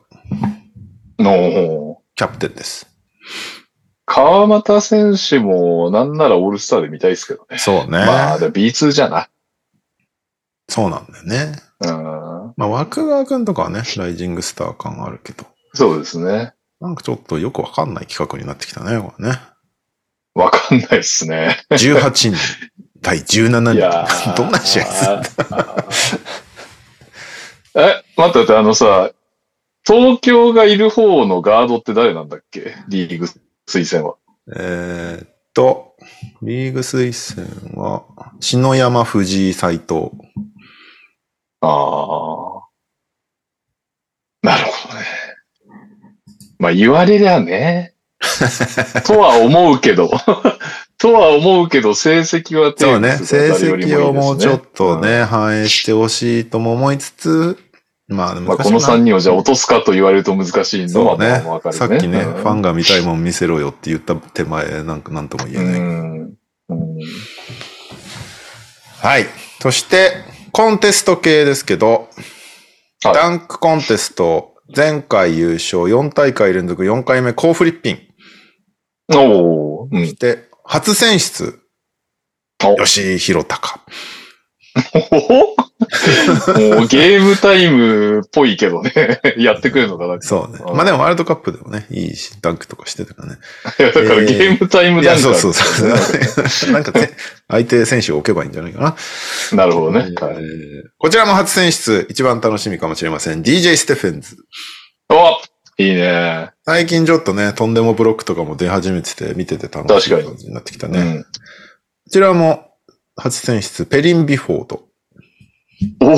[1.21, 1.84] おー
[2.17, 2.87] キャプテンです。
[4.07, 7.59] 川又選手も、なんならオールスターで見たいですけどね。
[7.59, 7.91] そうね。
[7.91, 9.29] まあ、で B2 じゃな。
[10.69, 11.53] そうなんだよね。
[11.81, 12.55] うん。
[12.57, 15.45] まあ、枠川くんとかはね、ライジングスター感あるけど。
[15.73, 16.53] そうですね。
[16.81, 19.39] なんかちょっとよくわかんない企画になってきたね、これね。
[20.35, 21.59] わかんないっすね。
[21.71, 22.35] 18人、
[23.03, 24.31] 対17いや人。
[24.31, 25.85] ーどんな試合するんだ
[27.77, 29.11] え、待って待って、あのさ、
[29.87, 32.75] 東京がいる方のガードって誰なんだっけ？
[32.89, 33.27] リーグ
[33.69, 34.17] 推薦は。
[34.57, 35.95] えーっと、
[36.43, 37.13] リーグ推
[37.73, 38.05] 薦は、
[38.41, 40.11] 篠山、藤井、斎藤。
[41.61, 42.65] ああ。
[44.43, 45.05] なるほどね。
[46.59, 47.95] まあ言われりゃね。
[49.07, 50.11] とは思うけど。
[50.99, 57.59] とは思うけど、成績はそうね、成績をもうちょっとね、反映してほしいとも思いつつ、
[58.07, 61.73] まあ、まあ、この3人をじゃあ落とすかと言われると難しいのはそうねね。
[61.73, 65.81] さっきね、うんファンが見たいもん見せろよって言った手前、なんかなんとも言えない。
[65.81, 66.21] うん。
[66.69, 66.99] うん
[69.01, 69.27] はい。
[69.61, 70.13] そして、
[70.51, 72.09] コンテスト系ですけど、
[73.05, 77.99] はいダンクコンテスト、前回優勝、4大会連続4回目、コーフリッピン。
[79.15, 81.61] おそして、初選出、
[82.65, 83.75] お吉井宏隆。
[85.81, 88.93] もうゲームタイムっぽいけどね、
[89.37, 90.21] やってくるのかな。
[90.21, 90.61] そうね。
[90.73, 93.39] まあでもワールドカップでもね、いいし、ダンクとかしてたからね。
[93.79, 96.73] いや、だからゲームタイムダンク、えー、いや、そうそうそう。
[96.73, 97.11] なんかね、
[97.49, 98.97] 相手選手を置けばいいんじゃないかな。
[99.57, 100.83] なるほどね、えー。
[100.99, 103.43] こちらも初選出、一番楽しみかもしれません。
[103.43, 104.37] DJ ステフェンズ。
[105.09, 105.41] お
[105.77, 106.51] いいね。
[106.65, 111.01] 最近ちょっとね、とんでもブロックとかも出始めてて、見てて楽しい感じになってきたね。
[111.01, 111.31] うん、こ
[112.11, 112.71] ちらも
[113.17, 114.85] 初選出、ペリン・ビフォード。
[116.01, 116.15] お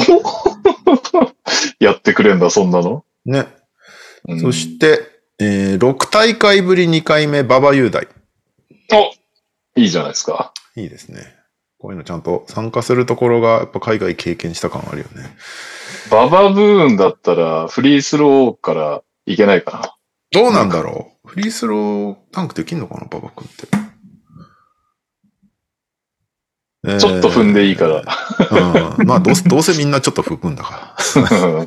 [1.85, 3.05] やってくれんだ、そんなの？
[3.25, 3.47] ね。
[4.41, 5.01] そして、
[5.39, 8.09] えー、6大会ぶり2回目、馬場雄大。
[8.93, 9.13] お
[9.81, 10.53] いいじゃないですか。
[10.77, 11.35] いいですね。
[11.79, 15.37] こういうのちゃんと参加するところが、やっぱ海外経験した感あるよね。
[16.11, 19.97] 馬場ーンだったら、フリースローからいけないかな。
[20.33, 23.86] どうなんだろうフリースロータンクできんのかな馬場君って。
[26.87, 28.05] えー、ちょっと踏んでいいから。
[28.99, 31.67] うん、まあどう、どうせみんなちょっと踏むんだから。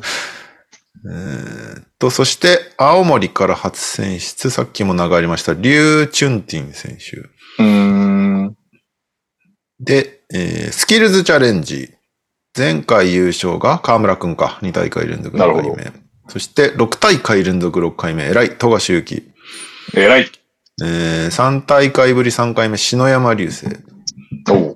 [1.12, 7.30] え、っと、そして、青森から初選出、さっきも流れました、リュウ・チュンティン選手。
[9.80, 11.94] で、えー、スキルズチャレンジ。
[12.56, 14.58] 前回優勝が河村くんか。
[14.62, 15.92] 2大会連続6回目。
[16.28, 18.24] そして、6大会連続6回目。
[18.24, 18.58] 偉い。
[18.58, 19.30] 戸賀勇樹。
[19.94, 20.30] 偉い。
[20.82, 23.66] えー、3大会ぶり3回目、篠山流星。
[24.50, 24.69] お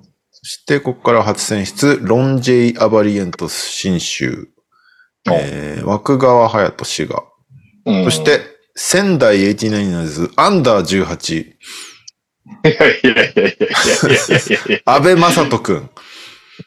[0.45, 4.47] して、ここから初選出、ロンジェイ・アバリエントス新州、
[5.31, 7.23] えー、枠川隼人氏が。
[7.85, 8.41] そして、
[8.75, 11.41] 仙台 89ers、アンダー18。
[11.43, 11.55] い
[12.63, 15.89] やいやいやいやいやいやいや安倍正人くん。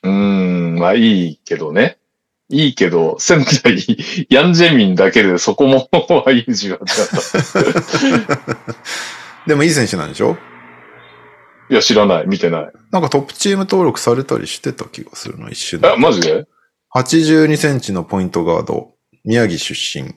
[0.02, 1.98] うん、まあいいけどね。
[2.50, 3.78] いいけど、仙台、
[4.30, 5.88] ヤンジェミンだけでそこも
[6.32, 8.74] いい18だった。
[9.46, 10.36] でもいい選手なんでしょ？
[11.70, 12.26] いや、知らない。
[12.26, 12.72] 見てない。
[12.90, 15.80] なんかトップチーム登録されたりしてた気がするな、一瞬。
[15.84, 16.46] あ、マジで
[16.94, 18.94] ?82 センチのポイントガード。
[19.24, 20.14] 宮城出身。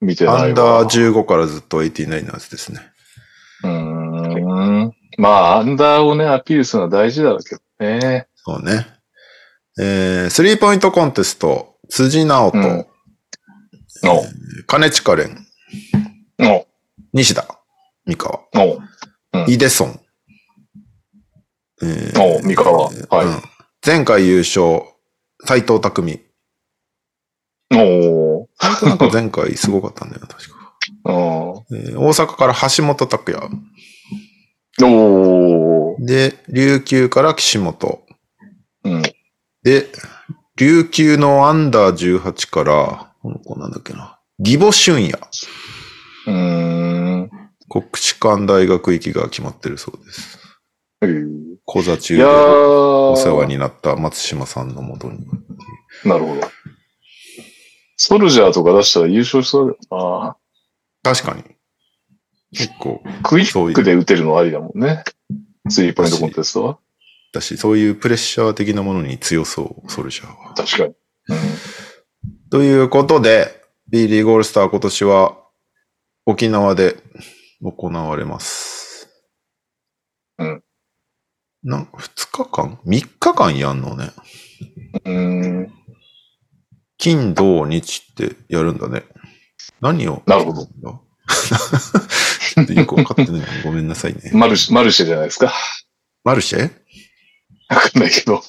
[0.00, 2.80] 見てないアンダー15からずっと89ナーズですね。
[3.62, 4.92] うん。
[5.18, 8.28] まあ、アンダーをね、アピールするのは大事だろうけどね。
[8.36, 8.86] そうね。
[9.80, 15.30] えー、スリーポイントコンテスト、辻直人、うんえー、金近蓮、
[17.12, 17.46] 西田、
[18.06, 18.78] 三河、の。
[19.46, 20.00] イデソン、
[21.82, 22.88] えー、お三河。
[22.88, 23.42] はい、うん、
[23.84, 24.82] 前回優勝、
[25.44, 26.20] 斎藤匠。
[27.74, 28.48] お。
[28.86, 30.74] なんか前回すごかったんだよ、 確か。
[31.04, 33.48] えー、大阪から橋本拓也。
[34.82, 38.04] おで、琉球から岸本。
[38.84, 39.02] うん。
[39.62, 39.86] で、
[40.56, 44.18] 琉球のアンダー18から、この子なんだっけな。
[44.38, 45.18] 義母俊也。
[46.26, 47.30] うん。
[47.68, 50.38] 国士舘大学行きが決まってるそうです。
[51.70, 55.26] 講座中でお世話になった松島さんのもとに。
[56.02, 56.40] なるほど。
[57.98, 60.36] ソルジャーとか出したら優勝しそうだよ
[61.02, 61.12] な。
[61.12, 61.44] 確かに。
[62.56, 63.02] 結構。
[63.22, 65.04] クイックで打てるのありだもんね。
[65.68, 66.78] スリーポイントコンテストは。
[67.34, 70.54] だし、そういうプレッシャー的なものに強そう、ソルジャーは。
[70.54, 70.94] 確かに。
[71.28, 75.36] うん、ということで、B リーゴールスター今年は
[76.24, 76.96] 沖縄で
[77.62, 79.10] 行われます。
[80.38, 80.62] うん。
[81.64, 84.10] な、2日間 ?3 日間やんのね。
[85.04, 85.72] うん。
[86.96, 89.04] 金、土、日ってやるんだね。
[89.80, 90.22] 何を？
[90.26, 90.66] なるほど。
[90.66, 93.42] ちょっとよくわかってない。
[93.62, 94.30] ごめんなさいね。
[94.32, 95.52] マルシェ、マルシェじゃないですか？
[96.24, 96.70] マルシェ？
[97.68, 98.42] わかんないけど。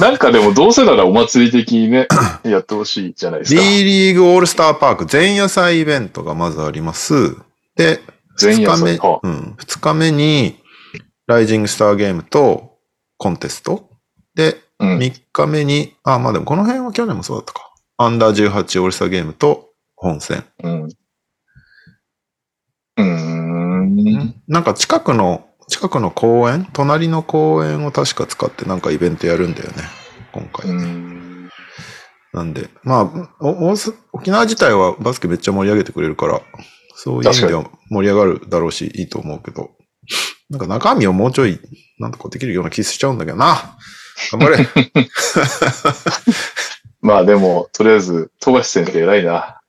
[0.00, 2.06] なんかでもどうせならお祭り的にね、
[2.44, 3.60] やってほしいじゃないですか。
[3.60, 7.36] D リーグオールスターパーク前夜祭イベントがまずあります。
[7.76, 8.00] で、
[8.38, 10.60] 2日目、2日目に、
[11.26, 12.78] ライジングスターゲームと
[13.16, 13.90] コンテスト。
[14.34, 17.72] で、3日目に、あ、まあでもこの辺は去年もそうだったか。
[17.96, 20.44] アンダー18オールスターゲームと本戦。
[20.62, 20.88] うん。
[22.96, 24.34] うん。
[24.48, 29.74] なんか近くの、近くの公園隣の公園を確か使ってなんかイベントやるんだよね。
[30.32, 30.84] 今回、ね。
[30.84, 31.14] うん
[32.34, 33.46] なんで、まあ、
[34.12, 36.42] 沖縄自体はバスケめっちゃ盛り上げてくれるから、
[36.96, 39.70] そういう意味では盛り上がるだろうし、いいと思うけど。
[40.50, 41.60] なんか中身をもうちょい、
[41.98, 43.76] なんとかできるような気しちゃうんだけどな。
[44.32, 44.68] 頑張れ。
[47.00, 49.60] まあでも、とりあえず、富樫先生偉いな。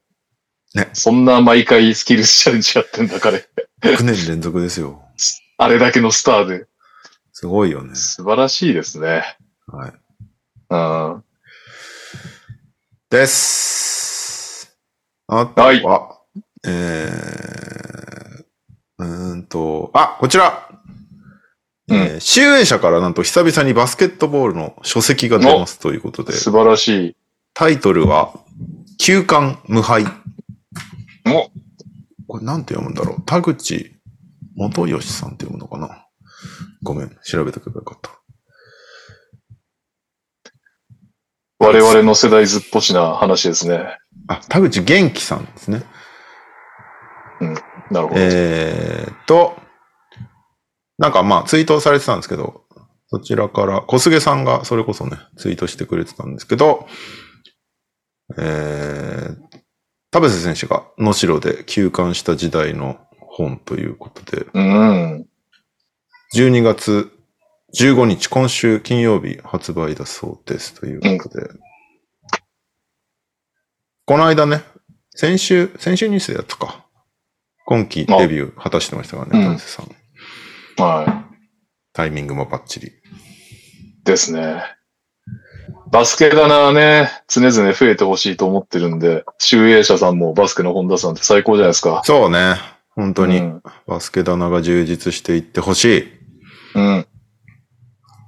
[0.74, 0.90] ね。
[0.94, 3.48] そんな毎回スキルスチャレンジやってんだ、彼。
[3.82, 5.02] 6年連続ですよ。
[5.58, 6.66] あれだけのスターで。
[7.32, 7.96] すごいよね。
[7.96, 9.38] 素晴らしいですね。
[9.68, 9.94] はい。
[10.70, 10.78] う
[11.18, 11.24] ん。
[13.10, 14.78] です。
[15.28, 15.82] あとは、はい、
[16.68, 18.05] えー、
[18.98, 20.70] うんと、あ、こちら、
[21.88, 26.34] うん、えー、集英社からなんと久々にバスケットボールの書籍が出ますということで。
[26.34, 27.18] 素晴らしい。
[27.54, 28.34] タイトルは、
[28.98, 30.06] 休館無敗。
[31.28, 31.50] お
[32.28, 33.96] これなんて読むんだろう田口
[34.56, 36.06] 元義さんって読むのかな
[36.84, 38.12] ごめん、調べとけばよかった。
[41.58, 43.98] 我々の世代ずっぽしな話ですね。
[44.28, 45.84] あ、田口元気さんですね。
[47.42, 47.56] うん。
[47.92, 48.22] なるほど。
[48.22, 49.56] えーっと、
[50.98, 52.64] なんかまあツイートされてたんですけど、
[53.08, 56.88] そちらから小菅さんがそれこそね、ツイートしてくれてたんですけど、
[58.38, 59.36] えー、
[60.12, 65.26] 田臥選手が能代で休館した時代の本ということで、うん。
[66.34, 67.12] 12月
[67.78, 71.50] 15日、今週金曜日発売だそうですということで、
[74.06, 74.64] この間ね、
[75.12, 76.85] 先週、先週ニュースでやったか。
[77.66, 80.84] 今季デビュー果たしてましたからね、うん田臥さん。
[80.84, 81.26] は
[81.94, 82.88] タイミングもバッチリ。
[82.88, 82.92] い。
[84.04, 84.64] ですね。
[85.92, 92.02] バスケ棚はね、常々増えてほしいと思ってるんで、集英社さんもバスケの本田さんって最高じゃないですか。
[92.04, 92.56] そうね。
[92.90, 93.64] 本当に、うん。
[93.88, 96.08] バスケ棚が充実していってほしい。
[96.76, 97.08] うん。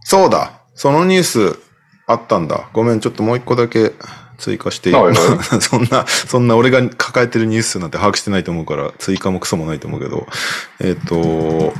[0.01, 1.59] そうだそのニュース
[2.07, 2.69] あったんだ。
[2.73, 3.91] ごめん、ちょっともう一個だけ
[4.38, 10.27] 追加していい、はいは そんな、そんな俺が抱えてるニュースなんて把握してないと思うから、追加もクソもないと思うけど、
[10.80, 11.73] えっ、と、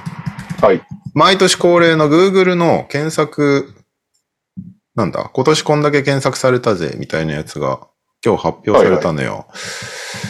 [0.61, 0.81] はい。
[1.13, 3.73] 毎年恒例の Google の検索、
[4.95, 7.79] なんだ、今年こんだけ検索されたぜ、みたいなやつが
[8.25, 9.47] 今日発表されたのよ。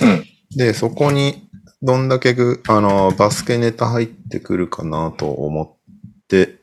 [0.02, 0.26] うん。
[0.58, 1.50] で、そこに
[1.82, 5.78] どんだけぐ、あの、バスケネタ入ってくるかなと思っ
[6.28, 6.60] て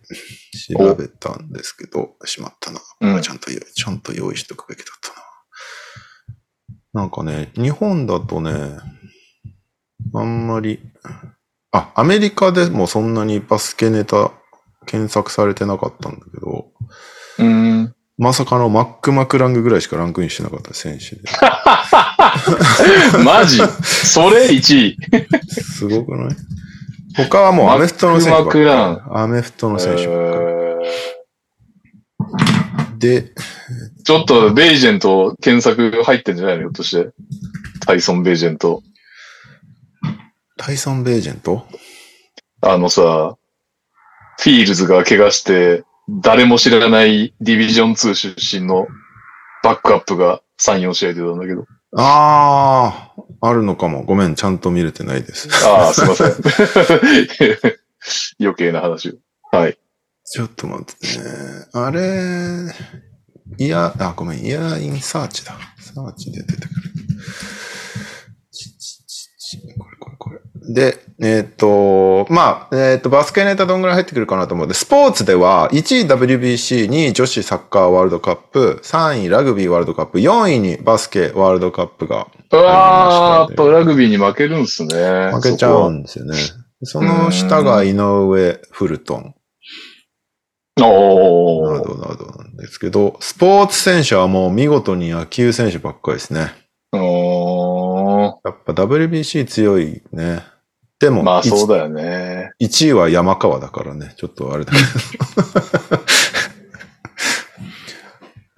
[0.68, 2.80] 調べたんですけど、しまったな。
[3.00, 5.23] うんちゃんと用意、ちゃんと用意しとくべきだったな。
[6.94, 8.52] なんかね、日本だとね、
[10.14, 10.78] あんまり、
[11.72, 14.30] あ、アメリカでもそんなにバスケネタ
[14.86, 16.68] 検索されてなかったんだけど、
[17.38, 17.94] うん。
[18.16, 21.22] まさかのマック・マクラングぐらいしかランクインしてなかった選手で。
[23.24, 23.58] マジ？
[23.82, 24.96] それ？1位？
[25.48, 26.36] すごくない？
[27.16, 28.68] 他はもうアメフトの選手ばっかり。
[28.70, 30.44] アメフトの選手ばっかえ
[32.92, 32.98] り。
[33.00, 33.30] で、ー
[34.04, 37.10] ちょっとベージェント検索入ってんじゃないのひょっとして。
[37.86, 38.82] タイソン・ベージェント。
[40.56, 41.66] タイソン・ベージェント？
[42.60, 43.36] あのさ、
[44.38, 48.86] フィールズが怪我して、誰も知らないディビジョン2出身の
[49.62, 51.66] バックアップが3、4試合出たんだけど。
[51.96, 54.02] あー、あるのかも。
[54.04, 55.48] ごめん、ちゃんと見れてないです。
[55.66, 56.26] ああ、すいません。
[58.40, 59.14] 余計な話を。
[59.50, 59.78] はい。
[60.24, 61.24] ちょっと待ってね。
[61.72, 62.00] あれ、
[63.58, 65.54] いや、あ、ごめん、 Year in Search だ。
[65.78, 66.68] サーチで出てくる。
[69.78, 70.40] これこれこれ。
[70.74, 85.30] で、えーっと、まあ、えーっと、バスケネタどんぐらい入ってくるかなと思うんで、スポーツでは、1位 WBC、2位女子サッカーワールドカップ、3位ラグビーワールドカップ、4位にバスケワールドカップがうわあ、やっぱラグビーに負けるんすね。
[85.32, 86.36] 負けちゃうんですよね。
[86.82, 89.34] その下が井上フルトン。
[90.78, 91.78] そこは。
[91.78, 96.52] なおどなどなんですけど、スポーツ選手はもう見事に野球選手ばっかりですね。
[96.92, 100.42] ーおやっぱ WBC 強いね。
[101.00, 101.76] でも、ーまあそうだ。
[101.76, 102.52] だよね。
[102.60, 104.14] 1位は山川だからね。
[104.16, 104.84] ちょっとあれだけど。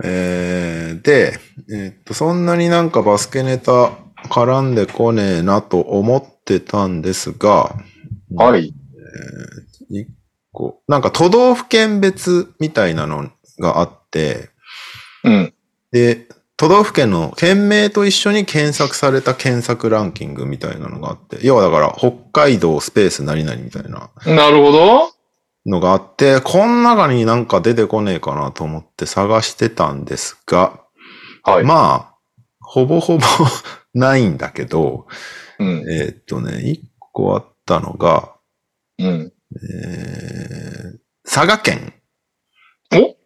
[0.05, 1.39] えー、で、
[1.71, 3.93] えーっと、そんなになんかバスケネタ
[4.29, 7.75] 絡んでこねえなと思ってたんですが、
[8.35, 8.75] はい。
[9.89, 10.07] 一
[10.57, 13.31] 個、なんか都道府県別みたいなの
[13.61, 14.49] があって、
[15.23, 15.55] うん。
[15.93, 16.27] で、
[16.57, 25.13] 都道府県の県名と一緒に検索された検索ランキングみたいなのがあって、要はだから北海道スペース何々みたいななるほど。
[25.67, 30.81] のがあって、この中になんか出てこねえかなと思って探してたんですが、
[31.43, 31.65] はい。
[31.65, 32.15] まあ、
[32.61, 33.25] ほぼほぼ
[33.95, 35.07] ないんだけど、
[35.59, 35.85] うん。
[35.91, 38.33] えーっとね、一個あったのが、
[38.99, 39.33] うん。
[39.55, 40.99] えー
[41.29, 41.93] 佐賀県。
[42.95, 43.17] お？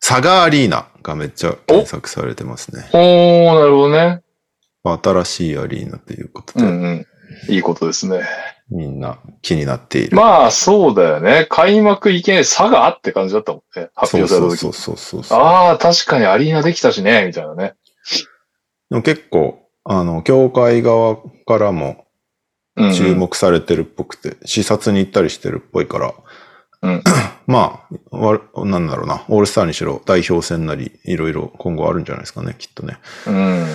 [0.00, 2.88] 佐賀アリーナがめっちゃ検索されてますね。
[2.92, 4.22] おー、なるほどね。
[4.84, 7.06] 新しいアリーナということで、うんうん。
[7.48, 8.22] いいことですね。
[8.70, 10.16] みんな気になっている。
[10.16, 11.46] まあ、そうだよね。
[11.50, 13.90] 開幕いけない差があって感じだったもんね。
[13.94, 14.56] 発表された時。
[14.58, 15.38] そうそうそうそう。
[15.38, 17.74] ああ、確かにアリーナできたしね、みたいなね。
[18.88, 22.01] でも結構、あの、協会側からも
[22.76, 26.14] 注目されてるっぽくて、視察に行ったりしてるっぽいから、
[26.82, 27.02] うん
[27.46, 32.98] まあ、わなんだろうな、オールスターにしろ、代表戦なり、いろいろ今後あるんじゃないですかね、きっとね。
[33.26, 33.66] うん。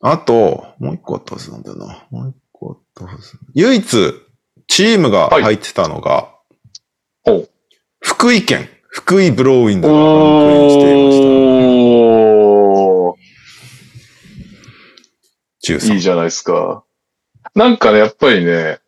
[0.00, 2.06] あと、もう一個あったはずなんだよな。
[2.10, 3.38] もう一個あったはず。
[3.54, 4.14] 唯一、
[4.68, 6.28] チームが入ってたのが、
[7.24, 7.48] ほう
[8.00, 11.24] 福井県、福井ブローウィンドがランクインしていました。
[15.74, 15.98] いい13。
[16.00, 16.84] じゃないですか。
[17.54, 18.78] なんかね、やっぱりね、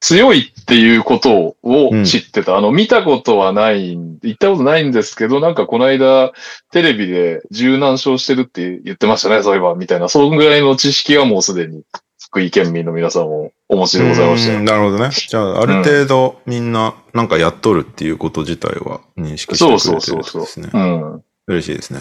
[0.00, 2.56] 強いっていうことを知ってた。
[2.56, 6.32] あの、見たことはない、行ったことないんですけど、なんかこの間、
[6.70, 10.08] テレビで柔軟勝してるって言ってましたね、そういえば、みたいな。
[10.08, 11.82] そのぐらいの知識はもうすでに、
[12.18, 15.10] 福井県民の皆さんもお持ちでございましたなるほどね。
[15.10, 20.70] じゃあ、ある程度みんななんかやっとるっていうこと自体は認識してくれてるそうそうそうそうってことですね。
[20.72, 21.24] うん。
[21.46, 22.00] 嬉しいですね。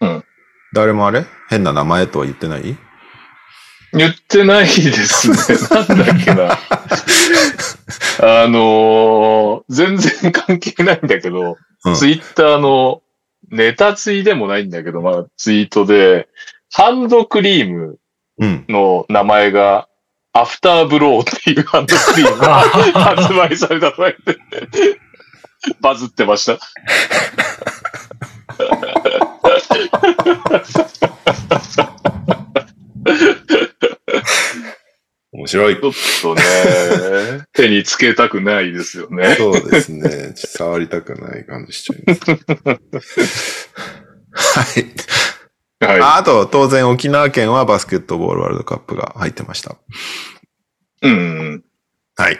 [0.00, 0.24] うん。
[0.72, 1.24] 誰もあれ？
[1.48, 2.76] 変な名前とは言ってない？
[3.92, 5.36] 言ってないですね。
[5.70, 6.58] なんだっけな。
[8.22, 13.02] あのー全然関係ないんだけど、うんツイッターの
[13.50, 16.28] ネタツイでもないんだけど、まあツイートで、
[16.72, 17.98] ハンドクリーム
[18.38, 18.64] うん。
[18.68, 19.88] の名前が、
[20.32, 24.38] アフターブローっていうハンドクリーム が発売されたとか言って、
[25.80, 26.58] バズってました。
[35.50, 35.80] 白い。
[35.80, 36.42] ちょっとね、
[37.52, 39.34] 手につけたくないですよね。
[39.36, 40.32] そうですね。
[40.34, 43.70] 触りたくない感じしちゃいます。
[44.32, 45.96] はい。
[46.00, 49.76] はああと、当然沖縄県はバスケットボールワールドカップが入ってました。
[51.02, 51.08] い。
[51.08, 51.64] うん。
[52.16, 52.38] はい。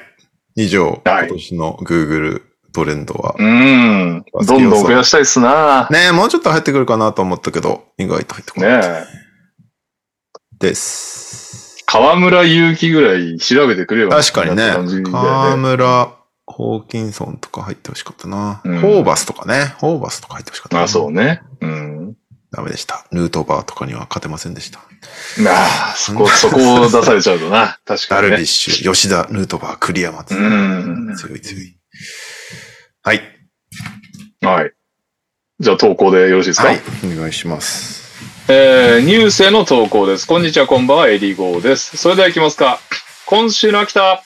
[0.57, 2.43] 以上、はい今年の Google
[2.73, 3.35] トレンドは。
[3.39, 4.25] うん。
[4.47, 5.89] どんどん増やしたいっすな。
[5.91, 8.71] ねえ、もうちょっと入ってくるかなと思ったけど、意外と入ってこない。
[8.81, 9.21] ねえ。
[10.59, 11.40] です。
[11.93, 14.11] 河村勇輝ぐらい調べてくれよ。
[14.11, 15.57] 確かにね河よね。
[15.57, 16.13] 村、
[16.47, 18.61] ホーキンソンとか入ってほしかったな。
[18.65, 19.75] うんホーバスとかね。
[19.79, 20.83] ホーバスとか入ってほしかったな。
[20.85, 21.43] あ、そうね。
[21.61, 22.17] うん。
[22.53, 23.07] ダメでした。
[23.11, 24.79] ヌートバーとかには勝てませんでした。
[24.79, 27.79] ああ、そこ、そこを出されちゃうとな。
[27.85, 28.47] 確かにねダルビッ。
[28.47, 31.15] シュ、吉田、ヌートバー、栗山うん。
[31.17, 31.77] 強い強い。
[33.03, 33.21] はい。
[34.43, 34.73] はい。
[35.59, 36.69] じゃあ投稿でよろしいですか？
[36.69, 36.81] はい。
[37.05, 38.00] お願いします。
[38.53, 40.27] えー、ニュースへの投稿です。
[40.27, 41.97] こんにちは、こんばんは、エリゴーです。
[41.97, 42.81] それでは行きますか。
[43.27, 44.25] 今週の秋田、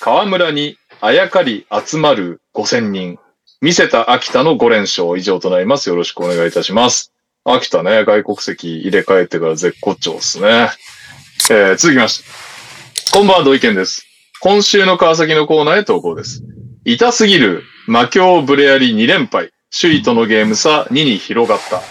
[0.00, 3.18] 河村にあやかり集まる5000人。
[3.60, 5.90] 見せた秋田の5連勝以上となります。
[5.90, 7.12] よろしくお願いいたします。
[7.44, 10.70] 秋田ね、外国籍入れ替えてから絶好調ですね。
[11.50, 12.24] えー、続きまして。
[13.12, 14.06] こんばんは、土井健です。
[14.40, 16.42] 今週の川崎のコーナーへ投稿です。
[16.86, 19.50] 痛すぎる魔境ブレアリ2連敗。
[19.78, 21.82] 首位とのゲーム差2に広がった。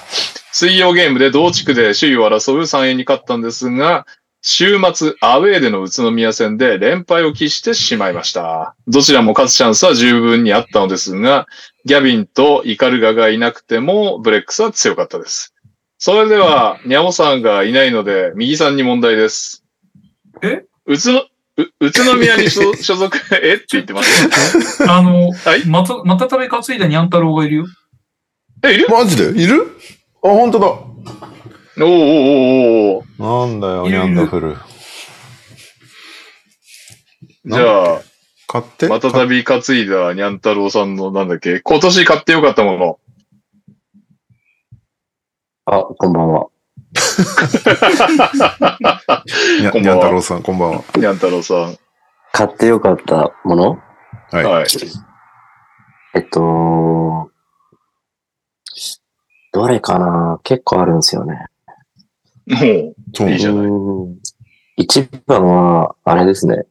[0.59, 4.07] 水曜ゲームで同地区で首位を争う3円に勝ったんですが、
[4.41, 8.75] 週末アウェーでの宇都宮戦で連敗を喫してしまいました。
[8.87, 11.45] どちらも勝つチャンスは十分にあったのですが、
[11.85, 15.53] ギャビンとイカルガがいなくてもブレックスは強かったです。
[15.99, 19.63] それでは、ニャオさんがいないので、右さんに問題です。
[20.41, 20.63] え？
[20.87, 21.27] 宇都、
[21.61, 23.53] う宇都宮に所 所属、 え？
[23.53, 24.89] って言ってます。
[24.89, 25.67] あの、はい？
[25.67, 27.65] また、またたび担いだニャン太郎がいるよ。
[28.63, 28.87] え、いる？
[28.89, 29.39] マジで？
[29.39, 29.77] いる？
[30.23, 30.67] あ、本当だ。
[30.67, 34.57] おーおーおーおーなんだよ、ニャンダフル。
[37.45, 38.01] じゃあ、
[38.47, 38.87] 買って。
[38.87, 41.59] またたび担いだにゃん太郎さんのなんだっけ？
[41.61, 42.99] 今年買ってよかったもの。
[45.65, 46.47] あ、こんばんは。
[49.61, 50.83] にゃこんばんはにゃん太郎さん、こんばんは。
[50.95, 51.77] にゃん太郎さん。
[52.33, 53.79] 買ってよかったもの？
[54.31, 54.43] はい。
[54.43, 54.67] はい。
[56.15, 57.29] えっと、
[59.57, 60.39] どれかな？
[60.43, 61.47] 結構あるんですよね。
[62.45, 64.17] もう、そういいじゃないうーん
[64.77, 66.67] 一番は、あれですね。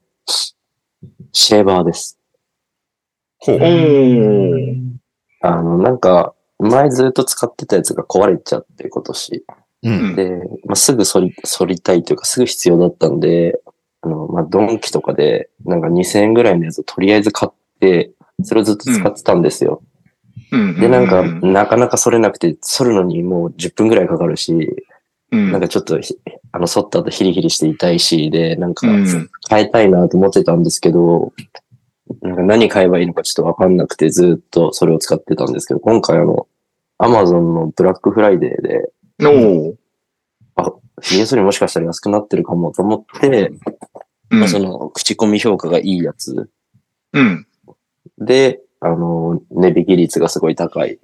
[1.33, 2.17] シェーバーです。
[3.39, 3.59] ほう。
[5.41, 9.45] あの、なんか、前ずっと使ってたやつが壊れちゃって、今年。
[9.83, 10.15] うん。
[10.15, 10.31] で、
[10.67, 13.61] まあ、すぐ反り、反りたいというか、すぐ必要だったんで、
[14.03, 18.13] あの、まあ、ドンキとかで、なんか2000円ぐらいのやつをとりあえず買って、
[18.45, 19.81] それをずっと使ってたんですよ。
[19.83, 19.96] うん
[20.51, 24.85] で、なんか、なかなか反れなくて、反るのにもう10分ぐらいかかるし、
[25.33, 26.17] うん、なんかちょっとひ、
[26.53, 31.33] あの、反った後ヒリヒリして痛いし、で、なんかうん、変えたいなと思ってたんですけど、
[32.23, 36.47] なんか何買えばいいのかちょっとわかんなくてずっとそれを使ってたんですけど、今回あの、
[36.99, 38.93] アマゾンのブラックフライデーで、
[39.27, 39.75] おー。
[40.57, 43.53] あ、ヒゲ剃りもしかしたら安くなってるかもと思って、
[44.31, 44.39] うん。
[44.41, 46.49] まあ、その、口コミ評価がいいやつ。
[47.13, 47.47] うん。
[48.19, 50.99] で、あの、値引き率がすごい高い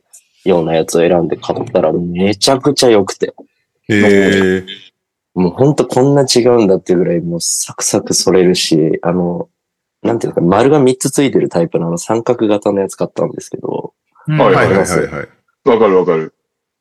[0.45, 3.35] ようなやつを選んで買ったらめちゃくちゃ良くて。
[3.89, 4.67] へえ。
[5.35, 9.49] もうほんとこんな違うんだっていうぐらいもうサクサク反れるし、あの、
[10.03, 13.95] なんていうのか、丸が3つついてるタイプのあの三角型のやつ買ったんですけど、
[14.29, 15.69] うんはいはいはいはいはい。
[15.69, 16.35] わかるわかる。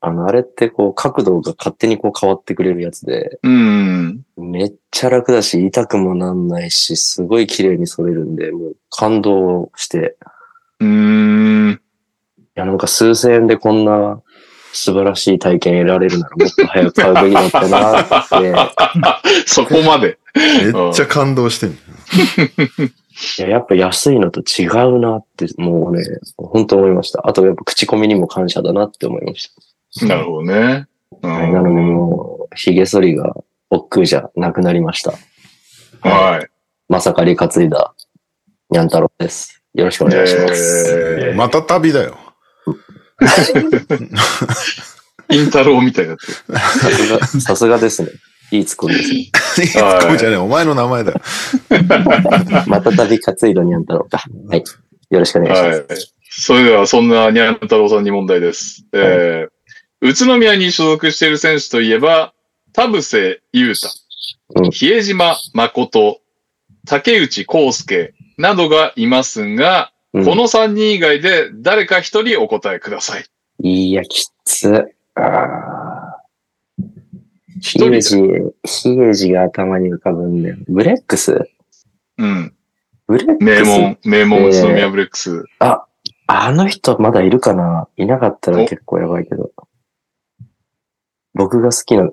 [0.03, 4.23] あの、あれってこう角度が勝手にこう変わってくれるやつで、うん。
[4.35, 10.17] めっちゃ楽だし、痛くもなんないし、すごい綺麗に反れるんで、もう感動して、
[10.81, 11.81] うーん。
[12.55, 14.21] や、なんか数千円でこんな
[14.73, 19.45] 素晴らしい体験得られるならもっと早く買うべきだったなって。
[19.47, 20.17] そこまで。
[20.35, 21.71] めっちゃ感動してん。
[23.39, 26.03] いや、やっぱ安いのと違うなって、もうね、
[26.37, 27.27] 本当思いました。
[27.27, 29.51] あとやっぱ口コミにも感謝だなって思いまし
[30.07, 30.87] なるほどね。
[31.21, 31.93] はい、なのでん。
[31.93, 33.35] もう、髭剃りが
[33.69, 35.13] 億劫じゃなくなりました。
[36.01, 36.47] はい。
[36.87, 37.93] まさかり担いだ、
[38.69, 39.60] にゃん太郎です。
[39.73, 41.29] よろしくお願いします。
[41.31, 42.17] えまた旅だよ。
[43.21, 44.07] ー、
[45.35, 46.33] インタロウみたいになってる。
[46.59, 48.09] さすが、 さすがですね。
[48.51, 49.81] いいツッコミですね。
[49.81, 51.21] はいこうじゃねえ、お前の名前だよ。
[52.67, 54.21] またたび担いだにゃん太郎か。
[54.49, 54.63] はい。
[55.09, 55.85] よろしくお願いします。
[55.89, 56.11] はい。
[56.29, 58.85] それでは、そんなニャン太郎さんに問題です。
[58.93, 62.33] えー、宇都宮に所属している選手といえば、
[62.73, 63.87] 田臥勇太、
[64.55, 66.19] うん比江島誠、
[66.85, 73.25] 竹内康介などがいますが、うんこの3人以外で誰か1人お答えください。
[73.59, 74.93] いや、きつ。
[77.61, 78.17] ヒ人ゲジ、
[78.65, 80.57] ヒゲジが頭に浮かぶんだよ。
[80.67, 81.49] ブレックス？
[82.17, 82.53] うん。
[83.07, 83.45] ブレックス？
[83.45, 85.45] 名門、名門えー宇都宮ブレックス。
[85.59, 85.85] あ、
[86.27, 87.87] あの人まだいるかな？
[87.95, 89.51] いなかったら結構やばいけど。
[91.33, 92.09] 僕が好きな、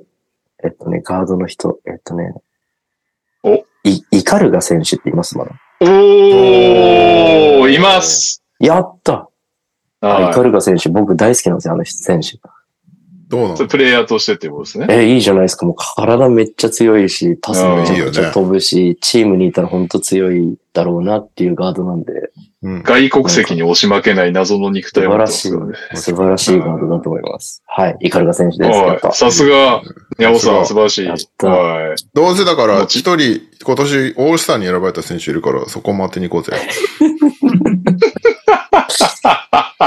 [0.63, 2.33] えっとね、ガードの人、えっとね。
[3.43, 5.51] おい、イカルガ選手っていますまだ。
[5.81, 8.43] おー、います。
[8.59, 9.29] やった
[10.01, 12.39] あイカはルガ選手、僕大好きなんですよ、あの選手。
[13.29, 13.69] どうなのい。
[13.69, 14.87] プレイヤーとしてってことですね。
[14.91, 15.67] え、いいじゃないですか。
[15.67, 22.33] もう体めっちゃ強いし、パスめちゃくちゃ飛ぶし、チームにいたら本当強いだろうなっていうガードなんで、
[22.63, 22.83] うん。
[22.83, 27.63] 外国籍に押し負けない謎の肉素体を持って晴らしいますよね。、素晴らしいガードだと思います。
[27.67, 27.97] はい。
[28.01, 29.17] イカルガ選手です。
[29.19, 29.81] さすが、
[30.19, 31.07] 宮本さん、素晴らしい。
[31.07, 31.15] は
[31.97, 32.03] い。
[32.15, 36.57] どうせだから、一人、今年オールスターに選ばれた選手いるから、そこも当てに行こうぜ。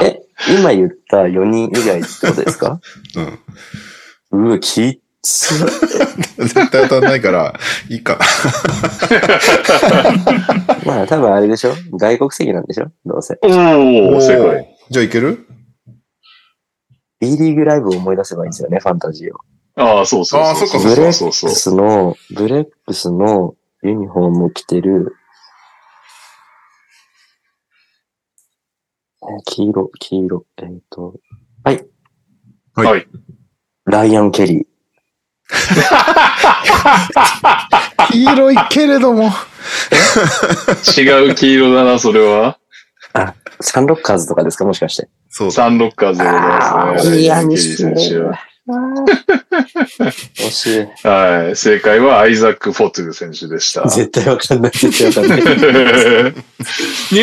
[0.03, 0.21] え、
[0.57, 2.79] 今言った4人以外ってことですか？
[4.31, 4.47] うん。
[4.47, 5.00] うわ、きっつ。
[5.23, 7.53] 絶対当たんないから、
[7.89, 8.17] いいか。
[10.85, 11.73] まあ多分あれでしょ？
[11.93, 12.91] 外国籍なんでしょ？
[13.05, 13.37] どうせ。
[13.43, 14.75] おー、正解。
[14.89, 15.45] じゃあいける
[17.19, 19.39] ？B リーグライブを思い出せばいいんですよね、ファンタジーを。
[19.75, 20.67] ああ、そうそうそう。
[20.67, 21.51] そっかブレックそうそうそう。
[21.51, 23.53] スの、ブレックスの
[23.83, 25.15] ユニフォームを着てる、
[29.23, 31.13] えー黄色、黄色、えっ、と、
[31.63, 31.85] はい。
[32.73, 33.07] はいはい。
[33.85, 34.65] ライアン・ケリー。
[38.11, 39.31] 黄色いけれども。
[40.97, 42.57] 違う黄色だな、それは。
[43.59, 44.65] サンロッカーズとかですか？
[44.65, 45.07] もしかして。
[45.29, 45.51] そうだ。
[45.51, 47.17] サンロッカーズでございますね。
[47.19, 48.39] いや、ケリーにして選手は
[50.37, 50.87] 惜しい。
[51.07, 51.55] はい。
[51.55, 53.87] 正解はアイザック・フォトゥ選手でした。
[53.87, 54.71] 絶対わかんない。
[54.71, 55.41] 絶対わかんない。
[55.41, 56.33] ニュ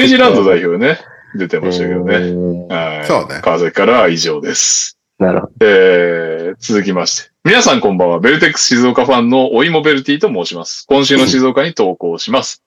[0.03, 0.99] ージーランド代表ね、
[1.37, 2.19] 出てましたけどね。
[2.21, 2.67] ね。
[2.69, 3.07] はい。
[3.07, 4.99] そうね川崎からは以上です。
[5.19, 5.53] なるほど。
[5.63, 7.31] えー、続きまして。
[7.49, 8.21] 皆さんこんばんは。
[8.21, 10.85] ベルテックス静岡ファンのおいもベルティと申します。
[10.87, 12.63] 今週の静岡に投稿します。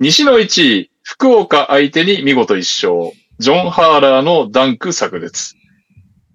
[0.00, 3.12] 西の1位、福岡相手に見事一勝。
[3.38, 5.54] ジョン・ハーラーのダンク炸裂。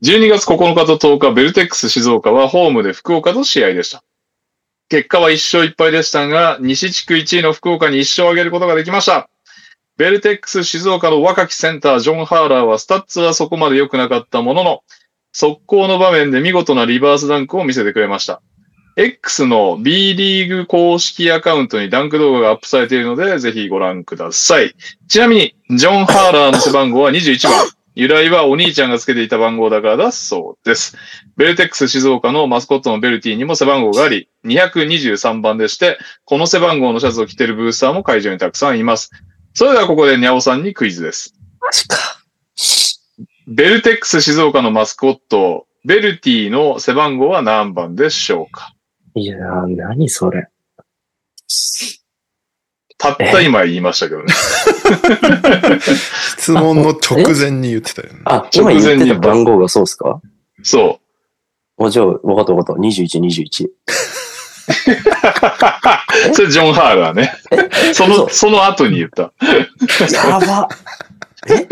[0.06, 4.06] 12月9日と10日、ベルテックス静岡はホームで福岡と試合でした。
[4.88, 9.30] 結果は1勝1敗でしたが、西地区1位の福岡に1勝を挙げることができました。
[9.98, 14.84] ベルテックス静岡の若きセンター、ジョン・ハーラーはスタッツはそこまで良くなかったものの、
[15.32, 18.42] 速攻の場面で見事なリバースダンクを見せてくれました。
[18.98, 24.76] X の B リーグ公式アカウントにダンク動画がアップされているので、ぜひご覧ください。
[25.08, 27.70] ちなみに、ジョン・ハーラーの背番号は21番。
[27.94, 30.98] 由来はお兄ちゃんがつけていた番号だからだそうです。
[31.36, 39.12] ベルテックス静岡のマスコットのベルティにも背番号があり、223番でして、この背番号のシャツを着ているブースターも会場にたくさんいます。
[39.54, 41.36] それではここでニャオさんにクイズです。
[41.60, 41.98] マジか。
[43.48, 48.74] ベルテックス静岡のマスコット、ベルティの背番号は何番でしょうか？
[49.16, 50.48] いやー、何それ。
[52.98, 54.32] たった今言いましたけどね。
[56.38, 58.20] 質問の直前に言ってたよね。
[58.26, 60.22] あ、今言ってた番号がそうっすか？
[60.62, 61.00] そ
[61.78, 62.82] お、じゃあ、わかったわかった。
[62.82, 63.66] 21、21。
[63.66, 63.72] う。
[66.36, 67.34] それジョン・ハーラーね。
[67.94, 69.34] その、嘘その後に言った。
[70.14, 70.70] やば。
[71.48, 71.68] え？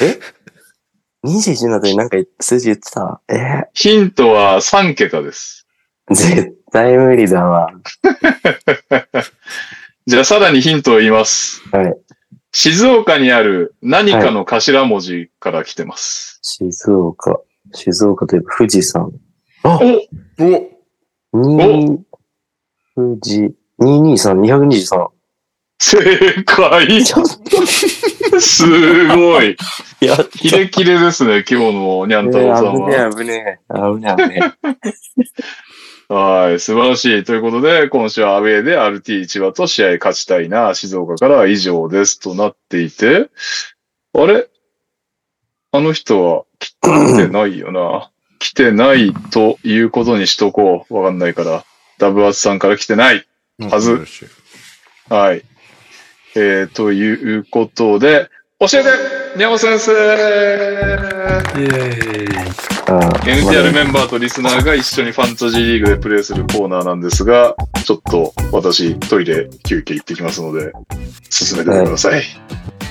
[0.00, 0.18] え
[1.24, 3.20] ?21 の後になんか数字言ってた？
[3.28, 3.64] え？
[3.74, 5.66] ヒントは3桁です。
[6.10, 7.70] ー絶対無理だわ。
[10.06, 11.60] じゃあさらにヒントを言います。
[11.70, 11.94] はい。
[12.52, 16.38] 静岡にある何かの頭文字から来てます。
[16.42, 17.40] 静岡。
[17.74, 19.12] 静岡といえば富士山。
[19.64, 19.78] あお
[20.44, 20.88] お
[21.32, 22.04] 二
[22.94, 25.08] 富士、223、223。
[25.78, 27.04] 正解
[28.40, 29.56] すごい。
[29.56, 29.64] と、
[30.04, 33.10] やっキレキレですね、今日のにゃん太郎さんは。
[33.10, 34.54] 危ねえ、危ねえ、危ね
[36.08, 37.24] はい、素晴らしい。
[37.24, 43.28] ということで、今週はアウェーで RT 千葉と試合勝ちたいな、静岡からは以上ですとなっていて、
[44.14, 44.48] あれ？
[45.70, 48.10] あの人は来てないよな。
[48.38, 50.94] 来てないということにしとこう。
[50.96, 51.64] わかんないから。
[51.98, 53.26] ダブアツさんから来てない。
[53.70, 54.06] はず
[55.10, 55.42] はい。
[56.40, 58.88] えー、ということで、教えて
[59.36, 62.28] 宮本先生イェーイ。
[62.88, 70.72] !NTR メンバーとリスナーが一緒にファンタジーリーグでプレイするコーナーなんですが、ちょっと私トイレ休憩行ってきますので、
[71.28, 72.22] 進めてください。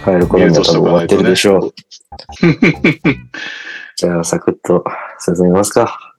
[0.03, 1.73] 帰る頃には多分終わってるでしょう。
[3.95, 4.83] じゃあ、サクッと
[5.19, 6.15] 進みますか。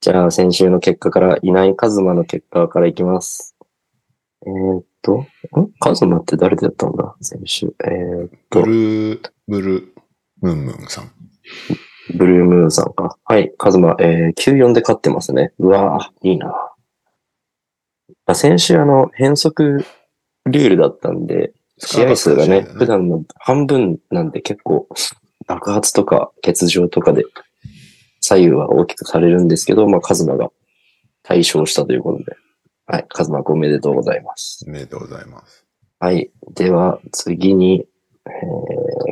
[0.00, 3.56] じゃあ、先週の結果から、いないカズマの結果からいきます。
[4.46, 5.26] えー、っと、ん？
[5.78, 7.14] カズマって誰でやったんだ？
[7.20, 7.74] 先週。
[7.84, 9.86] えー、っとブ、ルー、ブルー、
[10.42, 11.10] ムンムンさん。
[12.16, 13.16] ブルームーンさんか。
[13.24, 15.52] はい、カズマ、えー、9-4で勝ってますね。
[15.58, 16.52] うわぁ、いいな
[18.26, 19.84] あ先週あの、変則
[20.44, 24.88] ルールだったんで、試合数がね普段の半分なんで結構、
[25.46, 27.24] 爆発とか欠場とかで、
[28.20, 30.50] 左右は大きくされるんですけど、まあ、カズマが
[31.22, 32.36] 対象したということで。
[32.92, 34.64] はい、カズマくんおめでとうございます。
[34.66, 35.64] おめでとうございます。
[36.00, 36.32] はい。
[36.54, 37.86] では、次に、
[38.26, 38.30] え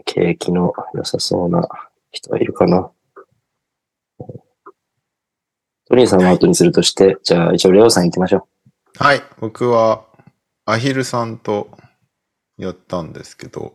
[0.01, 1.69] ー、景気の良さそうな
[2.11, 2.91] 人はいるかな。
[5.89, 8.49] トニーさんを後にするとして、じゃあ一応レオさん行きましょ
[8.97, 9.23] はい。
[9.39, 10.05] 僕は、
[10.65, 11.71] アヒルさんと
[12.57, 13.75] やったんですけど、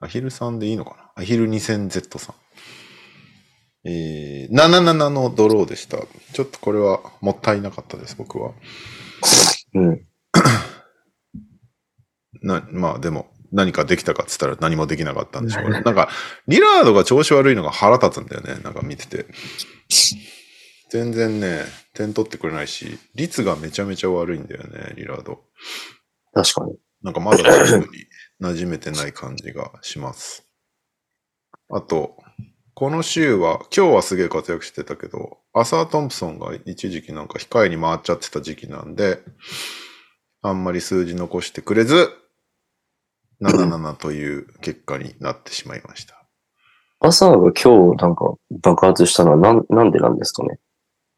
[0.00, 1.22] アヒルさんでいいのかな？
[1.22, 2.34] アヒル 2000Z さん。
[3.84, 5.98] えー、77のドローでした。
[6.32, 8.50] ちょっとこれはもったいなかったです、僕は。
[9.74, 9.80] う。
[9.80, 10.06] うん。
[12.42, 15.80] な、まあでも、何かできたかっつったら何もできなかったんでしょうね。
[15.80, 16.08] なんか、
[16.46, 18.62] リラードが調子悪いのが腹立つんだよね。
[18.62, 19.26] なんか見てて。
[20.90, 21.64] 全然ね、
[21.94, 25.44] 点取ってくれないし、率がめちゃめちゃ悪いんだよね、リラード。
[26.32, 26.76] 確かに。
[27.02, 30.44] なんかまだ馴染めてない感じがします。
[31.70, 32.16] あと、
[32.80, 39.18] この週は、今日はすげえ活躍してたけど、アサー・トンプソンが一時期なんか控えに回っちゃってた時期なんで、
[40.40, 42.08] あんまり数字残してくれず、
[43.42, 46.26] 77という結果になってしまいました。
[47.00, 50.58] 朝が今日なんか爆発したのはなん、なんでなんですかね？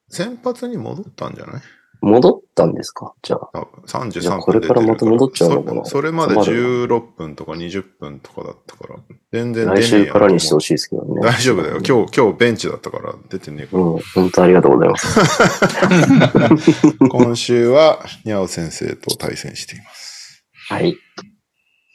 [0.08, 1.62] 先発に戻ったんじゃない？
[2.02, 3.14] 戻ったんですか？
[3.22, 3.48] じゃあ。
[3.52, 5.84] 多分33分じゃあこれからまた戻っちゃうのかな？
[5.84, 8.96] そそれまで困る16分とか20分とかだったから、
[9.32, 10.74] 全然出ねえ来週からにしてほしい。
[10.74, 11.20] ですけどね。
[11.22, 11.80] 大丈夫だよ。
[11.86, 13.82] 今日、今日ベンチだったから出てねえから。
[13.84, 15.20] うん、本当ありがとうございます。
[17.08, 20.44] 今週は、にゃお先生と対戦しています。
[20.68, 20.96] はい。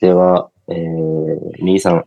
[0.01, 2.05] では、えー、兄さん。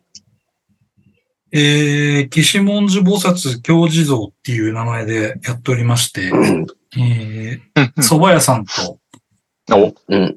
[1.52, 6.31] えー、岸文字菩薩教地蔵っていう名前でやっておりまして、
[6.97, 8.99] えー、蕎麦屋さんと。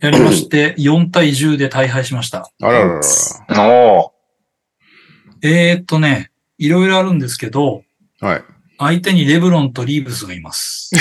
[0.01, 2.51] やりまして、4対10で大敗しました。
[2.61, 4.11] あららら
[5.41, 7.83] えーっとね、いろいろあるんですけど、
[8.21, 8.43] はい。
[8.77, 10.91] 相手にレブロンとリーブスがいます。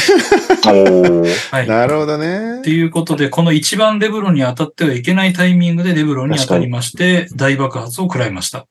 [0.67, 1.69] おーはい。
[1.69, 2.71] なるほどねって。
[2.71, 8.61] いうことで、この一番レブロンに当たってはいけないタイミングでレブロンに当たりまして、大爆発を食らいました。
[8.61, 8.67] うん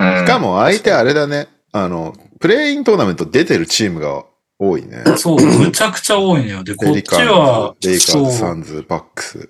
[0.00, 1.48] しかも相手あれだね。
[1.72, 4.24] あの、プレイイントーナメント出てるチームが
[4.60, 5.02] 多いね。
[5.16, 6.64] そう、むちゃくちゃ多いのよ。
[6.64, 9.48] で、こっちは、ズ、レイカーズ、サンズ、バックス。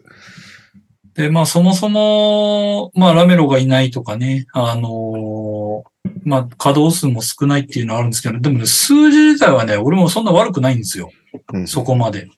[1.14, 5.90] で、まあ、そもそも、まあ、ラメロがいないとかね、あのー
[6.22, 11.10] まあ、稼働数も少ないっていうのはあるんですけど、でもね、数字自体はね、俺もそんな悪くないんですよ。
[11.52, 12.28] うんそこまで。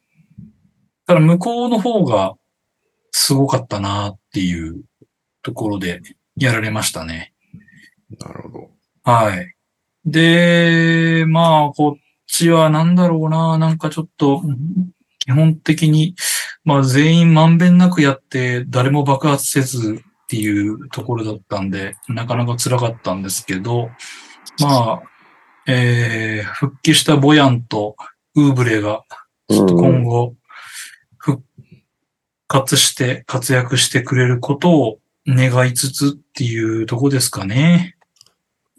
[1.06, 2.34] ただ、向こうの方が、
[3.10, 4.82] すごかったなっていう
[5.42, 6.00] ところで、
[6.36, 7.34] やられましたね。
[8.18, 8.70] なるほど。
[9.04, 9.54] はい。
[10.06, 12.01] で、まあ、こっ
[12.32, 14.42] ちはなんだろうな、なんかちょっと、
[15.18, 16.16] 基本的に、
[16.64, 23.90] まあ全員まんべんなくやって、誰も爆発せずっていうところだったんで、なかなか辛かったんですけど、
[24.60, 25.02] まあ、
[25.66, 27.96] えー、復帰したボヤンと
[28.34, 29.04] ウーブレが、
[29.48, 30.34] 今後、
[31.18, 31.42] 復
[32.48, 37.96] 活して活躍してくれることを願いつつっていうとこですかね。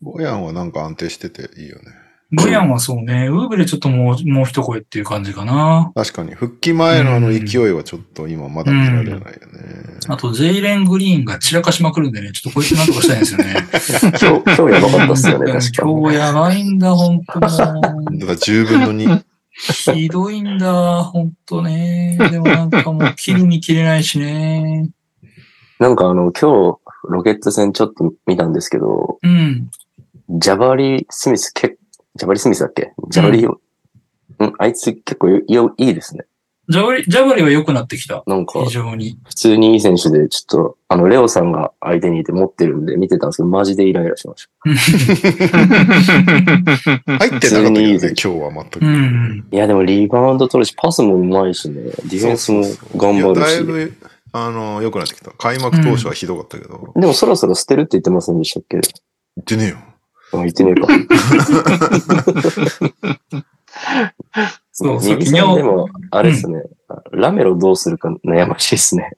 [0.01, 2.02] ボヤンはなんか安定してていいよね。
[2.35, 5.91] ボヤンはそうね、ウーブレちょっともう、もう一声っていう感じかな。
[5.93, 9.29] 確かに、復帰前のあの勢いはちょっと今まだ見られないよね。
[10.07, 13.55] あと、ジェイレン・グリーンが散らかしまくるんでね、ちょっとこいつなんとかしたいんですよね。
[14.19, 15.91] 今日、今日やばかったっすよね、うん確かに。
[15.91, 17.79] 今日やばいんだ、本当もだから
[18.33, 19.15] 10分の2。
[19.19, 19.25] う。
[19.93, 22.17] ひどいんだ、本当ね。
[22.31, 24.89] でもなんかもう、切るに切れないしね。
[25.79, 26.79] なんかあの、今日、
[27.09, 29.69] ロケット戦ちょっと見たんですけど、うん。
[30.29, 31.77] ジャバリ・スミス、け
[32.15, 32.93] ジャバリ・スミスだっけ？
[33.09, 36.25] ジャバリ、うん、あいつ結構よよいいですね。
[36.69, 38.23] ジャバリ、ジャバリは良くなってきた。
[38.25, 39.19] なんか非、常に。
[39.25, 45.39] 普通にいい選手で、ちょっと、あの、レオさんが相手にいて持ってるんで見てたんですけど、マジでイライラしまし 入っ
[47.05, 48.79] てなかったけどね、普通にいいぜ今日は全く。
[48.81, 49.45] うん。
[49.51, 49.57] た。
[49.57, 52.61] いや、でもリバウンド取るし、パスも上手いしね、ディフェンスも
[52.95, 53.63] 頑張るいやだいし。
[53.63, 53.93] ぶ、
[54.31, 55.31] あの、良くなってきた。
[55.31, 56.93] 開幕当初はひどかったけど。
[56.95, 58.77] でもそろそろ捨てるって言ってませんでしたっけ？
[58.79, 58.81] 言
[59.41, 59.77] ってねえよ。
[60.39, 60.87] あ言ってねえか。
[64.71, 66.63] そう、そう右昨日、さんでも、あれですね、
[67.11, 69.11] ラメロどうするか悩ましいですね。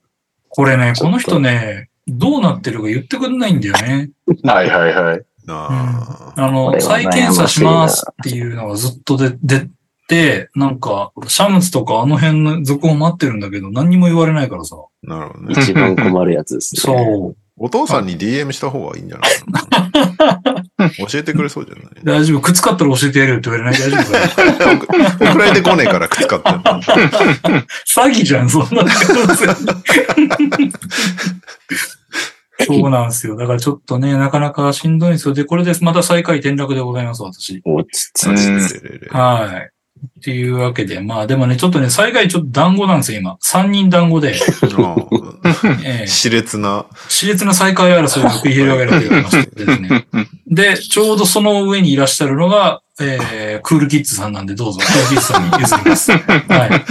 [0.50, 4.12] これね、この人ね、どうなってるか言ってくれないんだよね。
[4.44, 5.22] はいはいはい。
[5.48, 6.42] ああ。
[6.46, 9.68] あの、再検査しますっていうのがずっとで出
[10.08, 14.76] て、なんか、シャムズとかあの辺の続報待ってるんだけど、何にも言われないからさ。
[15.04, 15.56] なるほどね。
[15.58, 16.82] 一番困るやつですね。
[16.82, 17.38] そう。
[17.58, 20.42] お父さんに DM した方がいいんじゃないかな。
[20.90, 21.86] 教えてくれそうじゃない？
[22.04, 22.42] 大丈夫。
[22.42, 23.82] 靴買ったら教えてやるよって言われない？
[23.82, 25.32] 大丈夫かな？
[25.32, 26.62] 送られてこねえから靴買ってんの。
[26.64, 28.68] 詐欺じゃん、そんな
[32.66, 33.36] そうなんですよ。
[33.36, 35.34] だからちょっとね、なかなかしんどいんですよ。
[35.34, 37.62] で、これでまた最下位転落でございます、私。
[37.66, 38.36] おつつうん
[39.12, 39.72] はい。
[40.26, 43.38] っていうわけで、まあでもね、ちょっとね、最下位ちょっと団子なんですよ、今。
[43.44, 44.34] 3人団子で、
[45.86, 46.88] ええ熾烈な。
[47.10, 50.08] 熾烈な再開争いが繰り広げられておりましてですね。
[50.48, 56.12] で、ちょうどその上にいらっしゃるのが、えー、クールキッズさんなんで、どうぞ、クールキッズさんに譲ります。
[56.12, 56.86] はい。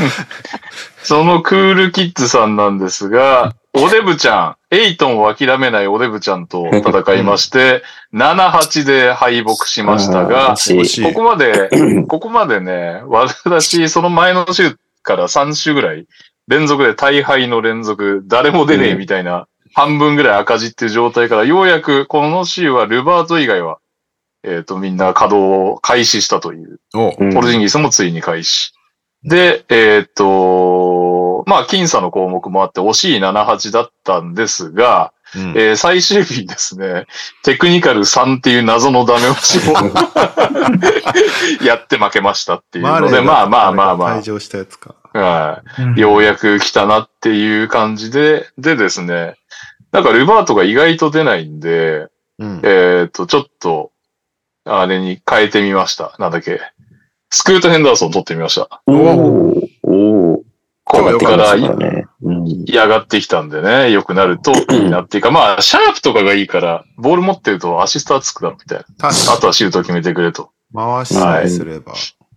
[1.03, 7.83] そのクールキッズさんなんですが、おデブちゃん、エイトンを諦めないおデブちゃんと戦いまして、
[8.13, 11.71] 7-8で敗北しましたが、ここまで、
[12.07, 16.07] ここまでね、私、その前の週から3週ぐらい、
[16.49, 23.79] 連続で大敗の連続、誰も出ねえみたいな、半分ぐらい赤字っていう状態から、ようやくこの週はルバート以外は、
[24.45, 26.81] えっ、と、みんな稼働を開始したという。
[26.93, 28.73] ポルジンギスもついに開始。
[29.23, 37.07] で、えっ、と、まあ、僅差の項目もあって惜しい7-8だったんですが、うんえー最終日にですね、
[37.43, 39.73] テクニカル3っていう謎のダメ押しを
[41.65, 44.95] やって負けましたっていうので、まあまあまあま退場したやつか。
[45.13, 49.35] あ、はいうんようやく来たなっていう感じで、でですね、
[49.91, 52.07] なんかルバートが意外と出ないんで、
[52.39, 52.61] うん。
[52.65, 53.93] えっ、と、ちょっと、
[54.65, 56.15] あれに変えてみました。
[56.19, 56.61] なんだっけ。
[57.31, 58.83] スクート・ヘンダーソン取ってみました。
[58.87, 60.41] おーおー
[60.85, 61.55] こうやってから。
[62.67, 69.09] 嫌がってきたんでね、良くなると いいなっていうか、まあ、シャープとかがいいから、ボール持ってるとアシスターつくだろ、みたいな。
[69.09, 70.51] あとはシュート決めてくれと。
[70.73, 71.95] に回しさえすれば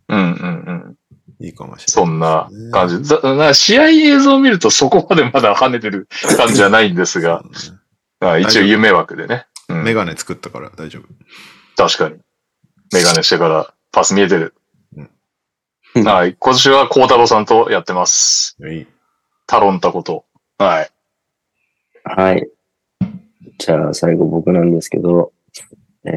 [0.10, 0.98] うんうん
[1.40, 1.46] うん。
[1.46, 1.88] いいかもしれない。
[1.92, 3.10] そんな感じ。
[3.10, 7.44] だな試合映像を見るとそこまでまだ跳ねてる感じじゃないんですが、
[8.22, 9.46] ねあ一応夢枠でね。
[9.70, 11.04] うんメガネ作ったから大丈夫。
[11.78, 12.16] 確かに。
[12.92, 14.56] メガネしてからパス見えてる。
[14.96, 15.10] うん
[16.04, 16.36] はい。
[16.38, 18.56] 今年は孝太郎さんとやってます。
[18.70, 18.88] いい。
[19.48, 20.26] タロンタこと。
[20.60, 20.90] はい。
[22.04, 22.48] はい。
[23.58, 25.32] じゃあ、最後僕なんですけど、
[26.04, 26.12] え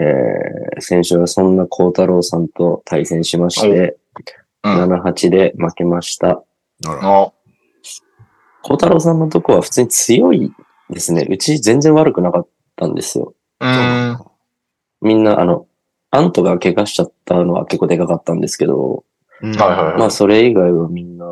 [0.77, 3.97] ー、先週はそんな孝太郎さんと対戦しまして、
[4.65, 4.93] うん。
[4.93, 6.43] 7-8で負けました。
[6.87, 7.03] あら。
[7.03, 7.35] の、
[8.63, 10.53] 孝太郎さんのとこは普通に強い
[10.91, 11.27] ですね。
[11.31, 13.35] うち全然悪くなかったんですよ。
[13.61, 14.30] うーん。
[15.01, 15.67] みんな、あの、
[16.11, 19.05] アントが怪我しちゃったのは結構でかかったんですけど、
[19.43, 21.25] うんはいはいはいまあそれ以外はみんな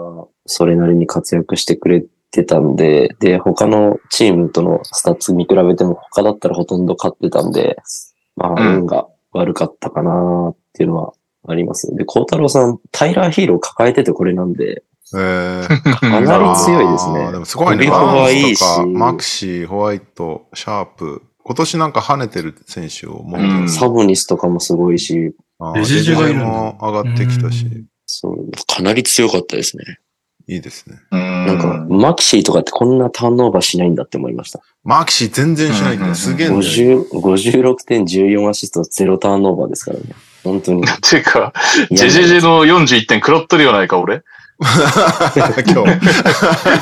[0.47, 7.77] それなりに活躍してくれてたんで、で、他のチームとのスタッツ見比べても他だったらほとんど勝ってたんで、
[8.37, 11.13] まあうん運が悪かったかなっていうのは
[11.47, 11.95] あります。
[11.97, 14.85] で、孝太郎さん、タイラーヒーロー抱えててこれなんで、
[15.15, 17.39] えーかなり強いですあーでね。
[17.39, 17.83] もすごいね。
[17.85, 21.23] ビフォバはいいしーンズとか、マクシー、ホワイト、シャープ。
[21.49, 23.69] 今年なんか跳ねてる選手を持ってうんる。
[23.71, 25.35] サボニスとかもすごいし、
[25.75, 27.67] レジジがいも上がってきたし、
[28.05, 29.85] そう、かなり強かったですね。
[30.47, 30.99] いいですね。
[31.11, 34.61] ななんか、マキシーとかってこんなターンオーバーしないんだって思いました。
[34.85, 36.15] マキシー全然しないんだ。
[36.15, 36.63] すげえんだよ。
[36.63, 40.05] 50 56点14アシスト0ターンオーバーですからね。
[40.45, 40.85] 本当に。
[41.01, 41.55] ていうか、
[41.91, 44.23] ジェジェジェの41点食らっとるよないか、俺。
[44.61, 46.01] 今日。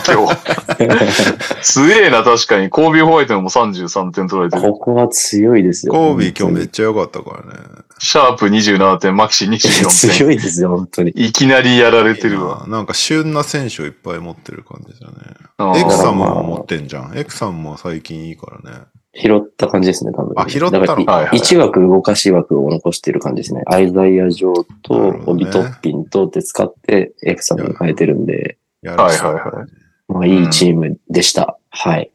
[0.09, 1.62] 今日。
[1.62, 2.70] すげえな、確かに。
[2.70, 4.62] コービーホワイトにも33点取られてる。
[4.62, 5.93] ここは強いですよ。
[5.93, 7.61] コービー今日めっ本ちゃ良かったからね。
[7.98, 9.90] シャープ27点、マキシ当に24点。
[9.90, 11.11] 強いですよ、本当に。
[11.11, 12.65] いきなりやられてるわ。
[12.66, 15.15] なんか旬な選手をいっぱい持ってる感じだね。
[15.59, 17.12] うんエクさんまあも持ってんじゃん。
[17.16, 18.78] エクさんも最近いいからね。
[19.18, 20.34] 拾った感じですね、多分。
[20.36, 20.86] あ拾ったの？
[20.86, 23.62] だからはいはい1枠動かし枠を残してる感じですね。
[23.66, 24.94] アイザイア・ジョと
[25.26, 30.12] オビトッピンとって使ってエクサムに変えてるんで、はいはいはい。
[30.12, 31.59] まあいいチームでした。
[31.70, 32.10] はい。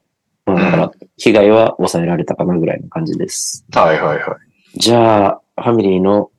[0.46, 3.66] まあだから、被害は抑えられたかなぐらいの感じです。
[3.74, 4.38] はいはいは
[4.76, 4.80] い。
[4.80, 6.32] じゃあ、ファミリーの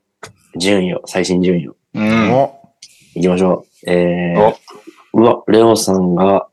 [0.57, 2.33] 順位を、最新順位をうん。
[2.33, 2.59] お
[3.15, 3.91] 行きましょう。
[3.91, 4.55] えー、
[5.15, 6.49] うわ、レオさんが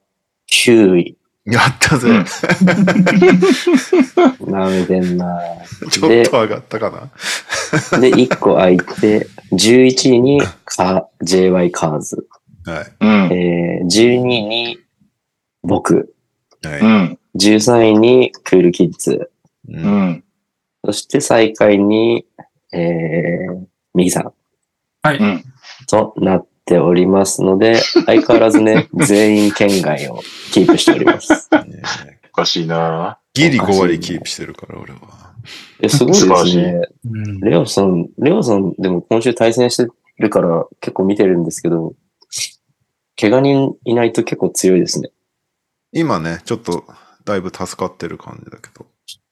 [0.51, 1.17] 9位。
[1.49, 2.09] やったぜ。
[2.09, 2.25] うん
[4.51, 5.39] なめてんな
[5.89, 7.09] ちょっと上がったかな。
[7.99, 12.27] で、1個空いて、11位にカ JY カーズ。
[12.65, 12.85] はい。
[12.99, 13.09] うん。
[13.33, 14.79] えー、12位に
[15.63, 16.13] 僕。
[16.63, 16.79] はい。
[16.79, 17.19] うん。
[17.37, 19.29] 13位にクールキッズ。
[19.67, 20.23] ううんん。
[20.83, 22.25] そして最下位に、
[22.73, 24.33] えー、ミキさん
[25.01, 25.17] はい。
[25.17, 25.43] うん。
[25.87, 30.21] となっておりますので、 相変わらずね、全員県外を
[30.51, 31.49] キープしております。
[31.51, 31.81] ね
[32.31, 34.99] おかしいなギリ5割キープしてるから、俺は。
[35.81, 36.81] えすごいですね。
[37.09, 37.39] うん。
[37.39, 39.87] レオさん、レオさんでも今週対戦して
[40.19, 41.95] るから結構見てるんですけど、
[43.19, 45.09] 怪我人いないと結構強いですね。
[45.91, 46.85] 今ね、ちょっと、
[47.25, 48.85] だいぶ助かってる感じだけど。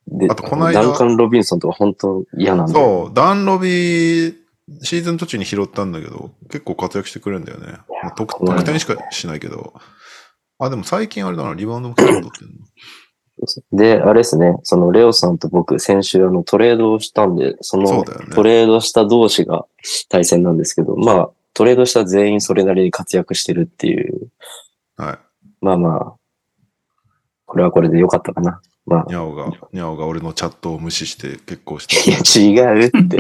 [0.08, 2.74] で、あとこの間ダンカン・ロビンソンとか本当嫌なんで。
[2.74, 4.36] そう、ダンロビー、
[4.82, 7.80] シーズン途中に拾ったんだけど、結構活躍してくれるんだよね。
[8.04, 9.74] まあ得得点しかしないけど。
[10.60, 12.52] あ、でも最近あれだな、リバウンドも結構取ってる
[13.72, 18.04] で、あれですね、そのレオさんと僕先週あのトレードをしたんで、その
[18.34, 19.66] トレードした同士が
[20.10, 24.32] 対戦なんですけど、まあ、トレードした全員それなりに活躍してるっていう、
[24.98, 25.06] の。
[25.06, 25.20] はい。
[25.62, 26.14] まあまあ、
[27.46, 28.62] これはこれで良かったかな。
[28.88, 32.10] まあ、ニャオが、ニャオが俺のチャットを無視して結婚した。
[32.10, 33.18] いや、違うって。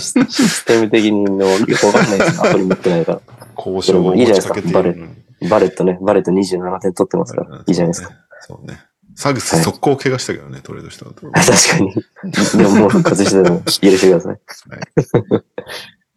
[0.00, 2.40] スシステム的にのよくわかんないです。
[2.40, 3.20] アプリ持ってないから。
[3.56, 5.48] 交渉を持ちかけているのに。
[5.48, 8.10] バレットね、バレット27点取ってますから、いいじゃないですか。
[8.40, 8.80] そうね。
[9.14, 11.14] サグス速攻怪我したけどね、トレードした後。
[11.14, 11.94] 確かに。
[12.58, 14.40] でももう復活しても許してください。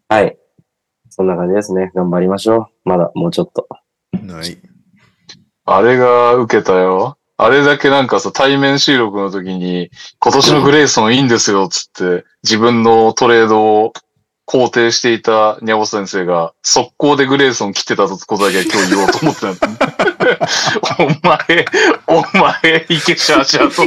[0.10, 0.38] はい。
[1.10, 1.92] そんな感じですね。
[1.94, 2.90] 頑張りましょう。
[2.90, 3.68] まだもうちょっと。
[4.14, 4.58] ない。
[5.66, 7.17] あれが受けたよ。
[7.38, 13.94] あれだけなんかさ、対面収録の時に、今年のグレイソンいいんですよ、つって、自分のトレードを
[14.48, 19.68] 肯定していたニャボ先生が、速攻でグレイソン切ってたことだけは今日言おうと思ってた。
[21.00, 21.66] お前、
[22.08, 23.84] お前、いけしゃあしゃあと、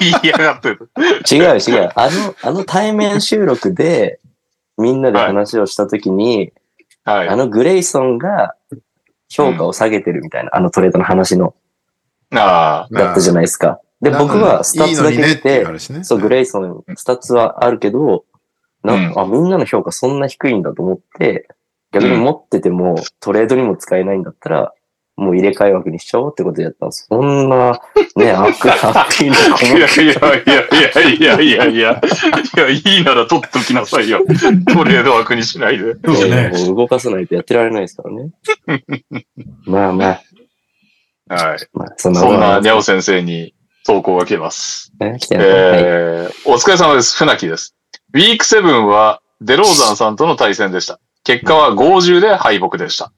[0.00, 0.90] 言いやがってる。
[1.30, 1.90] 違う違う。
[1.94, 4.20] あの、あの対面収録で、
[4.76, 6.52] みんなで話をしたときに、
[7.04, 7.28] はい。
[7.28, 8.54] あのグレイソンが
[9.28, 11.54] 評価を下げてるみたいな、あのトレードの話の、
[12.32, 13.80] あだったじゃないですか。
[14.00, 16.04] で、僕はスタッツだけ見ていうて、話ね。
[16.04, 18.24] そう、グレイソン、スタッツはあるけど、
[18.82, 21.48] なんうんあ、みんなの評価そんな低いんだと思って、
[21.92, 24.72] 逆に持っててもトレードにも使えないんだったら、
[25.16, 27.06] もう入れ替え枠にしちゃおうってことでやったんです。
[27.08, 27.80] そんな、
[28.16, 29.58] ね、 悪、悪意のあ。
[29.58, 30.14] こいやいやいや
[31.12, 34.24] いやいやいやいや、いや、いいなら取っときなさいよ。
[34.26, 35.94] トレード枠にしないで。
[36.04, 36.50] そうね。
[36.66, 38.30] もう動かさないとやってられないですからね。
[39.66, 40.22] まあまあ、
[41.28, 41.68] はい。
[41.72, 43.54] まあ、そんなそんなニャオオ先生に
[43.86, 44.92] 投稿が来ます。
[45.00, 45.36] ね、来て。
[45.38, 47.16] えー、お疲れ様です。
[47.16, 47.74] 船木です。
[48.12, 51.00] ウィーク7はデローザンさんとの対戦でした。
[51.24, 53.12] 結果は50で敗北でした。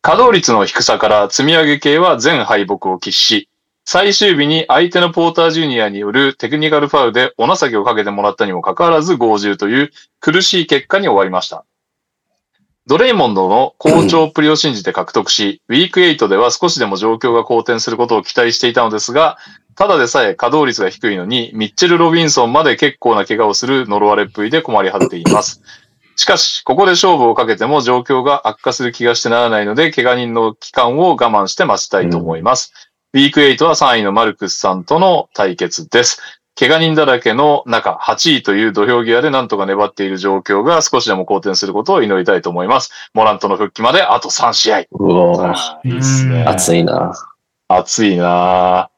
[0.00, 3.48] 稼働率の低さから積み上げ系は全敗北を喫し、
[3.84, 9.90] 最終日に相手のポータージュニアによるテクニカルファウルでお情けをかけてもらったにもかかわらず50という
[10.20, 11.64] 苦しい結果に終わりました。
[12.88, 19.38] ドレイモンドの好調っぷりを信じて獲得し、ウィーク8では少しでも状況が好転することを期待していたのですが、
[19.76, 25.62] ただでさえ稼働率が低いのに、ミッチェル・ロビンソンまで結構な怪我をする呪われっぷりで困り果てています。
[26.16, 32.72] しかし、ここで勝負をかけても状況が悪化する気がしてならないので、怪我人の期間を我慢して待ちたいと思います。
[33.14, 36.20] ウィーク8は3位のマルクスさんとの対決です。
[36.58, 42.90] 怪我人だらけの中、8位という土俵際でなんとか粘っている状況が少しでも好転することを祈りたいと思います。
[43.14, 44.80] モラントの復帰まであと3試合。
[44.80, 46.44] うおーあーいいっすね。
[46.44, 47.12] 熱いな。
[47.68, 48.90] 熱いな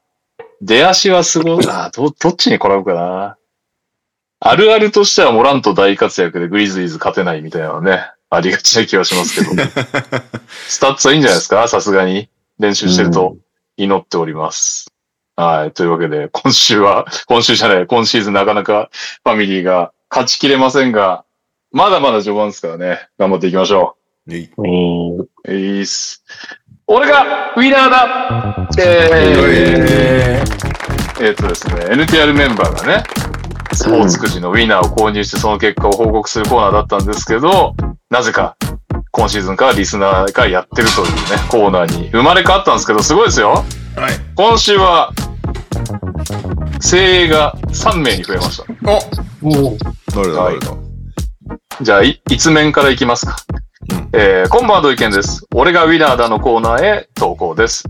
[0.61, 3.37] 出足はすごい など、どっちに転ぶかな
[4.41, 9.63] あるあるとしてはモラント大活躍でグリズリーズ勝てないみたいなのね、ありがちな気はしますけど。
[10.67, 11.67] スタッツはいいんじゃないですか？
[11.69, 12.27] さすがに。
[12.59, 13.37] 連勝してると
[13.77, 14.87] 祈っております。
[15.35, 15.71] はい。
[15.71, 18.89] というわけで、今週は、 今週じゃない、今シーズンなかなか
[19.23, 21.25] ファミリーが勝ちきれませんが、
[21.71, 23.97] まだまだ序盤ですからね、頑張っていきましょ
[24.27, 24.33] う。
[25.51, 26.23] いいっす。
[26.87, 33.03] 俺がウィナーだえー、えーっとですね、NTR メンバーがね、
[33.73, 37.75] スポーツくじのウィナーを購入してその結果を報告するコーナーだったんですけど、
[38.09, 38.55] なぜか
[39.11, 41.13] 今シーズンからリスナーがやってるというね、
[41.49, 43.65] コーナーに生まれ変わったんですけど、すごいですよ。
[43.95, 44.13] はい。
[44.35, 45.13] 今週は、
[46.81, 48.65] 精鋭が3名に増えました。
[48.91, 48.95] お
[49.47, 49.77] おお
[50.13, 50.77] 誰だ誰だ？
[51.81, 53.37] じゃあ、い一面からいきますか。
[53.91, 55.45] うんえー、今晩は土井健です。
[55.53, 57.85] 俺がウィナーだのコーナーへ投稿です。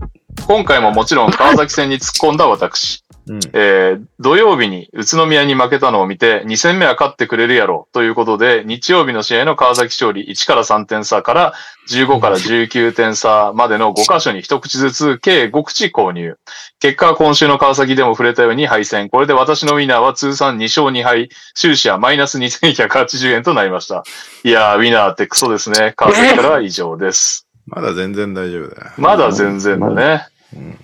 [0.46, 3.02] 今回ももちろん川崎戦に突っ込んだ私。
[3.28, 3.40] うん。
[3.52, 11.52] えー土曜日に宇都宮に負けたのを見て、2戦目は勝ってくれるやろということで、日曜日の試合の川崎勝利1から3点差から
[11.90, 16.36] 15から19点差までの5箇所に一口ずつ計5口購入。
[16.80, 19.08] 結果は今週の川崎でも触れたように敗戦。
[19.08, 24.02] これで私のウィナーは通算2勝2敗、収支はマイナス2180円となりました。
[24.44, 25.92] いやー、ウィナーってクソですね。
[25.96, 27.46] 川崎からは以上です。
[27.66, 28.92] まだ全然大丈夫だよ。
[28.96, 30.26] まだ全然だね。
[30.54, 30.78] うん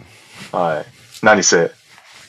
[0.53, 1.25] はい。
[1.25, 1.71] 何せ、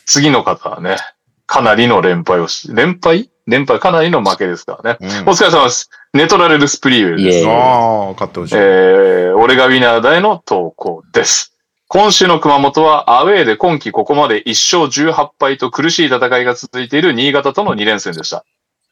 [0.05, 0.97] 次の方はね、
[1.45, 3.29] かなりの連敗をし、連敗？
[3.45, 4.97] 連敗かなりの負けですからね。
[5.01, 5.89] うんお疲れ様です。
[6.13, 7.47] ネトラレルスプリーウェルです。
[7.47, 8.55] ああ、勝ってほしい。
[8.55, 11.53] えー、俺がウィナーだへの投稿です。
[11.87, 18.45] 今週の熊本はアウェーで今季ここまで1勝18敗と苦しい戦いが続いている新潟との2連戦でした。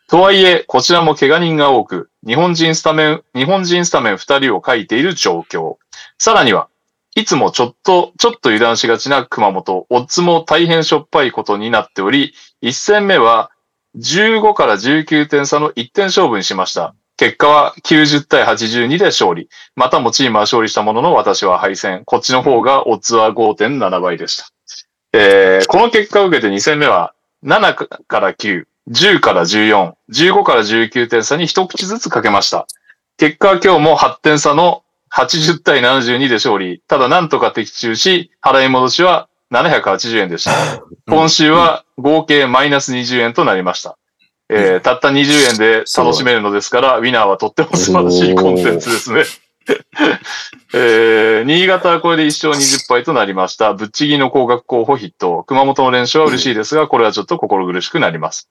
[0.07, 5.77] とはいえ、こちらも怪我人が多く、日本人スタメン、日本人スタメン2人を書いている状況。
[6.17, 6.67] さらには、
[7.15, 13.51] いつもちょっと、ちょっと油断しがちな熊本、オッズも大変しょっぱいことになっており、1戦目は
[13.97, 16.95] 15から19点差の1点勝負にしました。
[17.17, 19.49] 結果は90対82で勝利。
[19.75, 22.03] またもチームは勝利したものの私は敗戦。
[22.05, 24.47] こっちの方がオッズは5.7倍でした。
[25.13, 27.13] えー、この結果を受けて2戦目は
[27.43, 27.75] 7
[28.07, 32.65] から9、10から14、15から19点差に一口ずつかけました。
[33.17, 34.83] 結果は今日も8点差の
[35.13, 36.81] 80対72で勝利。
[36.87, 40.51] ただなんとか的中し、払い戻しは780円でした。
[41.07, 43.97] 今週は合計マイナス20円となりました。
[44.49, 49.23] えーたった20円で楽しめるのですから、ウィナーはとっても素晴らしいコンテンツですね。
[50.73, 53.73] えー新潟はこれで1勝20敗となりました。
[53.73, 55.43] ぶっちぎりの高額候補筆頭。
[55.43, 58.49] 熊本の連勝は嬉しいですが、これはちょっと心苦しくなります。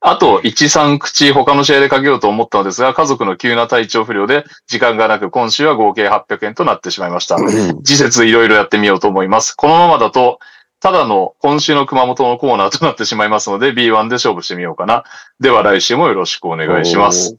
[0.00, 7.38] あと、1、3口他の試合でかけようと思ったのですが、家族の急な体調不良で時間がなく、今週は合計800円となってしまいました。
[7.82, 9.54] 次節いろいろやってみようと思います。
[9.54, 10.38] このままだと、
[10.80, 15.04] ただの今週の熊本のコーナーとなってしまいますので、B1 で勝負してみようかな。
[15.40, 17.36] では来週もよろしくお願いします。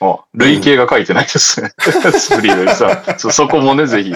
[0.00, 1.70] お累計が書いてないですね。
[1.78, 3.30] スプリーウェルさんそ。
[3.30, 4.14] そこもね、ぜひ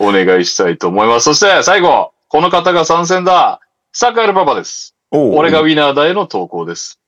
[0.00, 1.24] お願いしたいと思います。
[1.24, 3.60] そして最後、この方が参戦だ。
[3.92, 4.94] サカエルパパです。
[5.12, 6.99] 俺がウィナーだへの投稿です。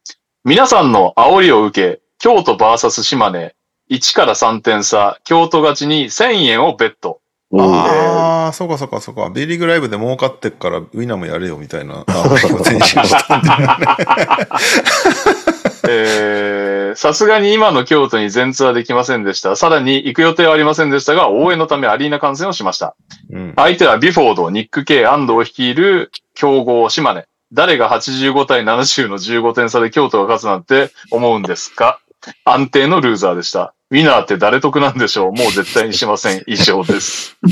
[0.45, 3.55] 皆さんの煽りを受け、京都 VS 島根、
[3.93, 7.21] 1から3点差、京都勝ちに1000円をベット。
[7.53, 9.31] うんああ、そうかそうかそうか。
[9.31, 12.05] ビリーグライブで儲かってっから、ウィナーもやれよみたいな。
[16.97, 19.55] さすがに今の京都に全ツアーできませんでした。
[19.55, 22.97] さらに行く予定はありませんでしたが、応援のためアリーナ観戦をしました。
[23.31, 23.53] うん。
[23.55, 27.27] 相手はビフォード、ニック・ケイ、安藤を率いる強豪島根。
[27.53, 32.01] 誰が85対70の15点差で京都が勝つなんて思うんですか？
[32.45, 33.75] 安定のルーザーでした。
[33.91, 35.33] ウィナーって誰得なんでしょう？
[35.33, 36.43] もう絶対にしません。
[36.49, 37.37] 以上です。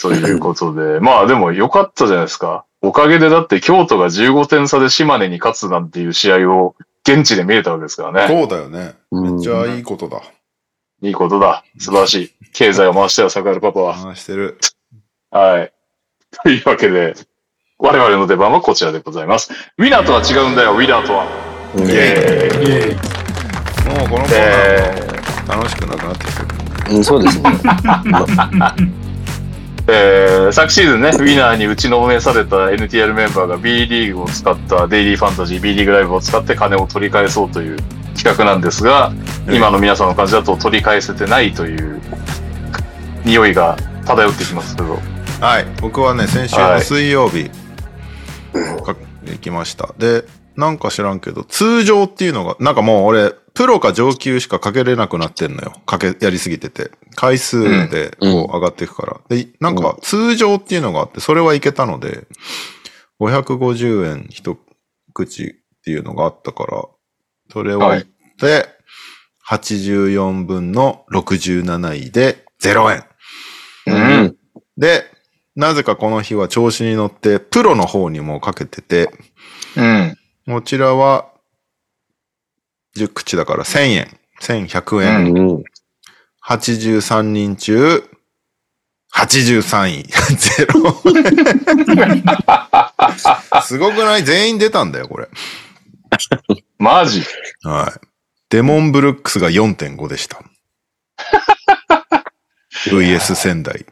[0.00, 1.00] ということで。
[1.00, 2.64] まあでも良かったじゃないですか。
[2.80, 8.34] おかげでだって京都が15点差で島根に勝つなんていう試合を現地で見れたわけですからね。
[8.34, 8.94] そうだよね。
[9.10, 10.22] うんめっちゃいいことだ。
[11.02, 11.64] いいことだ。
[11.78, 12.32] 素晴らしい。
[12.52, 13.94] 経済を回したよ、坂原パパは。
[13.94, 14.58] 話してる。
[15.30, 15.72] はい。
[16.42, 17.14] というわけで、
[17.80, 19.52] 我々の出番はこちらでございます。
[19.78, 21.26] ウィナーとは違うんだよ、ウィナーとは。
[21.76, 26.96] うんイエイエーイーイもうこのコーナえー楽しくなくなってきてる。
[26.96, 27.50] うんそうですね。
[27.50, 28.72] ー
[29.86, 37.78] えー昨シーズンね、ウィナーに打ちのめされた NTR メンバーが B リーグを使ったデイリーファンタジー B リーグライブを使って金を取り返そうという
[38.16, 39.12] 企画なんですが、
[39.48, 42.00] 今の皆さんの感じだと取り返せてないという
[43.24, 44.98] 匂いが漂ってきますけど。
[45.40, 45.66] はい。
[45.80, 47.48] 僕はね、先週の水曜日、
[48.82, 49.94] か行きました。
[49.98, 50.24] で、
[50.56, 55.72] なんか知らんけど、通常っていうのが、なんかもう俺、プロか上級しかかけれなくなってんのよ。
[55.86, 56.90] かけ、やりすぎてて。
[57.14, 59.20] 回数でうんこう上がっていくから。
[59.28, 62.26] で、なんか通常っていうのがあって、それはいけたので、
[63.20, 64.56] 550円一
[65.12, 65.48] 口っ
[65.84, 66.84] ていうのがあったから、
[67.52, 68.10] それをはい行っ
[68.40, 68.68] て、
[69.48, 73.04] 84分の67位で0円。
[73.86, 74.36] うん。
[74.76, 75.04] で、
[75.58, 79.10] なぜかこの日は調子に乗って、プロの方にもかけてて、
[79.76, 80.16] うん。
[80.46, 81.32] こちらは、
[82.96, 84.18] 10口だから1000円。
[84.40, 85.32] 1100円。
[85.32, 85.64] うんうん。
[86.46, 88.08] 83人中、
[89.12, 90.04] 83位。
[90.38, 90.94] ゼロ。
[93.62, 94.22] すごくない？
[94.22, 95.28] 全員出たんだよ、これ。
[96.78, 97.24] マジ？
[97.64, 98.06] はい。
[98.50, 100.40] デモンブルックスが4.5でした。
[102.86, 103.84] VS 仙台。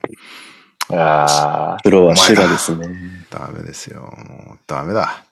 [0.90, 2.88] あプロは修羅ですね。
[3.30, 4.02] ダメですよ。
[4.02, 5.24] もうダメだ。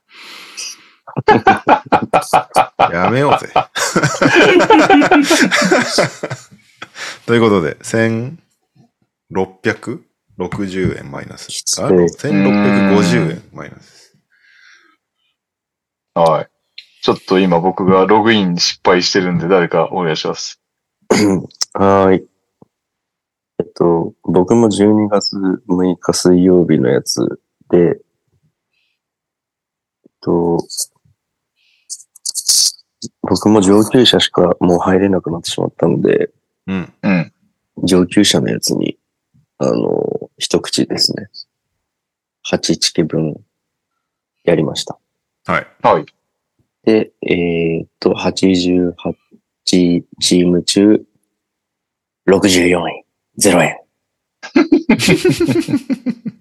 [2.92, 3.52] やめようぜ。
[7.26, 7.76] ということで、
[9.32, 10.02] 1500
[10.38, 11.46] 1660円マイナス。
[11.46, 14.16] あきつい1650円マイナス。
[16.14, 16.48] はい。
[17.02, 20.60] ちょっと今僕がログイン失敗してるんで誰かお願いします。
[21.72, 22.26] はーい。
[23.60, 27.40] えっと、僕も12月6日水曜日のやつ
[27.70, 28.00] で、えっ
[30.20, 30.58] と、
[33.22, 36.30] 僕も上級者しかもう入れなくなってしまったので、
[36.66, 36.92] うん。
[37.02, 37.32] うん。
[37.82, 38.98] 上級者のやつに、
[39.58, 41.28] あの、一口ですね。
[42.50, 43.40] 8チケ分
[44.44, 44.98] やりました。
[45.46, 45.66] はい。
[45.82, 46.06] はい。
[46.84, 48.94] で、えーっと、88
[49.64, 51.04] チーム中、
[52.28, 53.03] 64位、
[53.38, 53.78] 0円。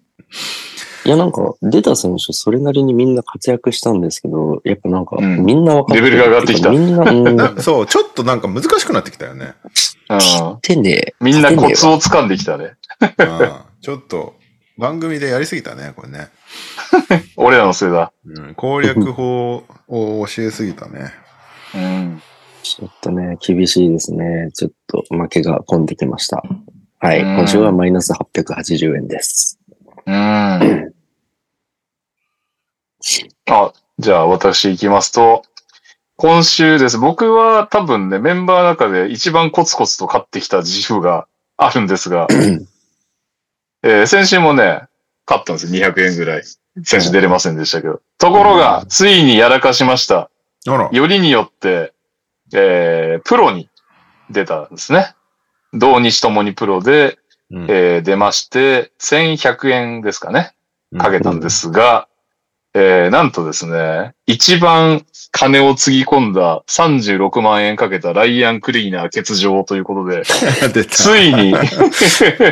[1.06, 9.56] いや、なんか、出た選手、それなりにみんな活躍したんですけど、やっぱなんか、うんみんな分かってるレベルが上がってきたみんな、うん、な そう、ちょっとなんか難しくなってきたよね。
[10.10, 10.16] う
[10.56, 10.60] ん。
[10.62, 11.94] てねみんなコツを。
[11.94, 12.74] を掴んできたね。
[13.02, 13.52] うん
[13.82, 14.36] ちょっと、
[14.78, 16.30] 番組でやりすぎたね、これね。
[17.36, 18.14] 俺らのせいだ。
[18.26, 21.12] うん、攻略法を教えすぎたね。
[21.76, 22.22] うん。
[22.64, 24.50] ちょっとね、厳しいですね。
[24.54, 26.42] ちょっと負けが込んできました。
[27.04, 27.22] はい。
[27.22, 29.60] うん今週はマイナス880円です。
[30.06, 30.14] うん。
[30.14, 30.62] あ、
[34.00, 35.44] じゃあ私行きますと、
[36.16, 36.98] 今週です。
[36.98, 41.28] 僕は多分ね、メンバーの中で一番コツコツと買ってきた自負が
[41.58, 42.26] あるんですが、
[43.84, 44.84] えー先週もね、
[45.26, 45.92] 買ったんですよ。
[45.92, 46.44] 200円ぐらい。
[46.86, 48.02] 先週出れませんでしたけど。
[48.18, 50.30] ところが、ついにやらかしました。
[50.94, 51.92] よりによって、
[52.54, 53.68] えープロに
[54.30, 55.16] 出たんですね。
[55.74, 57.18] 同日ともにプロで、
[57.52, 57.64] うん。
[57.70, 60.54] えー出まして、1100円ですかね。
[60.98, 62.08] かけたんですが、
[62.76, 70.24] えーなんとですね、一番金をつぎ込んだ36万円かけたライアンクリーナー欠場ということで、
[70.86, 71.54] ついに、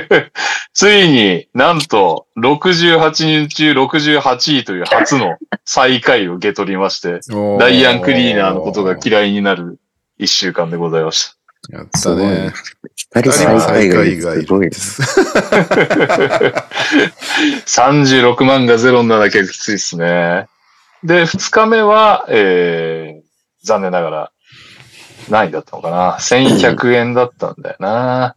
[0.73, 7.19] ついになんと68人中68位という初の最下位を受け取りまして、
[7.59, 9.79] ライアンクリーナーのことが嫌いになる
[10.19, 11.35] 一週間でございまし
[11.69, 12.51] やったね。
[13.13, 14.75] 二人最下位がいるすごいで。
[14.75, 15.23] す。
[15.25, 15.35] た。
[17.65, 20.47] 36万がゼロになら結構きついですね。
[21.03, 24.31] で、二日目は、えー、残念ながら、
[25.29, 28.35] 何位だったのかな ?1100 円だったんだよな。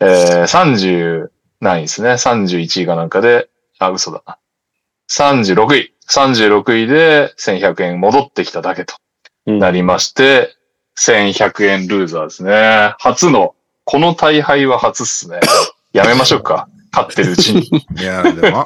[0.00, 1.30] えー、30
[1.60, 2.10] 何位ですね。
[2.10, 3.48] 31位かなんかで、
[3.78, 4.38] あ、嘘だな。
[5.10, 5.94] 36位。
[6.08, 8.94] 36位で1100円戻ってきただけと
[9.46, 10.54] うんなりまして、
[10.98, 12.94] 1100円ルーザーですね。
[12.98, 13.54] 初の、
[13.84, 15.40] この大敗は初っすね。
[15.92, 16.68] やめましょうか。
[16.92, 17.62] 勝ってるうちに。
[17.96, 18.64] いや、でも、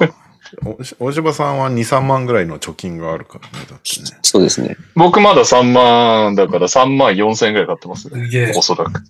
[0.99, 3.65] 大柴さんは2、3万ぐらいの貯金があるからね。
[3.69, 4.19] だってね。
[4.21, 4.75] そうですね。
[4.95, 8.53] 僕まだ3万だから3万4千円ぐらい買ってますね。
[8.55, 8.61] お。
[8.61, 9.03] そらく。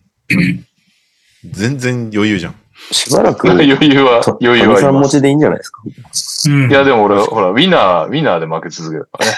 [1.45, 2.55] 全然余裕じゃん。
[2.91, 4.81] しばらく、 余裕はと、余裕はあります。
[4.81, 5.81] さん持ちでいいんじゃないですか？
[6.47, 6.69] うん。
[6.71, 9.33] いや、でも俺、ほら、ウィナー、ウィナーで負け続けるからね。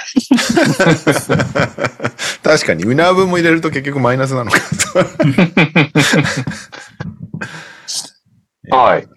[2.43, 4.59] 確かに、ウナー分も入れると結局マイナスなのか
[8.69, 8.75] と。
[8.75, 9.07] はい。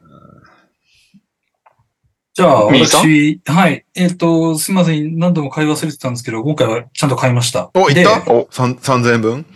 [2.34, 3.84] じゃあ、私、はい。
[3.96, 5.18] えっ、と、すみません。
[5.18, 7.70] 何度も買い忘れてたんですけど、今回はちゃんと買いました。
[7.74, 8.22] お、いでった？
[8.32, 9.46] お三 ?3000 円分？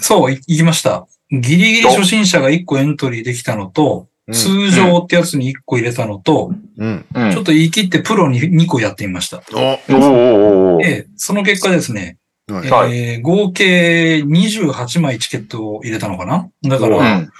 [0.00, 1.06] そう、い行きました。
[1.30, 7.04] ギリギリ初心者が1個エントリーできたのと、通常ってやつに1個入れたのと、うん。
[7.14, 7.32] うん。
[7.32, 9.42] ちょっと言い切ってプロに2個やってみました。
[9.52, 12.18] お、おーおーおーで、その結果ですね、
[12.48, 16.48] はいはいえー合計28枚チケットを入れたのかな？
[16.62, 17.30] だかうら、ん。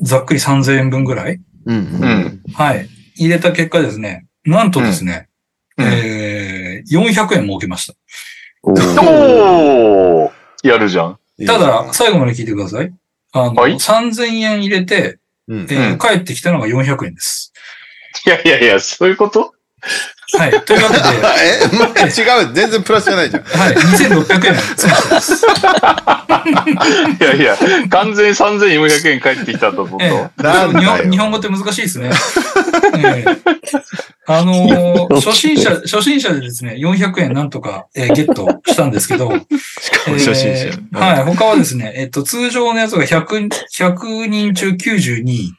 [0.00, 1.40] ざっくり3000円分ぐらい？
[1.66, 1.76] うん。
[1.76, 1.82] ううん。
[2.04, 2.42] ん。
[2.54, 2.88] はい。
[3.16, 5.28] 入れた結果ですね、なんとですね、
[5.78, 7.94] うんえー、400円儲けました。
[8.64, 10.30] おー
[10.64, 11.18] やるじゃん。
[11.46, 12.92] ただ、最後まで聞いてください。
[13.32, 15.18] あの、はい？3000円入れて、
[15.48, 15.64] うんえ。
[15.64, 17.52] ーうん帰ってきたのが400円です。
[18.26, 19.54] いやいやいや、そういうこと？
[20.38, 20.50] はい。
[20.64, 21.02] というわけで、
[21.74, 22.52] え、まあ、違う。
[22.54, 23.42] 全然プラスじゃないじゃん。
[23.42, 23.74] はい。
[23.74, 25.46] 2600円つまってます。
[27.20, 27.56] いやいや、
[27.90, 30.04] 完全に3400円返ってきたと思うと。
[30.04, 32.10] ええ日本日本語って難しいですね。
[32.96, 33.52] ええ
[34.26, 45.54] あのー 初心者、初心者でですね、400円なんとか、えーゲットしたんですけど、初心者えーはい、他はですね、えっと、通常のやつが100、100人中92位、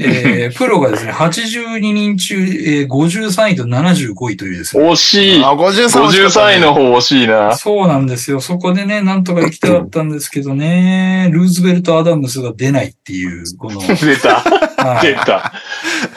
[0.00, 3.66] えープロがですね、82人中、えー53位と
[4.14, 5.44] 75位というですね、惜しい。
[5.44, 7.56] あ、53 53位の方惜しいな。
[7.56, 8.40] そうなんですよ。
[8.40, 14.40] そこでね、なんとか行きたかったんですけどね、ルーズベルト・アダムスが出ないっていう、この、出た。
[14.76, 15.52] はい出た。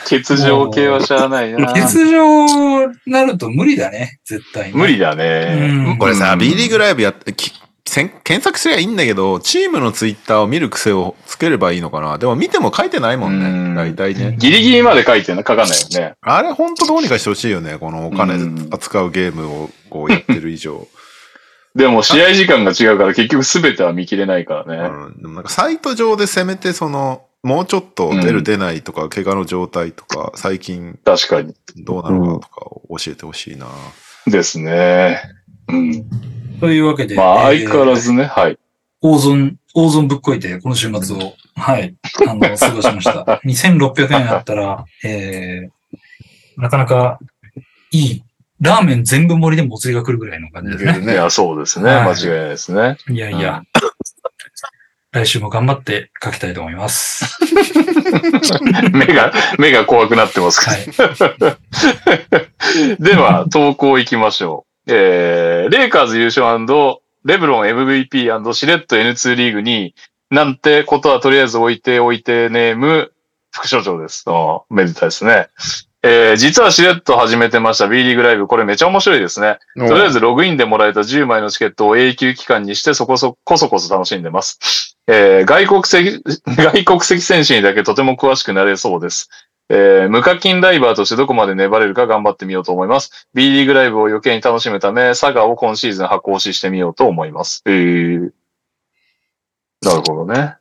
[0.03, 1.74] 欠場系はしゃあないな。
[1.74, 4.78] 欠場なると無理だね、絶対に。
[4.78, 5.86] 無理だね。
[5.90, 7.34] うんこれさ、B リーグライブやって、
[7.95, 12.18] 検索すりゃいいんだけど、チームのツイッターを見る癖をつければいいのかな。
[12.18, 13.94] でも見ても書いてないもんうんね。
[13.94, 14.36] 大体ね。
[14.38, 16.14] ギリギリまで書いてんの書かないよね。
[16.22, 17.78] あれほんとどうにかしてほしいよね。
[17.78, 20.88] このお金うん扱うゲームをこうやってる以上。
[21.76, 24.90] でも試合時間が違うから結局全ては見切れないからね。
[24.90, 31.56] うん、でもなんかサイト上でせめてその、もうちょっと出る出ないとか、怪我の状態とか、最近確かに。
[31.78, 33.68] どうなのかとかを教えてほしいな。
[34.28, 35.22] ですね。
[35.70, 36.06] うん。
[36.60, 38.57] というわけで、まあえー相変わらずね、はい。
[39.02, 41.95] 大損、大損ぶっこいて、この週末を、はい、
[42.27, 43.40] あの、過ごしました。
[43.45, 47.19] 2600円あったら、えー、なかなか
[47.91, 48.23] いい、
[48.60, 51.14] ラーメン全部盛りでもお釣りが来るぐらいの感じですね。
[51.14, 51.90] いや、そうですね。
[51.90, 52.98] はい間違いないですね。
[53.10, 53.64] いやいや、
[55.11, 57.40] 来週も頑張って書きたいと思います。
[58.91, 61.38] 目が、目が怖くなってますけはい。
[61.40, 61.57] ど。
[62.99, 64.68] では、投稿行きましょう。
[64.90, 66.45] えー、レイカーズ優勝
[67.26, 69.94] レブロン MVP& シレット N2 リーグに、
[70.30, 73.11] なんてことはとりあえず置いておいてネーム、
[73.52, 74.24] 副所長です。
[74.28, 75.48] あめでたいですね。
[76.02, 78.48] えー、実はしれっと始めてました B リーグライブ。
[78.48, 79.60] これめちゃ面白いですね。
[79.76, 84.95] とりあえずログインでもらえた10枚のチケットを永久期間にしてそこそこそこそ楽しんでます。
[85.07, 89.30] えー外国籍、 外国籍選手にだけとても詳しくなれそうです。
[89.69, 93.27] えー無課金ライバーとしてどこまで粘れるか頑張ってみようと思います。
[93.33, 97.61] B リーグライブを余計に楽しむため、サガを今シーズン箱押ししてみようと思います。
[97.65, 98.31] えー
[99.81, 100.55] なるほどね。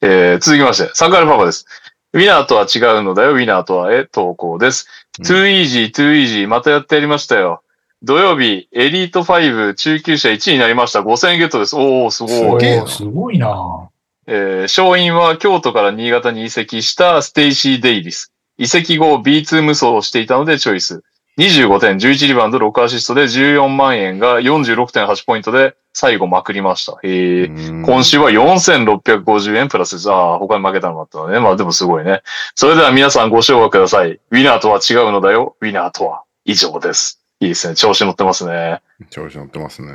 [0.00, 1.66] えー続きまして、サンガルパパです。
[2.12, 4.86] ウィナーとは違うのだよ、ウィナーとはへ投稿です。
[5.18, 7.62] うん too easy, too easy, またやってやりましたよ。
[8.02, 11.00] 土曜日、エリート5中級者1位になりました。
[11.00, 11.74] 5000円ゲットです。
[11.74, 12.88] おー、すごい。
[12.88, 13.88] すごいな
[14.26, 18.32] えー勝因は京都から新潟に移籍したステイシー・デイビス。
[18.56, 21.02] 移籍後 B2 無双をしていたのでチョイス。
[21.36, 26.92] 25点、11リバウンド、6アシストで14万円が46.8ポイントで最後まくりました。
[27.02, 27.44] へえ。
[27.46, 30.12] 今今週は4650円プラスです。
[30.12, 31.40] ああ、他に負けたのがあったのね。
[31.40, 32.22] まあでもすごいね。
[32.54, 34.12] それでは皆さんご唱和ください。
[34.12, 35.56] ウィナーとは違うのだよ。
[35.60, 37.20] ウィナーとは以上です。
[37.40, 37.74] いいですね。
[37.74, 38.80] 調子乗ってますね。
[39.10, 39.90] 調子乗ってますね。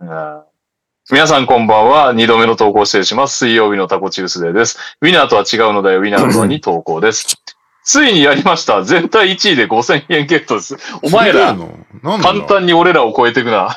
[0.00, 0.51] うん
[1.10, 2.12] 皆さんこんばんは。
[2.12, 3.38] 二度目の投稿失礼します。
[3.38, 4.78] 水曜日のタコチュースデーです。
[5.00, 5.98] ウィナーとは違うのだよ。
[5.98, 7.36] ウィナーとはに投稿です。
[7.84, 8.84] ついにやりました。
[8.84, 10.76] 全体1位で5000円ゲットです。
[11.02, 11.56] お前ら、
[12.22, 13.76] 簡単に俺らを超えていくな。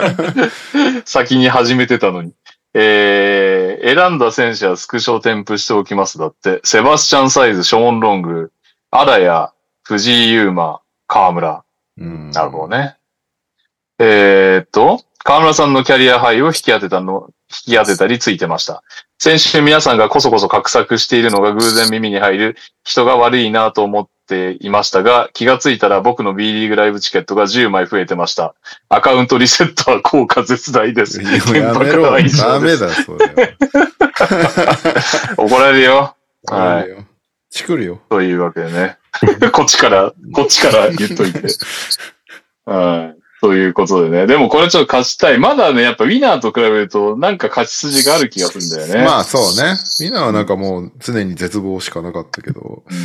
[1.06, 2.34] 先に始めてたのに。
[2.74, 6.18] えー、選んだ選手はスクショ添付しておきます。
[6.18, 8.52] だって、セバスチャンサイズ、ショーン・ロング、
[8.90, 9.52] アラヤ、
[9.82, 11.64] 藤井優馬、河村。
[11.98, 12.96] うんなるほどね。
[13.98, 18.82] えーっと、河村さんのキャリアハイを引き当てたの、引き当てたりついてました。
[19.18, 28.54] 先週皆さんがこそこそ画策しているのが偶然耳に入る人が悪いなと思っていましたが、気がついたら僕の B リーグライブチケットが10枚増えてました。
[28.88, 31.20] アカウントリセットは効果絶大です。
[31.20, 32.04] いややめろ。
[32.04, 33.54] ダメだよ、それ。
[35.36, 36.16] 怒られるよ。
[36.46, 37.04] はい。
[37.50, 38.00] チクるよ。
[38.08, 38.96] というわけでね。
[39.52, 41.42] こっちから、こっちから言っといて。
[42.64, 43.17] はい。
[43.40, 44.26] ということでね。
[44.26, 45.38] でもこれちょっと勝ちたい。
[45.38, 49.04] まだね、やっぱウィナーと比べるとなんか勝ち筋がある気がするんだよね。
[49.04, 49.74] まあそうね。
[50.00, 52.82] みんなはなんかもう常に絶望しかなかったけど。
[52.88, 52.96] うん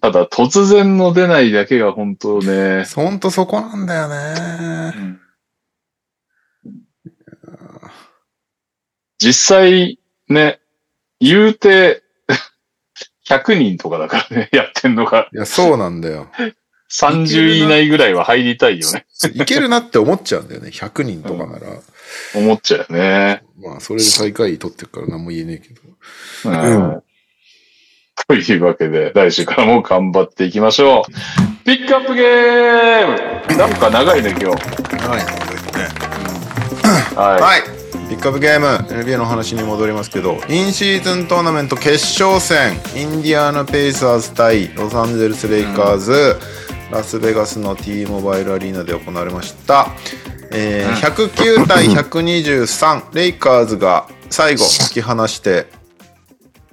[0.00, 2.84] ただ突然の出ないだけが本当ね。
[2.96, 5.18] ほんとそこなんだよね。
[9.18, 10.58] 実際ね、
[11.20, 12.02] 言うて
[13.28, 16.28] 100人とかだからね、やってんのがいや、そうなんだよ。
[16.92, 19.06] 30位以内ぐらいは入りたいよね。
[19.34, 20.68] いけるなって思っちゃうんだよね。
[20.68, 21.66] 100人とかなら。
[22.34, 23.42] 思っちゃうよね。
[23.60, 25.80] まあ、それで最下位取ってるから何も言えねえけど。
[26.44, 27.02] うん
[28.28, 31.64] というわけで、来週からも頑張っていきましょう。
[31.64, 34.46] ピックアップゲームなんか長いね、今日。
[34.46, 35.24] はい、ね。
[37.16, 37.62] ははい。
[38.08, 46.36] ピックアップゲーム、NBA の話に戻りますけど、インシーズントーナメント決勝戦、インディアナ・ペイサーズ対ロサンゼルス・レイカーズ、
[46.92, 49.86] ラスベガスの T モバイルアリーナで行われました。
[50.52, 55.68] えー109対123、レイカーズが最後突き放して、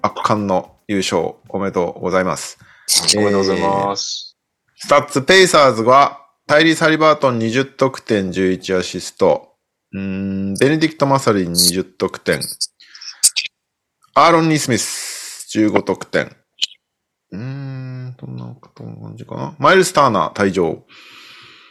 [0.01, 2.57] 圧巻の優勝おめでとうございます。
[3.13, 3.17] い。
[3.17, 4.37] おめでとうございます。
[4.75, 9.53] スタッツペイサーズは、タイリース・ハリバートン20得点11アシスト。
[9.93, 12.41] うーん、ベネディクト・マサリン20得点。
[14.15, 16.35] アーロン・ニースミス15得点。
[17.31, 18.55] うーん、どんな
[19.01, 19.55] 感じかな。
[19.59, 20.83] マイルス・ターナー退場。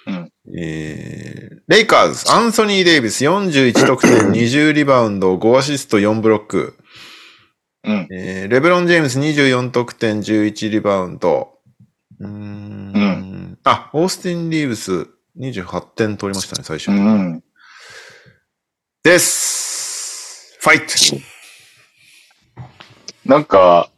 [0.06, 6.78] うんえー、レイカーズ、アンソニー・デイビス41得点 20リバウンド5アシスト4ブロック。
[7.84, 8.08] うん。
[8.10, 11.58] えーレブロン・ジェームス24得点11リバウンド。
[12.20, 15.08] うーんうんあ、オースティン・リーブス
[15.38, 17.00] 28点取りましたね、最初うに。
[17.00, 17.42] ん。
[19.02, 20.56] です。
[20.60, 21.22] ファイト
[23.26, 23.90] なんか、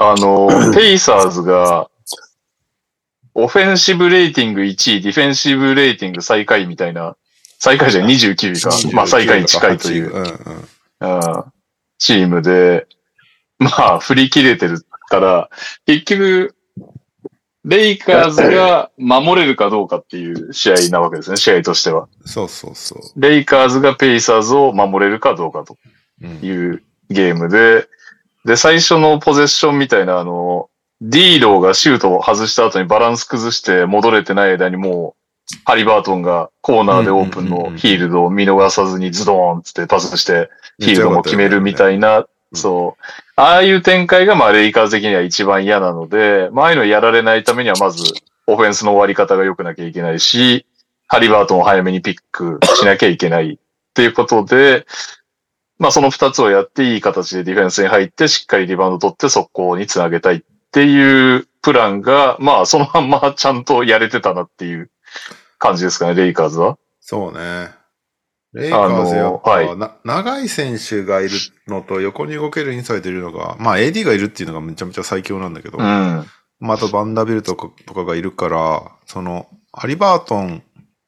[0.00, 1.90] あの、ペイサーズが、
[3.34, 7.16] オフェンシブレーティング1位、ディフェンシブレーティング最下位みたいな、
[7.58, 8.96] 最下位じゃない29位か。
[8.96, 11.18] まあ最下位に近いという、うんうん。
[11.18, 11.44] うん
[11.98, 12.86] チームで、
[13.58, 15.50] まあ振り切れてるから、
[15.84, 16.54] 結局、
[17.64, 22.08] レイカーズが守れるかどうかっていう試合なわけですね、試合としては。
[22.24, 23.20] そうそうそう。
[23.20, 25.76] レイカーズがペイサーズを守れるかどうかと
[26.22, 27.88] うんいうゲームで、
[28.48, 30.70] で、最初のポゼッションみたいな、あの、
[31.02, 40.48] ディーローがシュートを外した後にバランス崩して戻れてない間にもう、ハリバートンがコーナーでオープンのヒールドを見逃さずにズドーンつってパスして、
[40.78, 42.26] ヒールドも決めるみたいな、うん。
[42.54, 43.02] そう。
[43.36, 48.02] ああいう展開が、まあ、レイカーズ的には一番嫌なので、まあ、ああいうのやられないためには、まず、
[48.46, 50.64] オフェンスの終わり方が良くなきゃいけないし、
[51.06, 53.58] ハリバートンを早めにピックしなきゃいけないっ
[53.92, 54.86] ていうことで、
[55.78, 60.40] まあ、その二つをやっていい形でディフェンスに入って、しっかりリバウンド取って速攻につなげたいっ
[60.72, 64.90] ていうプランが、まあ、そのまんまちゃんとやれてたなっていう
[65.58, 66.78] 感じですかね、レイカーズは。
[67.00, 67.70] そうね。
[68.52, 71.30] レイカーズやっぱ、はいな長い選手がいる
[71.66, 75.84] のと横に動けるインサイドいるのが、まあ AD がいるっていうのがめちゃめちゃ最強なんだけど、うん。
[75.84, 80.62] まあ、あとバンダビルトとかとかがいるから、その、ハリバートン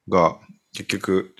[0.07, 0.37] が
[0.73, 1.35] 結局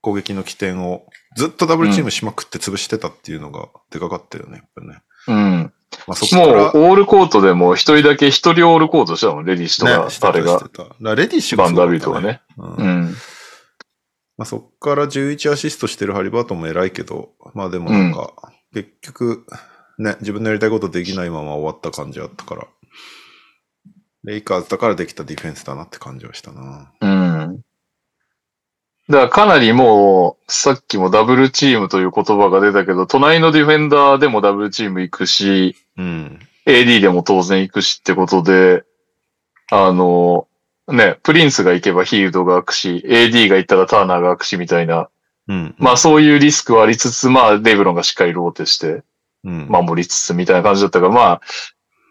[0.00, 5.02] 攻撃の起点をずっとダブルチームしまくって潰してたっていうのがでかかったよね、やっぱりね。
[5.28, 5.72] うん。
[6.06, 10.58] まあそもう、オールコートでも一人だけ一人オールコートしたもん、レディッシュとね、か、してたあれが
[11.14, 12.42] レディッシュがバンダビルとかね。
[12.56, 13.14] うんうん。
[14.36, 18.32] まあ、そっから11アシストしてるハリバートンも偉いけど、まあでもなんか、
[18.72, 19.46] 結局、
[19.98, 22.66] ね、自分のやりたいことできないまま終わった感じあったから、
[24.24, 26.92] レイカーズだからできたディフェンスだなって感じはしたな。
[27.00, 27.60] うん。
[29.08, 36.38] だからかなりもう、さっきもダブルチームという言葉が出たけど、隣のディフェンダーでもダブルチーム行くし、うん。
[36.66, 38.84] AD でも当然行くしってことで、
[39.70, 40.46] あの、
[40.88, 45.08] ね、プリンスが行けばヒールドが開くし、AD が行ったらターナーが開くしみたいな、
[45.48, 45.74] うん。
[45.78, 49.02] まあそういうリスクはありつつ、まあレブロンがしっかりローテして、
[49.44, 51.40] うん、守りつつみたいな感じだったから、まあ、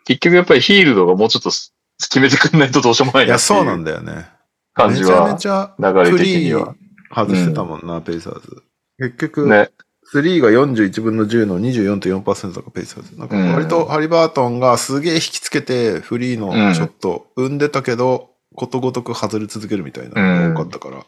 [0.05, 4.29] 結局やっぱりヒールドがもうちょっと決めてくんないとどうしようもないいや、なってそうないんうだよね。
[4.73, 6.75] 感じは、ちゃ流れ的にフは。
[7.13, 8.63] 外してたもんな、ペイサーズ。
[8.97, 9.69] 結局、ね。
[10.13, 13.17] 3が41分の10の24.4%がペイサーズ。
[13.17, 21.05] なんか割とハリバートンがすげえ引きつけてフリーのショット生んでたけど、ことごとく外れ続けるみたいなのが多かったから、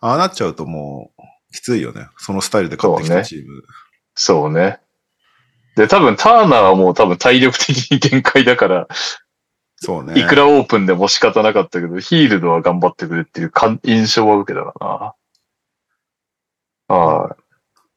[0.00, 1.22] ああなっちゃうともう
[1.54, 2.06] きついよね。
[2.16, 3.62] そのスタイルで勝ってきたチーム。
[4.14, 4.78] そうね。
[5.76, 8.88] で、多分ターナーはもう多分体力的に限界だから、
[9.76, 10.18] そうね。
[10.20, 15.14] いくらオープンでも仕方なかったけど、ヒールドは頑張ってくれっていう感印象は受けたかな。
[16.94, 17.36] は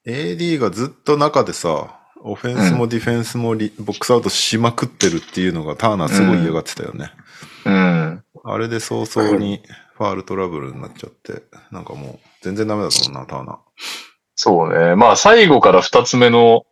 [0.05, 7.11] AD がずっと中でさ、オフェンスもディフェンスもリボックスアウトしまくってるっていうのがターナーすごい嫌がってたよね。
[7.65, 7.69] い。
[7.69, 8.23] うん。
[8.45, 9.61] あれで早々に
[9.97, 13.57] ファールトラブルになっちゃって、なんかもう全然ダメだったもんな、ターナー。
[14.35, 14.95] そうね。
[14.95, 16.65] まあ最後から二つ目の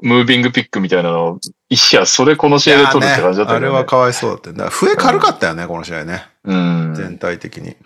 [0.00, 1.38] ムービングピックみたいなのを、
[1.68, 3.66] いや、それこの試合で取るって感じだったあけど、ね。
[3.66, 4.64] れはかわいそうだったよね。
[4.64, 6.24] だ笛軽かったよね、この試合ね。
[6.44, 6.94] うん。
[6.96, 7.76] 全体的に。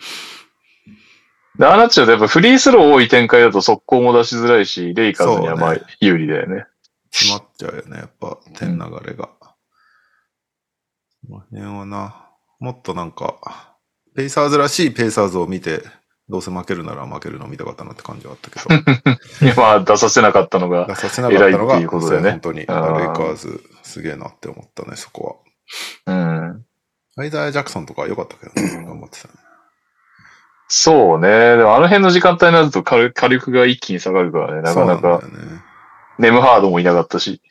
[1.57, 6.65] で、ああなっちゃうとやっぱフリースロー多い展開だと速攻も出しづらいし、レイカーズにはまあ有利だよね。
[7.11, 9.29] 詰まっちゃうよね、やっぱ、点流れが。
[11.27, 12.27] この辺はな、
[12.59, 13.75] もっとなんか、
[14.15, 15.83] ペイサーズらしいペイサーズを見て、
[16.29, 19.55] どうせ負けるなら負けるのを見たかったなって感じはあったけど。
[19.61, 25.43] まあ出させなかったのが出、させなかったのが、偉いうことだよね本当に、レイカーズすげえなって思ったね、そこ
[26.05, 26.49] うん。
[26.49, 26.55] は。
[27.17, 29.33] アイザー・ジャクソンとか良かったけどね、頑張ってたね。
[30.67, 31.57] そうね。
[31.57, 34.61] でもあの辺の時間帯になると火力が一気に下がるからね。
[34.61, 35.61] なかなそうなんかだよね。
[36.19, 37.41] ネムハードもいなかったし。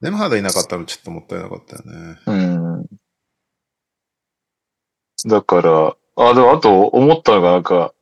[0.00, 2.18] ネムハードいなかったのちょっともったいなかったよね。
[2.26, 2.86] うん。
[5.26, 7.92] だから、あ、でもあと思ったのがなんか、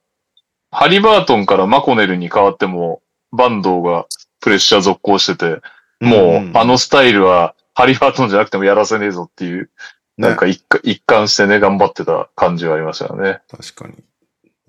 [0.70, 3.02] ハリバートンからマコネルに変わっても、
[3.32, 4.06] バンドが
[4.40, 5.60] プレッシャー続行してて、
[6.00, 9.70] もう、あのスタイルは、ハリバートンじゃなくてもやらせねえぞっていう、
[10.16, 10.60] ねなんか一
[11.06, 13.40] 貫してね、頑張ってた感じはありましたよね。
[13.48, 13.94] 確かに。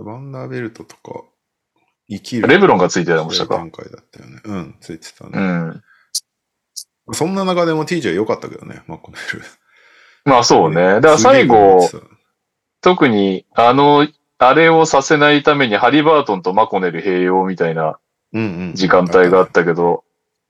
[0.04, 1.24] バンダーベルトとか、
[2.10, 2.48] 生きる。
[2.48, 4.42] レブロンがついてたましたか展開だったよね。
[4.44, 5.40] うん、ついてたうね。
[5.40, 5.84] ん。
[7.12, 9.44] そんな中でも TJ 良かったけどね、マコネル。
[10.26, 10.76] まあそうね。
[10.76, 11.90] だから最後、
[12.82, 14.08] 特に、あの、
[14.38, 18.00] あれをさせないためにハリバートンとマコネル併用みたいな
[18.74, 20.04] 時間帯があったけど、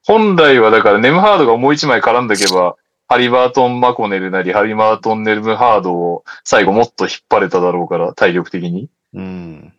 [0.05, 2.75] 本来はだからネムハードがもう一枚絡んでいけば、
[3.07, 8.89] ハリバートン・マコネルなり、ハリバートン・ネルムハードを最後もっと引っ張れただろうから、体力的に。
[9.13, 9.73] うん。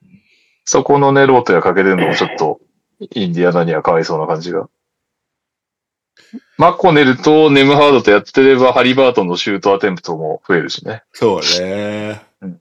[0.65, 2.61] そこのね、ローテがかけてるのもちょっと、
[3.15, 4.69] インディアナにはかわいそうな感じが。
[6.59, 11.03] マコネルとネムハードとやってれば、ハリバートンのシュートアテンプトも増えるしね。
[11.13, 12.61] そうねうん。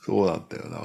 [0.00, 0.78] そうなんだよな。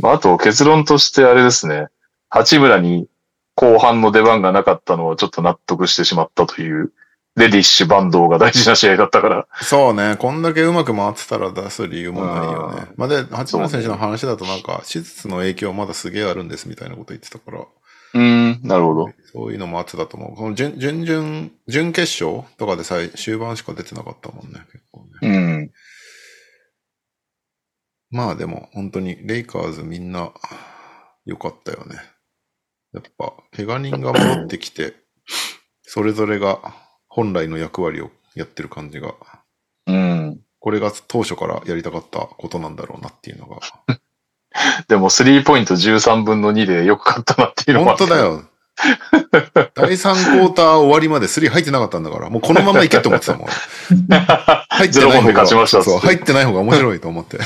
[0.00, 1.88] まあ、あと結論としてあれですね。
[2.28, 3.08] 八村に
[3.54, 6.92] 後半の出番がなかったのはちょっと納得してしまったという、
[7.36, 9.48] レディッシュバンドが大事な試合だったから。
[9.60, 10.16] そうね。
[10.18, 12.86] こんだけうまく回ってたら出す理由もないよね。
[12.96, 17.66] まあ、で、八村選手の話だとなんか、手術の影響まだすげえあるんですみたいなこと言ってたから、
[18.14, 19.12] うん、なるほど。
[19.32, 20.36] そういうのもあってたと思う。
[20.36, 25.28] この準、準々、準決勝とかでさえ終盤しか出てなかったもんね、結構ね。
[25.28, 25.70] うん。
[28.10, 30.32] まあでも、本当に、レイカーズみんな、
[31.24, 31.96] 良かったよね。
[32.92, 34.94] やっぱ、怪我人が戻ってきて、
[35.82, 36.83] それぞれが
[37.14, 39.14] 本来の役割をやってる感じが、
[39.86, 40.40] うん。
[40.58, 43.60] これが当初からやりたかったことなんだろうなっていうのが。
[44.88, 48.20] でも、スリーポイント13分の2でよく勝ったなっていうのも本当だ。
[48.20, 48.42] よ。
[49.74, 53.46] 第3クォーター終わりまで3入ってなかったんだから、もうこのままいけって思ってたもん。
[53.46, 53.52] 俺
[54.68, 55.46] 入ってない方が
[56.00, 57.36] 入ってない方が面白いと思って。
[57.36, 57.40] い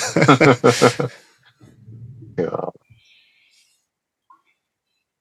[2.41, 2.51] や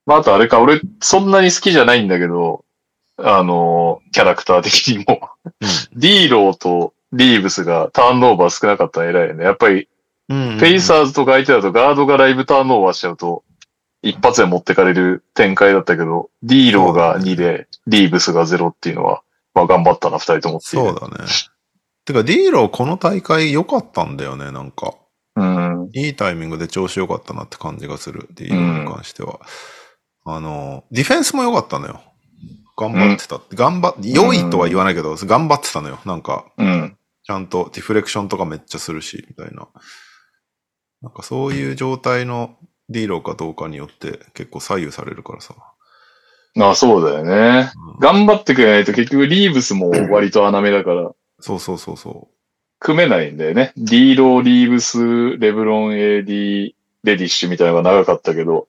[0.06, 2.64] まあ、あとあれか、俺、そんなに好きじゃないんだけど、
[3.18, 5.30] あの、キャラクター的にも、
[5.95, 9.44] ディーローとリーブスがターンオーバー少なかったら偉いよね。
[9.44, 9.88] やっぱり、
[10.30, 13.44] うんペイサーズとか相手だとガードがライブターンオーバーしちゃうと、
[14.02, 19.22] 一発で持ってかれる展開だったけど、ディーローが2で、リーブスが0っていうのは、
[19.53, 20.85] まあ頑張ったな、二人ともっていう。
[20.85, 21.26] そうだね。
[22.06, 24.94] てか、ディーローこの大会良かったんだよね、なんか。
[25.35, 25.89] うん。
[25.94, 29.39] いいタイミングで調子良かったなって感じがする、ディーローに関しては。
[30.26, 32.02] あの、ディフェンスも良かったのよ。
[32.78, 33.41] 頑張ってた。
[33.54, 35.99] 頑張っ、良いとは言わないけど、頑張ってたのよ。
[36.06, 36.98] なんか、うん。
[37.24, 39.68] ちゃんとディフレクションとかめっちゃするし、みたいな。
[41.01, 42.56] なんかそういう状態の
[42.90, 45.56] ディーローかどうかによって結構左右されるからさ。
[46.56, 47.72] まあそうだよね。
[47.76, 52.30] うん頑張ってくれないと結局リーブスも割と穴目だから、そうそうそうそ
[52.80, 53.74] 組めないんだよね。
[53.76, 58.68] ディーロー、リーブス、レブロン、AD、レディッシュみたいなのが長かったけど、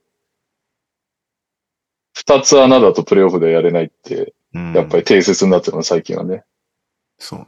[2.19, 6.43] 二つ穴だとプレイオフでやれないって、やっぱり定説になってるの、最近はね。
[7.17, 7.47] そうね。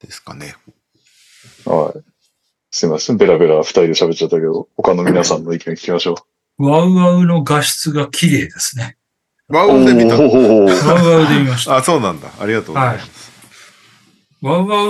[0.00, 0.56] ですかね。
[1.64, 2.00] はい。
[2.72, 3.18] すいません。
[3.18, 6.16] ベラベラ二人で喋っちゃったけど、他の皆さんの意見聞きましょ
[6.58, 6.66] う。
[6.66, 8.96] ワウワウの画質が綺麗ですね。
[9.46, 10.16] ワウで見た。
[10.20, 11.76] ワウワウで見ました。
[11.76, 12.32] あ、そうなんだ。
[12.40, 13.30] ありがとうございます。
[14.42, 14.88] ワウワ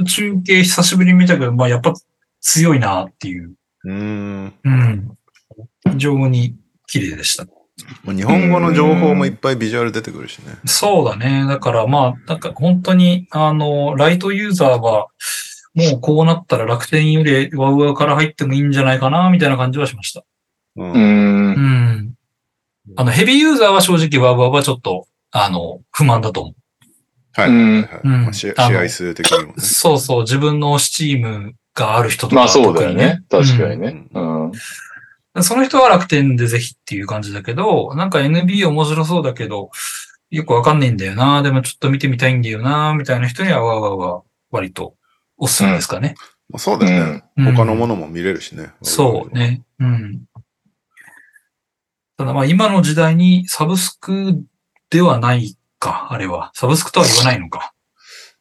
[0.00, 1.94] ウ中継久しぶりに見たけど、まあやっぱ
[2.42, 3.54] 強いなっていう。
[3.84, 4.54] うーん。
[4.62, 5.18] うん。
[5.90, 7.46] 非常に綺麗でした。
[8.04, 10.56] まあ日本語の情報もいっぱいビジュアル出てくるしね。
[10.66, 11.46] そうだね。
[11.48, 15.08] だからまあ、なんか本当に、あの、ライトユーザーは、
[15.74, 20.24] もうこうなったら楽天よりワウワウから入ってもいいんじゃないかな、みたいな感じはしました。
[20.76, 20.98] うんうー。
[20.98, 21.60] んう。
[21.60, 22.14] ん。
[22.96, 26.54] あの、ヘビーユーザーは正直ワウワウはちょっと、あの、不満だと思
[27.32, 28.00] はいはいはいはい。
[28.02, 29.60] うんまあ試合数的にもねう。。
[29.60, 33.22] そうそう、自分のスチームがある人とかまあそうだよね。
[33.30, 34.04] 確かにね。
[34.12, 34.52] うん。
[35.42, 39.70] その人は楽天でぜひっていう感じだけど、なんか NBA 面白そうだけど、
[40.30, 44.94] よくわかんないんだよな、でもちょっと見てみたいんだよな、みたいな人にはわーわーわー割と
[45.36, 46.14] おすすめですかね。
[46.48, 47.24] まあそうだよね。
[47.36, 48.72] うん他のものも見れるしね。
[48.82, 49.34] そう。
[49.34, 49.62] ね。
[49.78, 50.22] うん。
[52.16, 54.42] ただまあ今の時代にサブスク
[54.90, 56.50] ではないか、あれは。
[56.54, 57.72] サブスクとは言わないのか。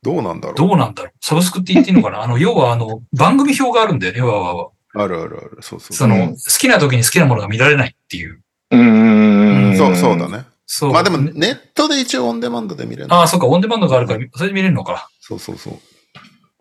[0.02, 0.56] どうなんだろう。
[0.56, 1.14] どうなんだろう。
[1.22, 5.58] サブスクって言っていいのかなあの、要はあの、番組表があるんだよね、わーわーわーあるあるある。
[5.62, 5.94] そうそう。
[5.94, 8.42] その、うん好きな時に好きなものが見られないっていう。
[8.72, 9.78] うーん。
[9.78, 10.46] そう、そうだね。
[10.66, 10.92] そう。
[10.92, 13.14] まあでも、ネットで一応オンデマンドで見れる。
[13.14, 15.10] ああ、そっか、オンデマンドがあるから、それで見れるのか。
[15.22, 15.74] そうそうそう。
[15.74, 15.78] っ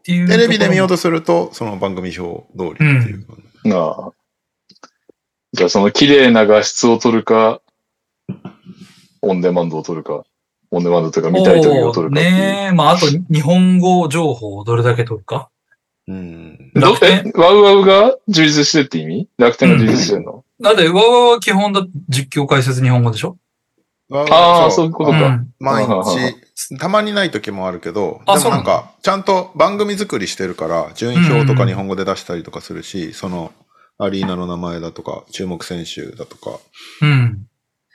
[0.05, 0.29] ていう。
[0.29, 0.95] テレビで見ようと。
[0.95, 3.69] とすると、その番組表通りっていう感じ。
[3.71, 4.13] なあ。
[5.53, 7.61] じゃあその綺麗な画質を撮るか、
[9.23, 10.25] オンデマンドを撮るか、
[10.71, 12.15] オンデマンドというか見たい時を撮るか。
[12.15, 15.49] ねえ、まあ、あと、日本語情報をどれだけ取るか。
[16.09, 16.71] うん。
[16.75, 17.25] ど楽天？
[17.27, 19.29] え、ワウワウが充実してって意味？
[19.39, 23.37] 楽天が充実してんの、だって、わわわ基本だ、実況解説日本語でしょ？
[24.13, 24.87] ああ、そう。
[24.87, 25.27] いうことか。
[25.27, 25.49] うん。
[25.59, 26.05] 毎うんうん。
[26.05, 33.53] 日、たまにない時もあるけど、あでもなんか、ちゃんと番組作りしてるから、順位表とか日本語で出したりとかするし、その、
[33.99, 36.61] アリーナの名前だとか、注目選手だとか、
[37.03, 37.49] うん。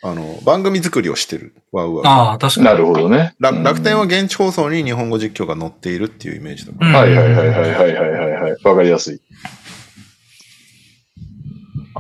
[0.04, 1.54] あの、番組作りをしてる。
[1.72, 2.06] ワウワウ。
[2.06, 2.66] ああ、確かに。
[2.66, 3.36] なるほどね。
[3.40, 8.52] 楽天は現地放送に日本語実況が載っているっていうイメージだもん、ね、はいはいはいはいはいはいはい。
[8.64, 9.22] わかりやすい。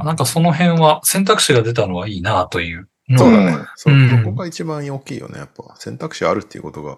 [0.03, 2.89] なんかその辺は選択肢が出たのはいいなという。
[3.17, 3.57] そうだね。
[3.75, 5.37] そ、うん、こが一番大きいよね。
[5.37, 6.97] やっぱ選択肢あるっていうことが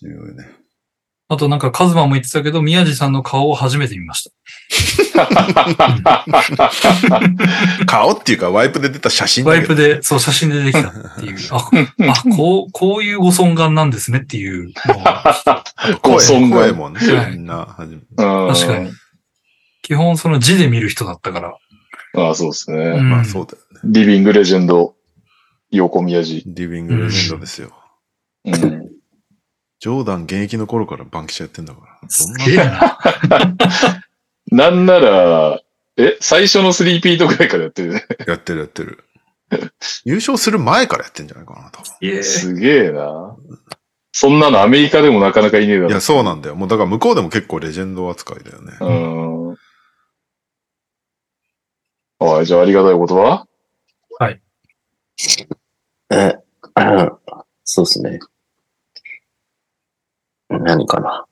[0.00, 0.63] 重要よね。
[1.28, 4.30] あとなんかカズマも言ってたけど、宮地さんの顔を初めて見ました。
[7.86, 9.44] 顔っていうかワイプで出た写真。
[9.44, 11.38] ワイプで、そう、写真でできたっていう。
[11.50, 11.70] あ、
[12.10, 14.72] あこう、こういうご尊顔なんですねっていう
[16.02, 18.06] ご尊顔声もねは、いみんな初めて。
[18.16, 18.92] 確かに。
[19.82, 21.56] 基本その字で見る人だったから。
[22.16, 22.76] ああ、そうですね。
[22.84, 23.80] うんまあそうだよね。
[23.84, 24.94] リビングレジェンド、
[25.70, 26.42] 横宮治。
[26.46, 27.70] リビングレジェンドですよ。
[28.44, 28.83] うん。
[29.84, 32.08] ジョーダン現役の頃からバンキシャやってんだから。
[32.08, 32.98] そんなすげえな。
[34.50, 35.60] なんなら、
[35.98, 38.06] え、最初のスリーピートぐらいからやってるね。
[38.26, 39.04] やってるやってる。
[40.06, 41.92] 優勝する前からやってんじゃないかな、多分。
[42.00, 43.36] いえすげえな。
[44.12, 45.90] そんなのアメリカでもなかなかいねえだろ。
[45.90, 46.54] いや、そうなんだよ。
[46.54, 48.72] もうだから向こうでも結構レジェンド扱いだよね。
[48.80, 49.48] うん。
[52.26, 53.46] はい、じゃあありがたいことは？
[56.10, 56.38] え、
[57.64, 58.18] そうですね。
[60.58, 61.26] 何かな。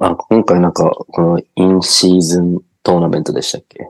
[0.00, 3.86] あ、今回なんか、このインシーズントーナメントでしたっけ？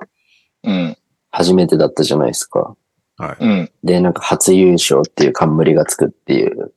[0.65, 0.97] うん。
[1.31, 2.77] 初めてだったじゃないですか。
[3.17, 3.45] はい。
[3.45, 3.71] うん。
[3.83, 6.73] で、なんか初優勝っていう冠がつくっていう。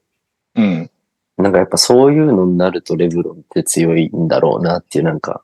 [0.56, 0.90] うん。
[1.38, 5.44] なんかやっぱそういうのになるとレブロンって強いんだろうなっていうなんか、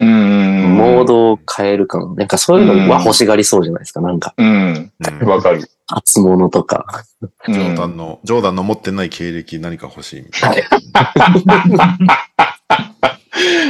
[0.00, 0.76] うん。
[0.76, 2.14] モードを変える感。
[2.16, 4.00] なんかそういうのは欲しがりそうじゃないですか。
[4.00, 4.92] なんか、うん。
[5.20, 5.62] うんわかる。
[5.92, 6.86] 初物とか。
[7.48, 10.62] ジジョーダンの、ジョーダンの持ってない経歴何か欲しいみたい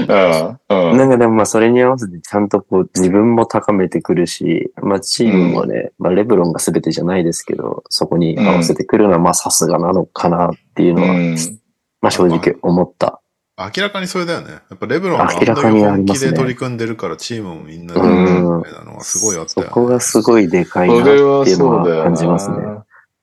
[0.09, 0.59] うん。
[0.91, 0.97] うん。
[0.99, 11.37] なんかでもまあそれに合わせてちゃんとこう自分も高めてくるし、まあチームもね、まあレブロンが全てじゃないですけど、そこに合わせてくるのはまあさすがなのかなっていうのは、うん
[12.03, 13.21] まあ正直思った。
[13.65, 13.73] な。
[13.75, 14.51] 明らかにそれだよね。
[14.53, 19.69] やっぱレブロンがあんだけ明らかにあり本ますね気で取り組んでるからチームもみんなで、うんみたいなのがすごいあったよね。
[19.69, 21.71] そこがすごいでかいなっていうの。
[21.71, 22.57] は感じますね。
[22.57, 22.83] うん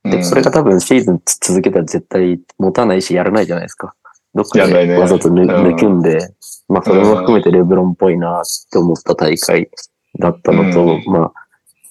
[0.09, 3.93] で、それが多分シーズン続けたら絶対持たないしやらないじゃないですか。
[4.33, 6.33] どっかでわざと抜うん抜くんで、
[6.69, 9.69] まあそれも含めてレブロンっぽいなって思った大会
[10.19, 11.33] だったのと、うんまあ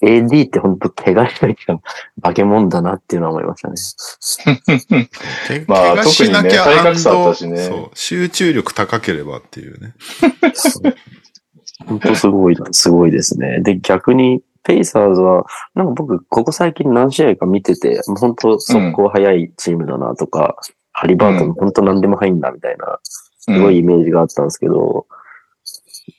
[0.01, 1.79] AD って本当怪我しなきゃ
[2.21, 3.75] 化け物だなっていうのは思いましたね。
[5.47, 9.93] け まあ特にね体格差あったしねそう、集中力高ければっていうね。
[11.85, 13.61] 本当すごい、すごいですね。
[13.61, 15.45] で、逆に、ペイサーズは、
[15.75, 20.57] なんか僕、ここ最近何試合か見てて、もう本当速攻速いチームだなとか、
[20.91, 25.05] ハリバートン本当何でも入んだみたいな、すごいイメージがあったんですけど、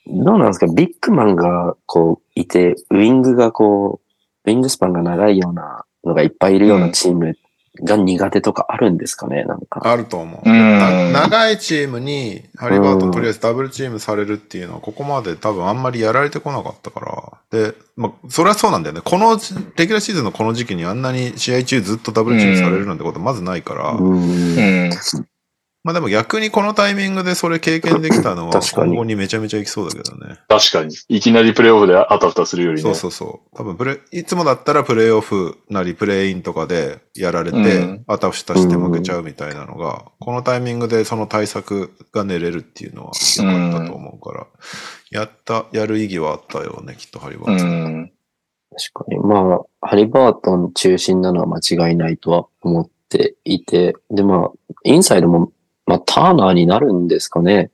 [0.07, 0.67] どうなんですか？
[0.67, 3.99] ビッグマンがこういて、ウィングがこ
[4.45, 7.37] う、ウィングスパンが長いようなのがいっぱいいるようなチーム
[7.83, 9.43] が苦手とかあるんですかね？
[9.43, 9.81] なんか。
[9.83, 10.49] あると思う。
[10.49, 17.33] 長いチームに、ハリバートンとりあえずダブルチームされるっていうのは、ここまで多分あんまりやられてこなかったから。
[17.51, 19.01] で、まあ、それはそうなんだよね。
[19.03, 19.37] この、
[19.75, 23.91] レギュラーシーズンのこの時期にあんなに試合中ずっとダブルチームされるなんてことまずないから。
[23.91, 24.15] うんう
[24.87, 24.91] ん。
[25.83, 30.37] まあでも逆にこのタイミングでそれ経験できたのは、 確かに今後にめちゃめちゃいきそうだけどね。
[30.49, 30.93] 確かに。
[31.07, 32.81] いきなりプレイオフであたふたするよりね。
[32.81, 33.57] そうそうそう。
[33.57, 44.47] 多分プレ、いつもだったらプレイオフなりプレイインとかでやられて、うんあたふたして負けちゃうみたいなのが、このタイミングでその対策が練れるっていうのは良かったと思うから、
[45.11, 47.67] やった、やる意義はあったよね、きっとハリバーうトン。
[48.01, 48.11] ん。
[48.93, 49.19] 確かに。
[49.19, 54.51] まあ、ハリバートン中心なのは間違いないとは思っていて、で、まあ、
[54.83, 55.51] インサイドも、
[55.89, 57.71] まあ、ターナーになるんですかね。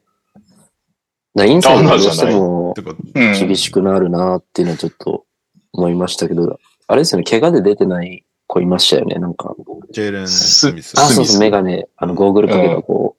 [1.36, 2.74] だインサイドがどうしても。
[3.14, 5.26] 厳しくなるなっていうのはちょっと
[5.74, 9.54] 思いましたけど、あれですよね、怪我で出てない子いましたよね、なんか。
[9.92, 10.98] ジェイレン・ススミス。
[10.98, 13.18] あ、そうそう、メガネ、あの、ゴーグルかけた子、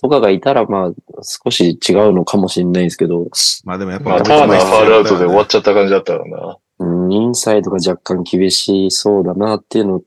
[0.00, 3.26] とかがいたら、まあ、少し違うのかもしれないですけど、
[3.64, 6.56] まあでもやっぱ、まあ、ターナーファールアウトで終わっちゃった感じだったよな。
[6.78, 10.02] うん、インサイドが若干厳しそうだなっていうの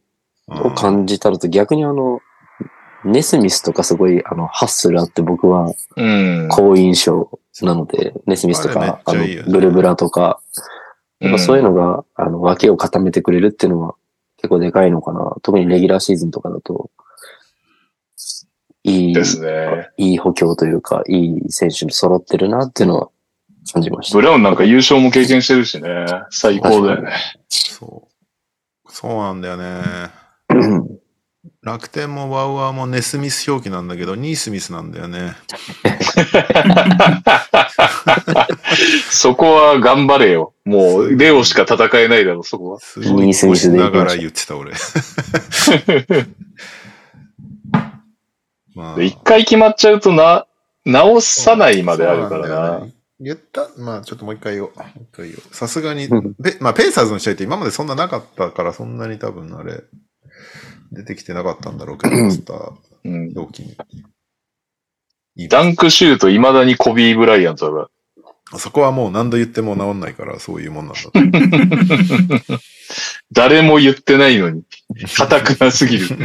[0.48, 2.22] を感じたのと、逆にあの、
[3.04, 6.48] ネスミスとかすごい、あの、ハッスルあって僕はうん。
[6.50, 7.30] 好印象
[7.62, 10.42] なので、ネスミスとあれめっか、あの、ちゃいいよねブルブラとか、
[11.20, 13.96] やっぱそういうのが、あの、脇を固めてくれるっていうのは
[14.38, 15.36] 結構でかいのかな。
[15.44, 16.90] 特にレギュラーシーズンとかだと、
[18.84, 19.92] いい、ですね。
[19.98, 23.10] いい補強というか、いい選手に揃ってるなっていうのは
[23.72, 24.24] 感じましたブ。
[24.24, 25.90] ラウンなんか優勝も経験してるしね。
[26.32, 27.12] 最高だよね。
[27.50, 28.92] そう。
[28.92, 30.10] そうなんだよね。
[30.50, 31.01] う ん
[31.64, 35.34] 楽天もワウワーもネスミス表記なんだけど、ニースミスなんだよね。
[39.12, 40.56] そこは頑張れよ。
[40.66, 42.80] もう、レオしか戦えないだろ、そこは。
[42.80, 44.72] すごいニースミスしで行きましょうながら言ってた俺。
[48.74, 50.48] ま で一回決まっちゃうとな、
[50.84, 52.88] 直さないまであるからな。
[53.20, 54.74] 言ったまあちょっともう一回言おう。
[55.52, 59.84] さすがに、うまあペイサーズの試合って今までそんななかったから、そんなに多分あれ。
[60.92, 63.34] 出てきてなかったんだろうけど、マスターうん。
[63.34, 63.78] 同期に。
[65.36, 71.02] いいダンクシュート未だにコビー・ブライアントだかそこはもう何度言っても治んないから、そういうもんなんだ。
[73.32, 74.64] 誰も言ってないのに、
[75.16, 76.08] 硬くなすぎる。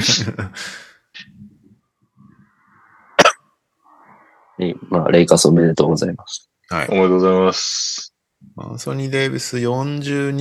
[4.59, 6.49] えまあ、レイカースおめでとうございます。
[6.69, 6.95] はいお。
[6.95, 8.15] めでとうございます。
[8.57, 10.35] アンソニー・デイビス40、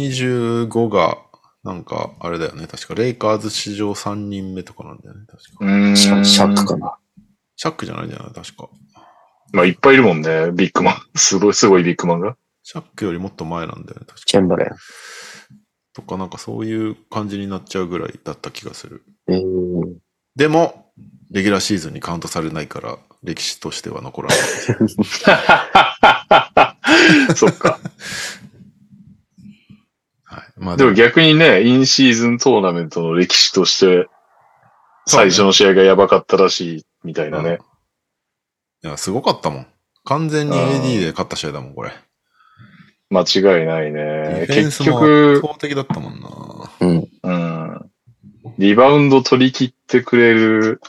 [0.70, 1.18] 25が、
[1.66, 2.68] なんか、あれだよね。
[2.68, 5.26] 確か、レイカーズ史上3人目とかなんだよね。
[5.26, 5.66] 確か。
[5.66, 5.98] うーん。
[5.98, 6.96] シャシャックかな。
[7.56, 8.70] シャックじゃないんじゃない確か。
[9.52, 11.02] まあ、いっぱいいるもんね、ビッグマン。
[11.18, 12.38] すごい、すごいビッグマンが。
[12.62, 14.06] シャックよりもっと前なんだよね。
[14.06, 14.26] 確か。
[14.28, 14.70] チェンバレン。
[15.94, 19.02] とか、なんかそういう感じになっちゃうぐらいだった気がする。
[19.28, 19.96] えー、
[20.36, 20.94] でも、
[21.32, 24.38] レギュラーシーズンにカウントされないから、歴史としては残らない。
[27.36, 27.80] そっか。
[30.58, 30.66] はい。
[30.66, 34.08] まあでも逆にね、インシーズントーナメントの歴史として、
[35.08, 37.60] 最初の試合がやばかったらしい、みたいなね。
[38.84, 39.68] いや、すごかったもん。
[40.04, 41.92] 完全に AD で勝った試合だもん、これ。
[43.10, 46.30] 間違いないね結局圧、倒的だったもんな。
[46.80, 47.10] うん。
[47.24, 47.92] うん。
[48.58, 50.82] リバウンド取り切ってくれる、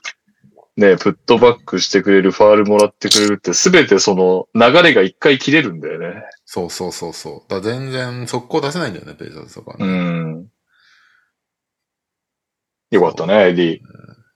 [0.76, 6.22] ね、プットバックしてくれる、ファールもらってくれるって、すべてその流れが一回切れるんだよね。
[6.44, 7.50] そうそうそうそう。
[7.50, 9.86] だ全然速攻出せないんだよね、ペイサーズとかね。
[9.86, 10.46] うん。
[12.90, 13.80] よかったね、エディ。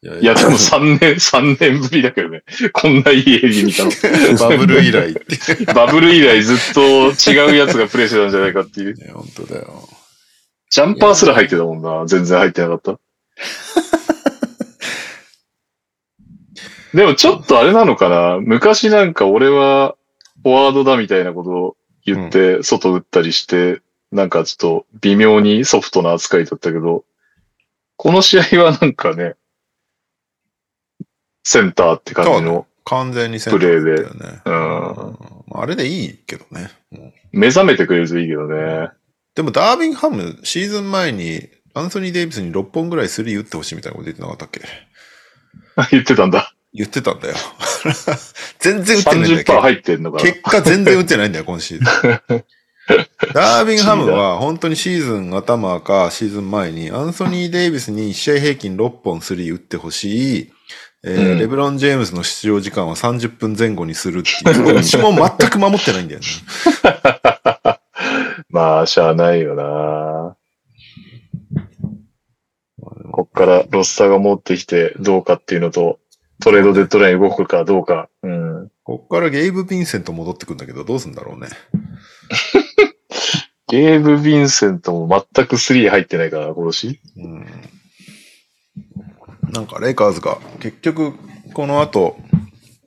[0.03, 2.43] いやいや、でも3年、 3年ぶりだけどね。
[2.73, 3.91] こんないいエディ見たの。
[4.41, 5.15] バブル以来。
[5.75, 8.95] バブル以来ずっと違うやつがプレイしてたんじゃないかっていう。
[8.97, 9.87] いや、本当だよ。
[10.71, 12.07] ジャンパーすら入ってたもんな。
[12.07, 12.99] 全然入ってなかった。
[16.95, 19.97] でもちょっとあれなのかな昔なんか俺は
[20.43, 27.05] フォワードだみたいなことを言って外打ったりして、なんかちょっと微妙にソフトな扱いだったけど、
[27.97, 29.35] この試合はなんかね、
[31.45, 34.41] センターって感じの、完全にセンターだったよね。
[34.45, 35.17] うんうん。
[35.53, 36.71] あれでいいけどね。
[37.33, 38.89] 目覚めてくれるといいけどね。
[39.35, 44.61] でもダービンハム、シーズン前に、アンソニー・デイビスに6本ぐらいスリー打ってほしいみたいなこと言ってなかったっけ？
[45.93, 46.53] 言ってたんだ。
[46.73, 47.35] 言ってたんだよ。
[48.61, 49.37] 全然打ってないんだよ。
[49.39, 50.25] 30%入ってんのかな。
[50.25, 52.45] 結果全然打ってないんだよ、今シーズン。
[53.35, 60.53] ダービンハムは本当にシーズン頭かシーズン前にアンソニー・デイビスに1試合平均6本スリー打ってほしい。
[61.03, 64.79] えーうんレブロン・ジェームスの出場時間は30分前後にするっていう。
[64.79, 66.27] うちも全く守ってないんだよね。
[68.51, 70.37] まあ、しゃあないよな。
[73.13, 75.99] こっからロスターが持ってきてどうかっていうのと、
[76.41, 78.09] トレードデッドライン動くかどうか。
[78.23, 78.71] うん。
[78.83, 81.49] こっからゲイブ・ヴィンセント戻ってくんだけど、どうすんだろうね。
[83.69, 87.01] ゲーブ・ヴィンセントも全くスリー入ってないからな、今年。
[87.17, 87.47] うん
[89.53, 91.15] なんかレイカーズが結局
[91.53, 92.17] この後、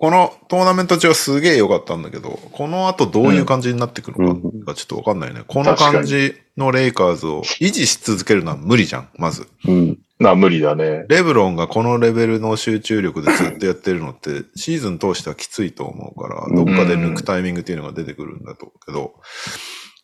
[0.03, 5.45] このトーナメント中はすげえ良かったんだけど、この後どういう感じになってくるのかがちょっとわかんないね。
[5.47, 9.47] この感じのレイカーズを維持し続けるのは無理じゃん、まず。
[9.65, 9.97] うん。
[10.19, 11.05] まあ無理だね。
[11.07, 19.13] レブロンがこのレベルの集中力でずっとやってるのって、シーズン通してはきついと思うから、どっかで抜くタイミングっていうのが出てくるんだと思うけど、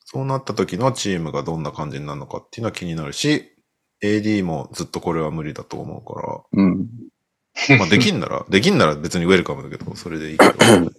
[0.05, 3.51] そうなった時のチームがどんな感じになるのかっていうのは気になるし、
[4.01, 6.87] AD もずっとこれは無理だと思うから、うん。
[7.77, 10.53] まあできんなら、 できんなら別にウェルカムだけど、それでいいけど。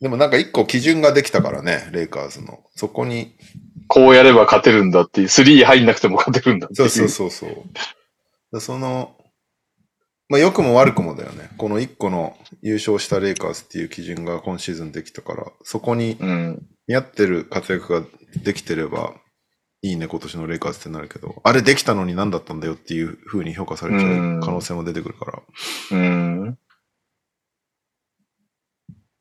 [0.00, 2.64] でもなんか一個基準ができたからね、レイカーズの。
[2.74, 3.36] そこに、
[3.86, 7.64] こうやれば勝てるんだっていう、スリー入んなくても勝てるんだっていそうそうそうそう。
[8.52, 9.16] だその、
[10.28, 11.50] まあ良くも悪くもだよね。
[11.56, 16.66] この一個の優勝したレイカーズっていう基準が今シーズンできたから、そこにうん。
[16.86, 18.06] 見合ってる活躍が
[18.42, 19.14] できてれば、
[19.84, 25.42] いいね、今年のレイカーズってなるけど、あれできたのに何だったんだよっていう風に評価されちゃう可能性も出てくるから。
[25.90, 26.58] うん。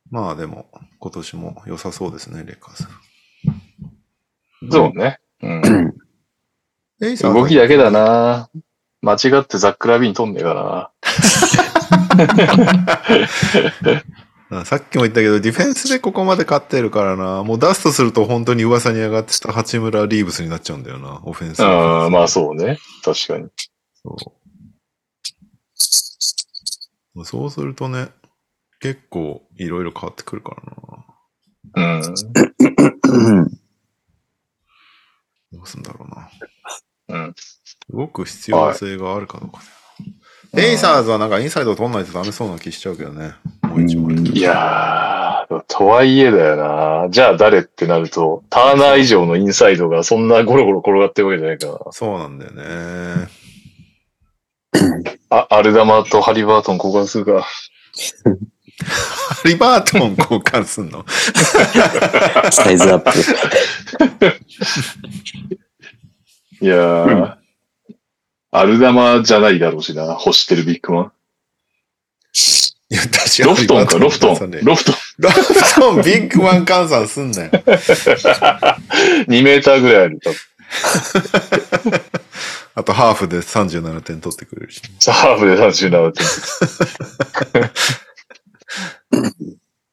[0.10, 0.68] まあでも、
[1.00, 2.88] 今年も良さそうですね、レイカーズ。
[4.72, 5.20] そうね。
[5.42, 5.62] うん。
[7.00, 8.50] レイサーズ動きだけだな。
[9.02, 10.94] 間違ってザックラビーン飛んねえかあ
[14.66, 17.44] さっきも言ったけど、ディフェンスでここまで勝ってるからな。
[17.44, 21.62] もう出すとすると本当に噂に上がってた八村リーブスになっちゃうんだよな、オフェンス。
[21.62, 22.06] な。
[22.06, 22.78] うん、まあそうね。
[23.04, 23.50] 確かに。
[23.94, 24.16] そ
[27.16, 27.26] う。
[27.26, 28.10] そうするとね、
[28.80, 30.56] 結構いろいろ変わってくるか
[31.76, 32.00] らな。
[32.00, 32.16] うん。
[35.52, 36.30] どうすんだろうな。
[37.08, 37.36] うん。
[37.92, 39.66] 動く必要性があるかどうかね。
[40.54, 43.34] レイサーズはなんかインサイド取んないとダメそうな気しちゃうけどね。
[43.64, 44.16] もう一枚。
[44.16, 47.08] いやー、通とはいえだよな。
[47.10, 51.92] じゃあ誰ってなると、ターナー以上のインサイドがそんなゴロゴロ転がってるわけじゃないから。
[51.92, 53.28] そうなんだよね。
[55.30, 57.42] あ、アルダマとハリバートン交換するか。
[57.42, 57.48] ハ
[59.46, 61.04] リバートン交換すんの？
[62.52, 63.12] サイズアップ。
[66.62, 67.36] いやー、
[68.56, 70.04] アルダマじゃないだろうしな。
[70.04, 71.12] 欲してるビッグマン。
[72.90, 74.52] いや、私ロフトンか、ロフトン。
[74.64, 74.96] ロフトン。
[75.18, 77.50] ロフトン、ビッグワン換算すんなよ。
[79.28, 80.20] 2メーターぐらいある。
[80.20, 80.38] 多分
[82.76, 84.82] あとハーフで37点取ってくれるし。
[85.08, 86.26] ハーフで37点。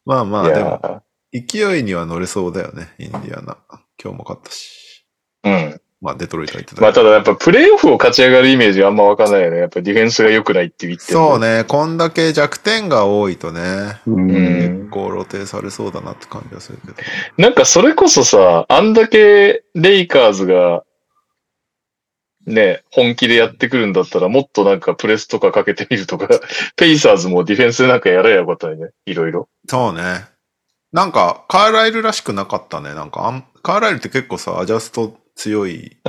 [0.05, 1.01] まあまあ、いでも、や
[1.47, 3.57] 勢いには乗れそうだよね、インディアナ。
[4.03, 5.03] 今日も勝ったし。
[5.43, 5.81] ーうん。
[6.01, 9.57] まあ、デトロイト入ってたまあただやっぱプレイオフを勝ち上がるイメージがあんまわかんないよね。
[9.57, 11.39] やっぱディフェンスが良くないって言ってそう。
[11.39, 14.89] ね、こんだけ弱点が多いとね、う結ん。
[14.89, 16.93] 構露呈されそうだなって感じはするけど。
[17.37, 20.83] なんかそれこそさ、あんだけレイカーズが、
[22.47, 26.27] ね、本気でやってくるんだったらもっとなんかプレスとかかけてみるとか、
[26.75, 28.89] ペイサーズもディフェンスでなんかやらやよかったよね。
[29.05, 29.47] いろいろ。
[29.69, 30.25] そうね。
[30.91, 32.93] なんか、カーライルらしくなかったね。
[32.95, 35.99] なんかあん、カーライルって結構さ、アジャスト強い。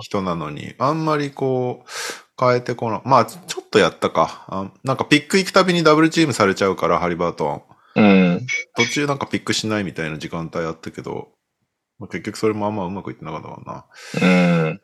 [0.00, 1.90] 人なのに、あんまりこう、
[2.38, 4.44] 変えてこな、まあ、ちょっとやったか。
[4.48, 7.62] あなんかピック行くたびにダブルチームされちゃうから、ハリバートン。
[7.94, 8.46] うん。
[8.76, 11.28] 途中なんかピックしないみたいな時間帯あったけど、
[11.98, 13.86] まあ、結局それもあんまうまくいってなかったか
[14.20, 14.66] らな。
[14.66, 14.80] うん。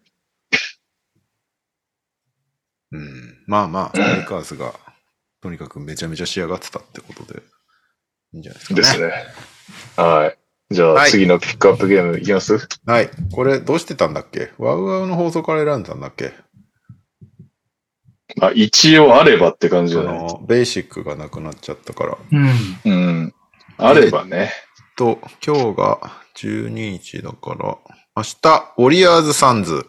[2.93, 3.45] うん。
[3.47, 4.73] まあまあ、レイカーズが、
[5.43, 7.41] とにかくめちゃめちゃ仕上がってたってことで、
[8.33, 8.81] いいんじゃないですかね。
[8.81, 9.13] ですね。
[9.97, 10.39] はい。
[10.71, 12.69] じゃあはい次のピックアップゲームいきます？
[12.85, 13.11] はい。
[13.33, 14.53] これ、どうしてたんだっけ？
[14.59, 16.33] ワウワウの放送から選んだんだっけ？
[18.41, 20.19] あ、一応あればって感じじあゃない？
[20.19, 22.19] の、ベーシックがなくなっちゃったから。
[22.31, 22.49] うん。
[22.85, 23.35] うん。
[23.79, 24.53] あればね。
[24.99, 26.01] と、今日が
[26.37, 27.79] 12日だから、
[28.17, 29.87] 明日、ウォリアーズ・サンズ。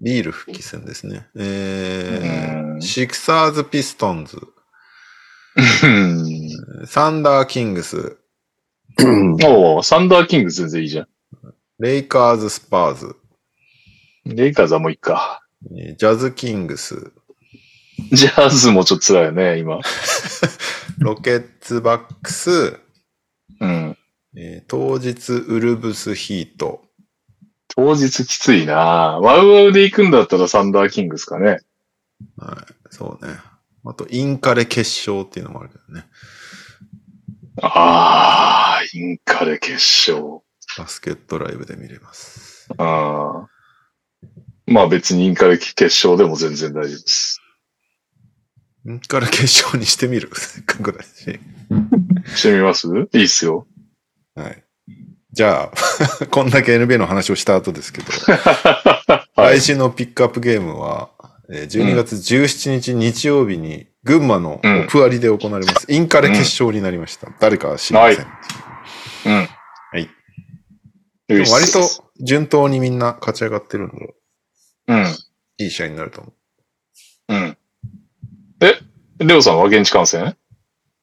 [0.00, 1.26] ビール復帰戦ですね。
[1.36, 2.26] えう
[2.74, 4.38] んー、シクサーズ・ピストンズ。
[5.82, 8.18] うんサンダー・キングス。
[9.44, 11.08] おうサンダーキング全然いいじゃん。
[11.78, 13.16] レイカーズ・スパーズ。
[14.24, 15.42] レイカーズはもういいか。
[15.76, 17.12] えージャズ・キングス。
[18.12, 19.80] ジャズもちょっと辛いよね、今。
[20.98, 22.78] ロケッツ・バックス。
[23.60, 23.98] うん。
[24.36, 26.84] えー当日、ウルブス・ヒート。
[27.76, 31.58] 当日きついなワウワウで行くんだったらサンダーキングですかね。
[32.36, 32.74] はい。
[32.90, 33.34] そうね。
[33.84, 36.06] あと、インカレ決勝っていうのもあるけどね。
[37.72, 40.40] あー、インカレ決勝。
[40.76, 42.68] バスケットライブで見れます。
[42.78, 43.46] あー
[44.66, 47.40] まあ別にインカレ決勝でも全然大丈夫です。
[48.86, 50.30] インカレ決勝にしてみる？
[50.34, 51.38] せっかくだし。
[52.36, 52.88] してみます？
[53.12, 53.66] いいっすよ。
[54.34, 54.64] はい。
[55.32, 55.70] じゃ
[56.20, 58.06] あ、 こんだけ NBA の話をした後ですけど、
[59.36, 61.10] はい来週のピックアップゲームは、
[61.50, 65.90] えー12月17日日曜日に群馬のオプアリで行われます。
[65.90, 67.28] インカレ決勝になりました。
[67.40, 68.26] 誰かは知りません。
[69.26, 69.48] うん。
[69.92, 70.10] はい。
[71.28, 71.80] 割と
[72.20, 74.14] 順当にみんな勝ち上がってるんで、
[74.88, 75.06] うん。
[75.58, 76.32] いい試合になると思
[77.28, 77.58] うん。
[78.60, 78.78] え、
[79.18, 80.22] レオさんは現地観戦？
[80.22, 80.36] う。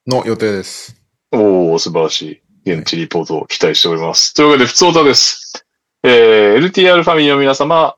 [0.06, 0.96] の予定です。
[1.32, 2.72] おー、素晴らしい。
[2.72, 4.32] 現地リポートを期待しております。
[4.34, 5.66] というわけで、普通歌です。
[6.04, 7.96] えー、LTR ファミリーの皆様、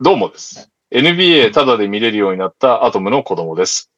[0.00, 0.68] どうもです。
[0.92, 3.90] NBA ただで見れるようになったアトムの子供です。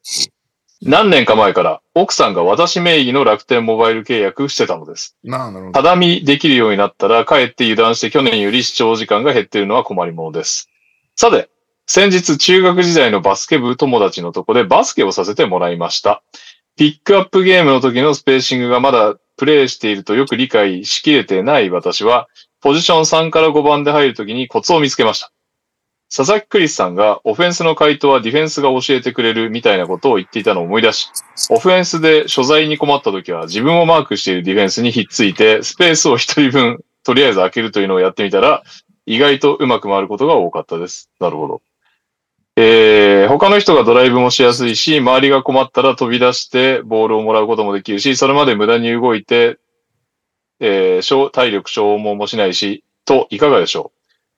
[0.85, 5.17] 何年か前から奥さんが私名義の楽天モバイル契約してたのです。
[5.23, 5.71] なるほど。
[5.71, 10.69] ただ見できるようになったら、かえって油断して去年より視聴時間が減っているのは困りものです。
[11.15, 11.49] さて、
[11.87, 16.21] 先日中学時代のバスケ部友達のとこでバスケをさせてもらいました。
[16.75, 22.27] ピックアップゲームの時のスペーシングがまだプレイしているとよく理解しきれてない私は、
[22.61, 25.31] ポジション3から5番で入るときにコツを見つけました。
[26.13, 31.09] 佐々木クリスさんがオフェンスの回答はディフェンスが教えてくれるみたいなことを言っていたのを思い出し、
[31.49, 38.63] オフェンスで所在に困った時は自分をマークしているディフェンスにひっついて、スペースを一人分とりあえず開けるというのをやってみたら、
[39.05, 41.09] 意外とうまく回ることが多かったです。
[41.19, 41.61] なるほど。
[42.55, 49.57] えー、他の人がドライブもしやすいし、周りが困ったら飛び出してボールをもらうこともできるし、それまで無駄に動いて、
[50.61, 53.94] えー体力消耗もしないし、と、いかがでしょう？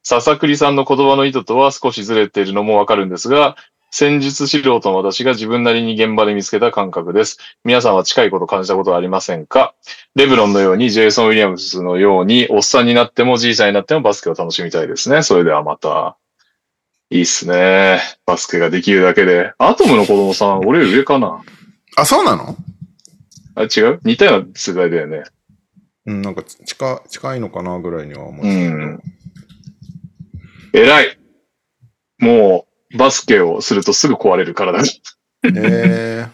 [0.09, 3.57] 笹栗さんの言葉の意図とは少しずれているのもわかるんですが、
[3.91, 7.37] 戦術素人の私が自分なりに現場で見つけた感覚です。
[7.65, 9.75] 皆さんは近いこと感じたことはありませんか？
[10.15, 15.23] レブロンのように、ジェイソン・ウィリアムスのように、おっさんになってもじいさんになってもバスケを楽しみたいですね。
[15.23, 16.17] それではまた。
[17.09, 17.99] いいっすね。
[18.25, 19.51] バスケができるだけで。
[19.57, 21.43] アトムの子供さん、俺上かな？
[21.97, 22.55] あ、そうなの？
[23.55, 23.99] あ、違う？
[24.05, 25.23] 似たような世代だよね。
[26.05, 29.01] うん、なんか近、近いのかなぐらいには思っうてん。
[30.73, 31.17] 偉い。
[32.19, 34.83] もう、バスケをするとすぐ壊れる体が。
[34.85, 34.91] た。
[35.43, 36.29] えー、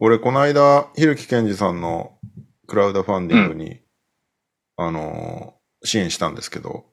[0.00, 2.12] 俺、この間、ひるきけんじさんの
[2.66, 3.80] クラウドファンディングに、
[4.76, 6.84] あのー支援したんですけど、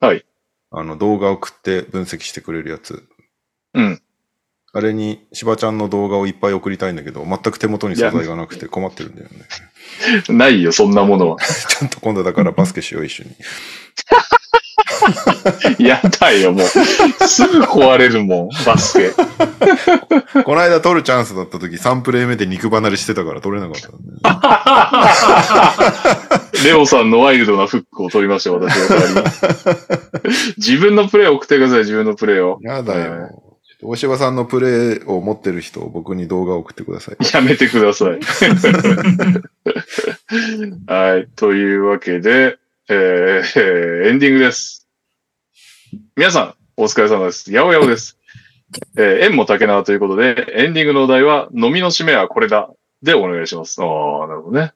[0.00, 0.24] はい。
[0.70, 3.08] あの、動画送って分析してくれるやつ。
[3.74, 4.02] うん。
[4.72, 9.44] あれに、しばちゃんの動画をいっぱい送りたいんだけど、全く手元に素材がなくて困ってるんだよね。
[10.28, 11.38] ないよ、そんなものは。
[11.40, 13.30] ちゃんと今度だからバスケしよう、一緒に。
[15.78, 16.66] やだよ、もう。
[16.66, 19.10] すぐ壊れるもん、バスケ。
[20.42, 24.20] この間撮るチャンスだった時、3プレイ目で肉離れしてたから撮れなかったんだよね。
[26.64, 29.14] レオさんのワイルドなフックを取りましたよ、私の代わり
[30.30, 30.36] に。
[30.56, 32.58] 自分のプレイを送ってください、自分のプレイを。
[32.62, 33.42] やだよ。
[33.82, 37.16] 大柴さんのプレイを持ってる人を僕に動画を送ってください。
[37.34, 38.18] やめてください。
[40.90, 41.28] はい。
[41.36, 42.56] というわけで、
[42.88, 44.85] えーえーエンディングです。
[46.16, 47.52] 皆さん、お疲れ様です。
[47.52, 48.18] やおやおです。
[48.98, 52.70] えー縁も竹縄ということで、エンディングのお題は、飲みの締めはこれだ。
[53.02, 53.80] でお願いします。
[53.82, 54.72] ああ、なるほどね。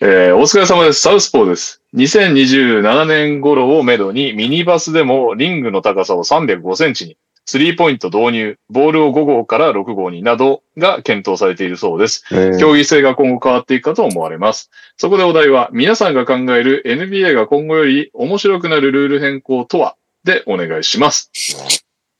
[0.00, 1.00] えーお疲れ様です。
[1.00, 1.82] サウスポーです。
[1.94, 12.24] 2027年頃をめどにミニバスでもリングの高さを305センチに、スリーポイント導入、ボールを5号から6号になどが検討されているそうです。
[12.32, 14.70] えー競技性が今後変わっていくかと思われます。
[14.96, 19.96] そこでお題は、皆さんが考える NBA が今後より面白くなるルール変更とは？
[20.24, 21.30] でお願いします。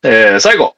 [0.02, 0.76] えー、最後。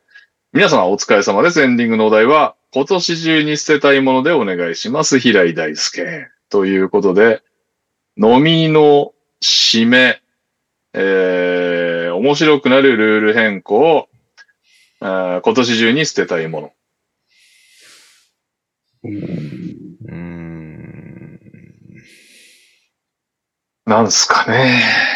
[0.52, 1.60] 皆様お疲れ様です。
[1.60, 5.18] エンディングのお題は、今年中に捨てたいものでお願いします。
[5.18, 6.28] 平井大輔。
[6.48, 7.42] ということで、
[8.16, 9.12] 飲みの
[9.42, 10.20] 締め、
[10.92, 14.08] えー、面白くなるルール変更、
[15.00, 16.72] あー今年中に捨てたいもの。
[19.02, 21.40] うーん。
[23.86, 25.13] なんすかね。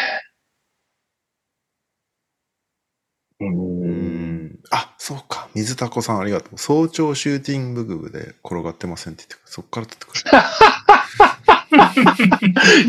[4.71, 5.47] あ、そうか。
[5.55, 6.57] 水田子さんありがとう。
[6.57, 9.45] 早朝シューティング部で転がってませんって言って。
[9.45, 10.23] そっから取ってくる。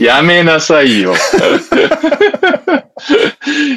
[0.04, 1.14] やめなさいよ。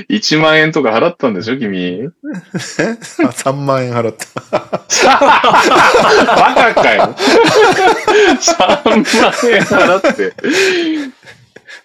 [0.09, 1.79] 1万円とか払ったんでしょ、君？
[1.79, 2.09] え？
[2.09, 2.11] あ
[3.29, 4.27] ?3 万円払った。
[5.07, 7.15] バカかよ。
[7.15, 9.03] 3万円
[9.63, 10.33] 払って。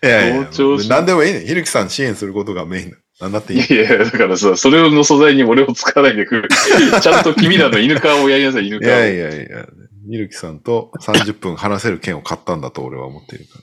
[0.02, 1.40] いやいや早朝シューなんでもいいね。
[1.40, 2.96] ひるきさん支援することがメインだ。
[3.20, 3.60] なんだっていい。
[3.60, 6.48] いやいや、だからさ、それの素材に俺を使わないでくる。
[7.02, 8.88] ちゃんと君らの犬顔をやりなさい、犬顔。
[8.88, 9.66] いやいやいや、
[10.08, 13.58] ひるきさんと30分話せる券を買ったんだと俺は思っているか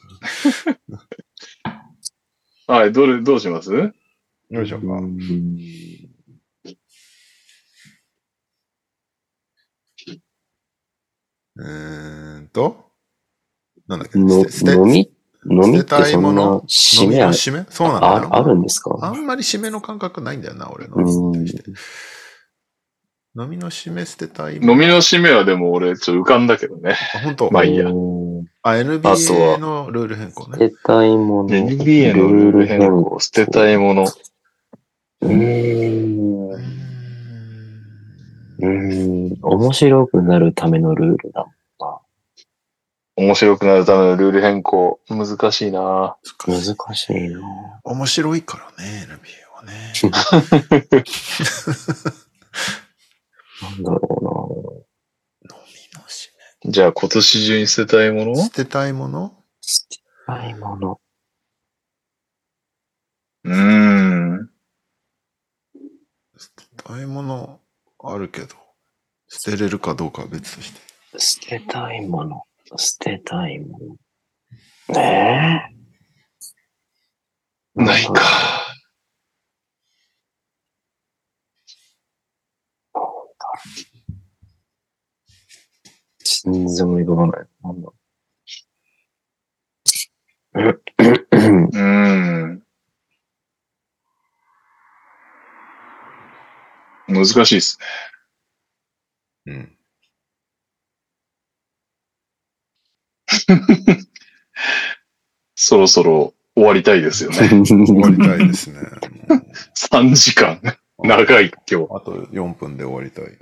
[1.69, 1.75] ら。
[2.79, 3.71] はい、どれ、どうします？
[3.73, 3.93] よ
[4.61, 4.87] いしょうか。
[11.57, 12.91] えーんと、
[13.87, 14.27] なんだっけ、飲
[14.83, 15.14] み？
[15.49, 17.65] 飲みって捨てたいそんなもの締めあ飲みの締め？
[17.69, 18.97] そうなんだよああるんですか？
[19.01, 20.95] あんまり締めの感覚ないんだよな、俺の。
[20.97, 21.01] う
[21.31, 21.45] ん
[23.37, 26.95] 飲みの締め捨てたい飲みの締めはでも俺ちょっと浮かんだけどね。
[27.15, 27.51] あ本当？
[27.51, 30.57] まあいいやうんあ、あと NBA はのルール変更ね。
[30.57, 31.49] 捨てたいもの。
[31.49, 34.03] NBA のルール変更、捨てたいもの。
[34.03, 35.31] うー
[36.07, 36.49] ん。
[36.51, 36.57] う
[38.59, 39.37] うーん。
[39.41, 41.45] 面白くなるためのルールだ。
[43.17, 44.99] 面白くなるためのルール変更。
[45.09, 46.61] 難しいな難
[46.95, 47.39] しいな
[47.83, 49.93] 面白いからね、NBA はね。
[53.61, 54.85] なんだろ
[55.43, 56.29] 飲みの締
[56.71, 58.31] じゃあ今年中に捨てたいもの？
[58.31, 58.35] め。
[58.35, 59.21] 捨てたいもの？
[59.21, 60.99] うな捨てたいもの。
[63.45, 63.55] うー
[64.41, 64.49] ん。
[66.37, 67.61] 捨てたいもの
[68.03, 68.55] あるけど、
[69.29, 70.81] 捨てれるかどうかは別として。
[71.17, 72.43] 捨てたいもの。
[72.77, 73.79] 捨てたいも
[74.89, 74.95] の。
[74.95, 75.71] ね
[77.77, 77.83] え。
[77.83, 78.13] ないか。
[86.45, 87.47] 全然思い浮かばない。
[87.63, 87.91] なんだ
[90.53, 92.61] うーん。
[97.07, 97.77] 難しいです
[99.45, 99.53] ね。
[99.53, 99.74] うん。
[105.55, 107.37] そろそろ終わりたいですよね。
[107.49, 108.79] 終わりたいですね。
[109.29, 109.41] も
[109.77, 110.59] 3時間。
[110.97, 113.37] う長い、今あと4分で終わりたい。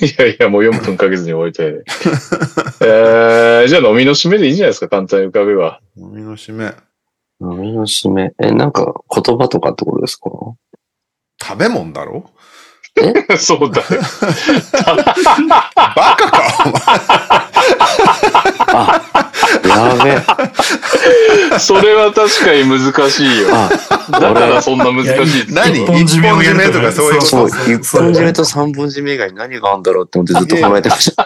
[0.00, 0.06] 日。
[0.06, 1.82] いやいや、もう4分かけずに終わりたいね。
[2.80, 5.80] えー、じゃあ飲みの締めでいいんじゃないですか、簡単に浮かべば。
[5.96, 6.66] 飲みの締め。
[7.40, 8.32] 飲みの締め。
[8.40, 10.30] え、なんか言葉とかってことですか？
[11.40, 12.30] 食べ物だろ？
[13.38, 13.86] そうだよ。
[14.86, 17.50] バカかお前あ、
[18.68, 21.58] やべえ。
[21.58, 23.48] それは確かに難しいよ。
[23.52, 23.68] あ、
[24.20, 25.08] だからそんな難し
[25.48, 25.82] い何？
[26.02, 27.26] 一本締めとかそういうこと？
[27.26, 31.24] そう、そう一本締めと三本締め以外に何があるんだろうって思ってずっと考えてました。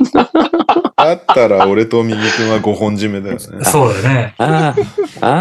[0.97, 3.65] だったら俺とミミ君は5本締めだよね。
[3.65, 4.35] そうだね。
[4.39, 4.75] あ
[5.21, 5.33] あ、ああ、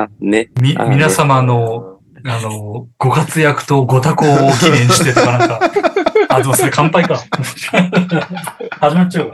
[0.00, 0.50] ああ、ね。
[0.60, 5.60] み、あ皆様の、あの、ご活躍とご多幸を記念してとかなんか。
[6.34, 7.16] あ、でもそれ乾杯か。
[8.80, 9.32] 始まっちゃうわ。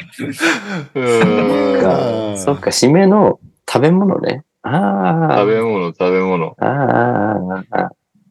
[0.94, 4.44] うーんあーそっか、締めの食べ物ね。
[4.62, 6.56] ああ、食べ物、食べ物。
[6.58, 7.90] ああ、ああ、ああ。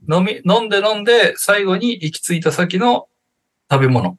[0.10, 3.08] 飲み、飲んで飲んで、最後に行き着いた先の
[3.72, 4.18] 食べ物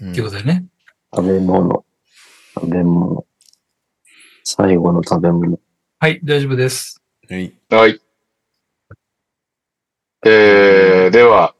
[0.00, 0.66] うんっていうことだよね。
[1.14, 1.84] 食べ物。
[2.54, 3.26] 食べ物。
[4.44, 5.58] 最後の食べ物。
[5.98, 7.00] はい、大丈夫です。
[7.28, 7.54] はい。
[7.70, 8.00] はい。
[10.26, 11.53] えー、では、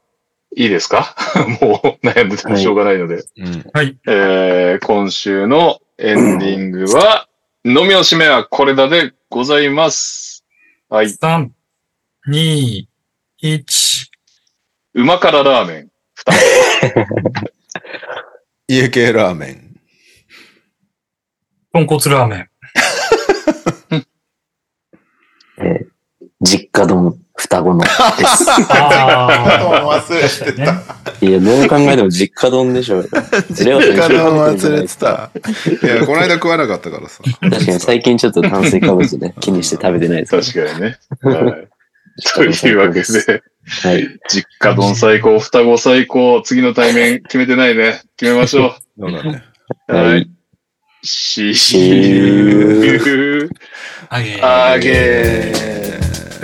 [0.57, 1.15] いいですか？
[1.61, 3.25] もう悩んでてもしょうがないので。
[3.37, 3.65] うん。
[4.07, 7.29] えー、今週のエンディングは、
[7.65, 10.45] 飲みの締めはこれだでございます。
[10.89, 11.07] はい。
[11.07, 11.49] 3、
[12.29, 12.87] 2、
[13.43, 14.05] 1。
[14.95, 15.91] うま辛ラーメン。
[18.69, 19.81] 家系ラーメン。
[21.73, 22.49] 豚骨ラーメン。
[25.59, 25.87] えー
[26.41, 27.95] 実家丼、双子のです。
[28.71, 30.69] あ忘れてね。
[31.21, 33.09] いや、どう考えても実家丼でしょうよ。
[33.51, 35.31] 実家丼忘れてた。
[35.83, 37.23] いや、この間食わなかったからさ。
[37.41, 40.53] 確かに最近ちょっと炭水化物ね、気にして食べてないです。
[40.55, 40.99] 確かにね。
[41.23, 41.69] はい。
[42.35, 43.43] というわけで、
[43.83, 44.19] はい。
[44.29, 48.03] 実家丼最高、双子最高、次の対面決めてないね。
[48.17, 49.43] 決めましょそうだね。
[49.89, 50.34] はい
[51.05, 51.55] い。
[51.55, 53.51] しーー。
[54.11, 55.53] あげ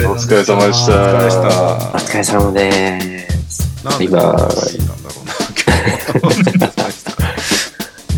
[0.04, 0.10] あ。
[0.10, 0.92] お疲れ様でした。
[0.92, 1.48] お疲れでした。
[1.48, 3.84] お疲れ様です。
[3.84, 5.32] バイバイこんな話なんだろうな、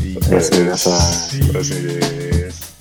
[0.05, 0.95] 今おやすみなさい。
[1.55, 2.72] おやすみです。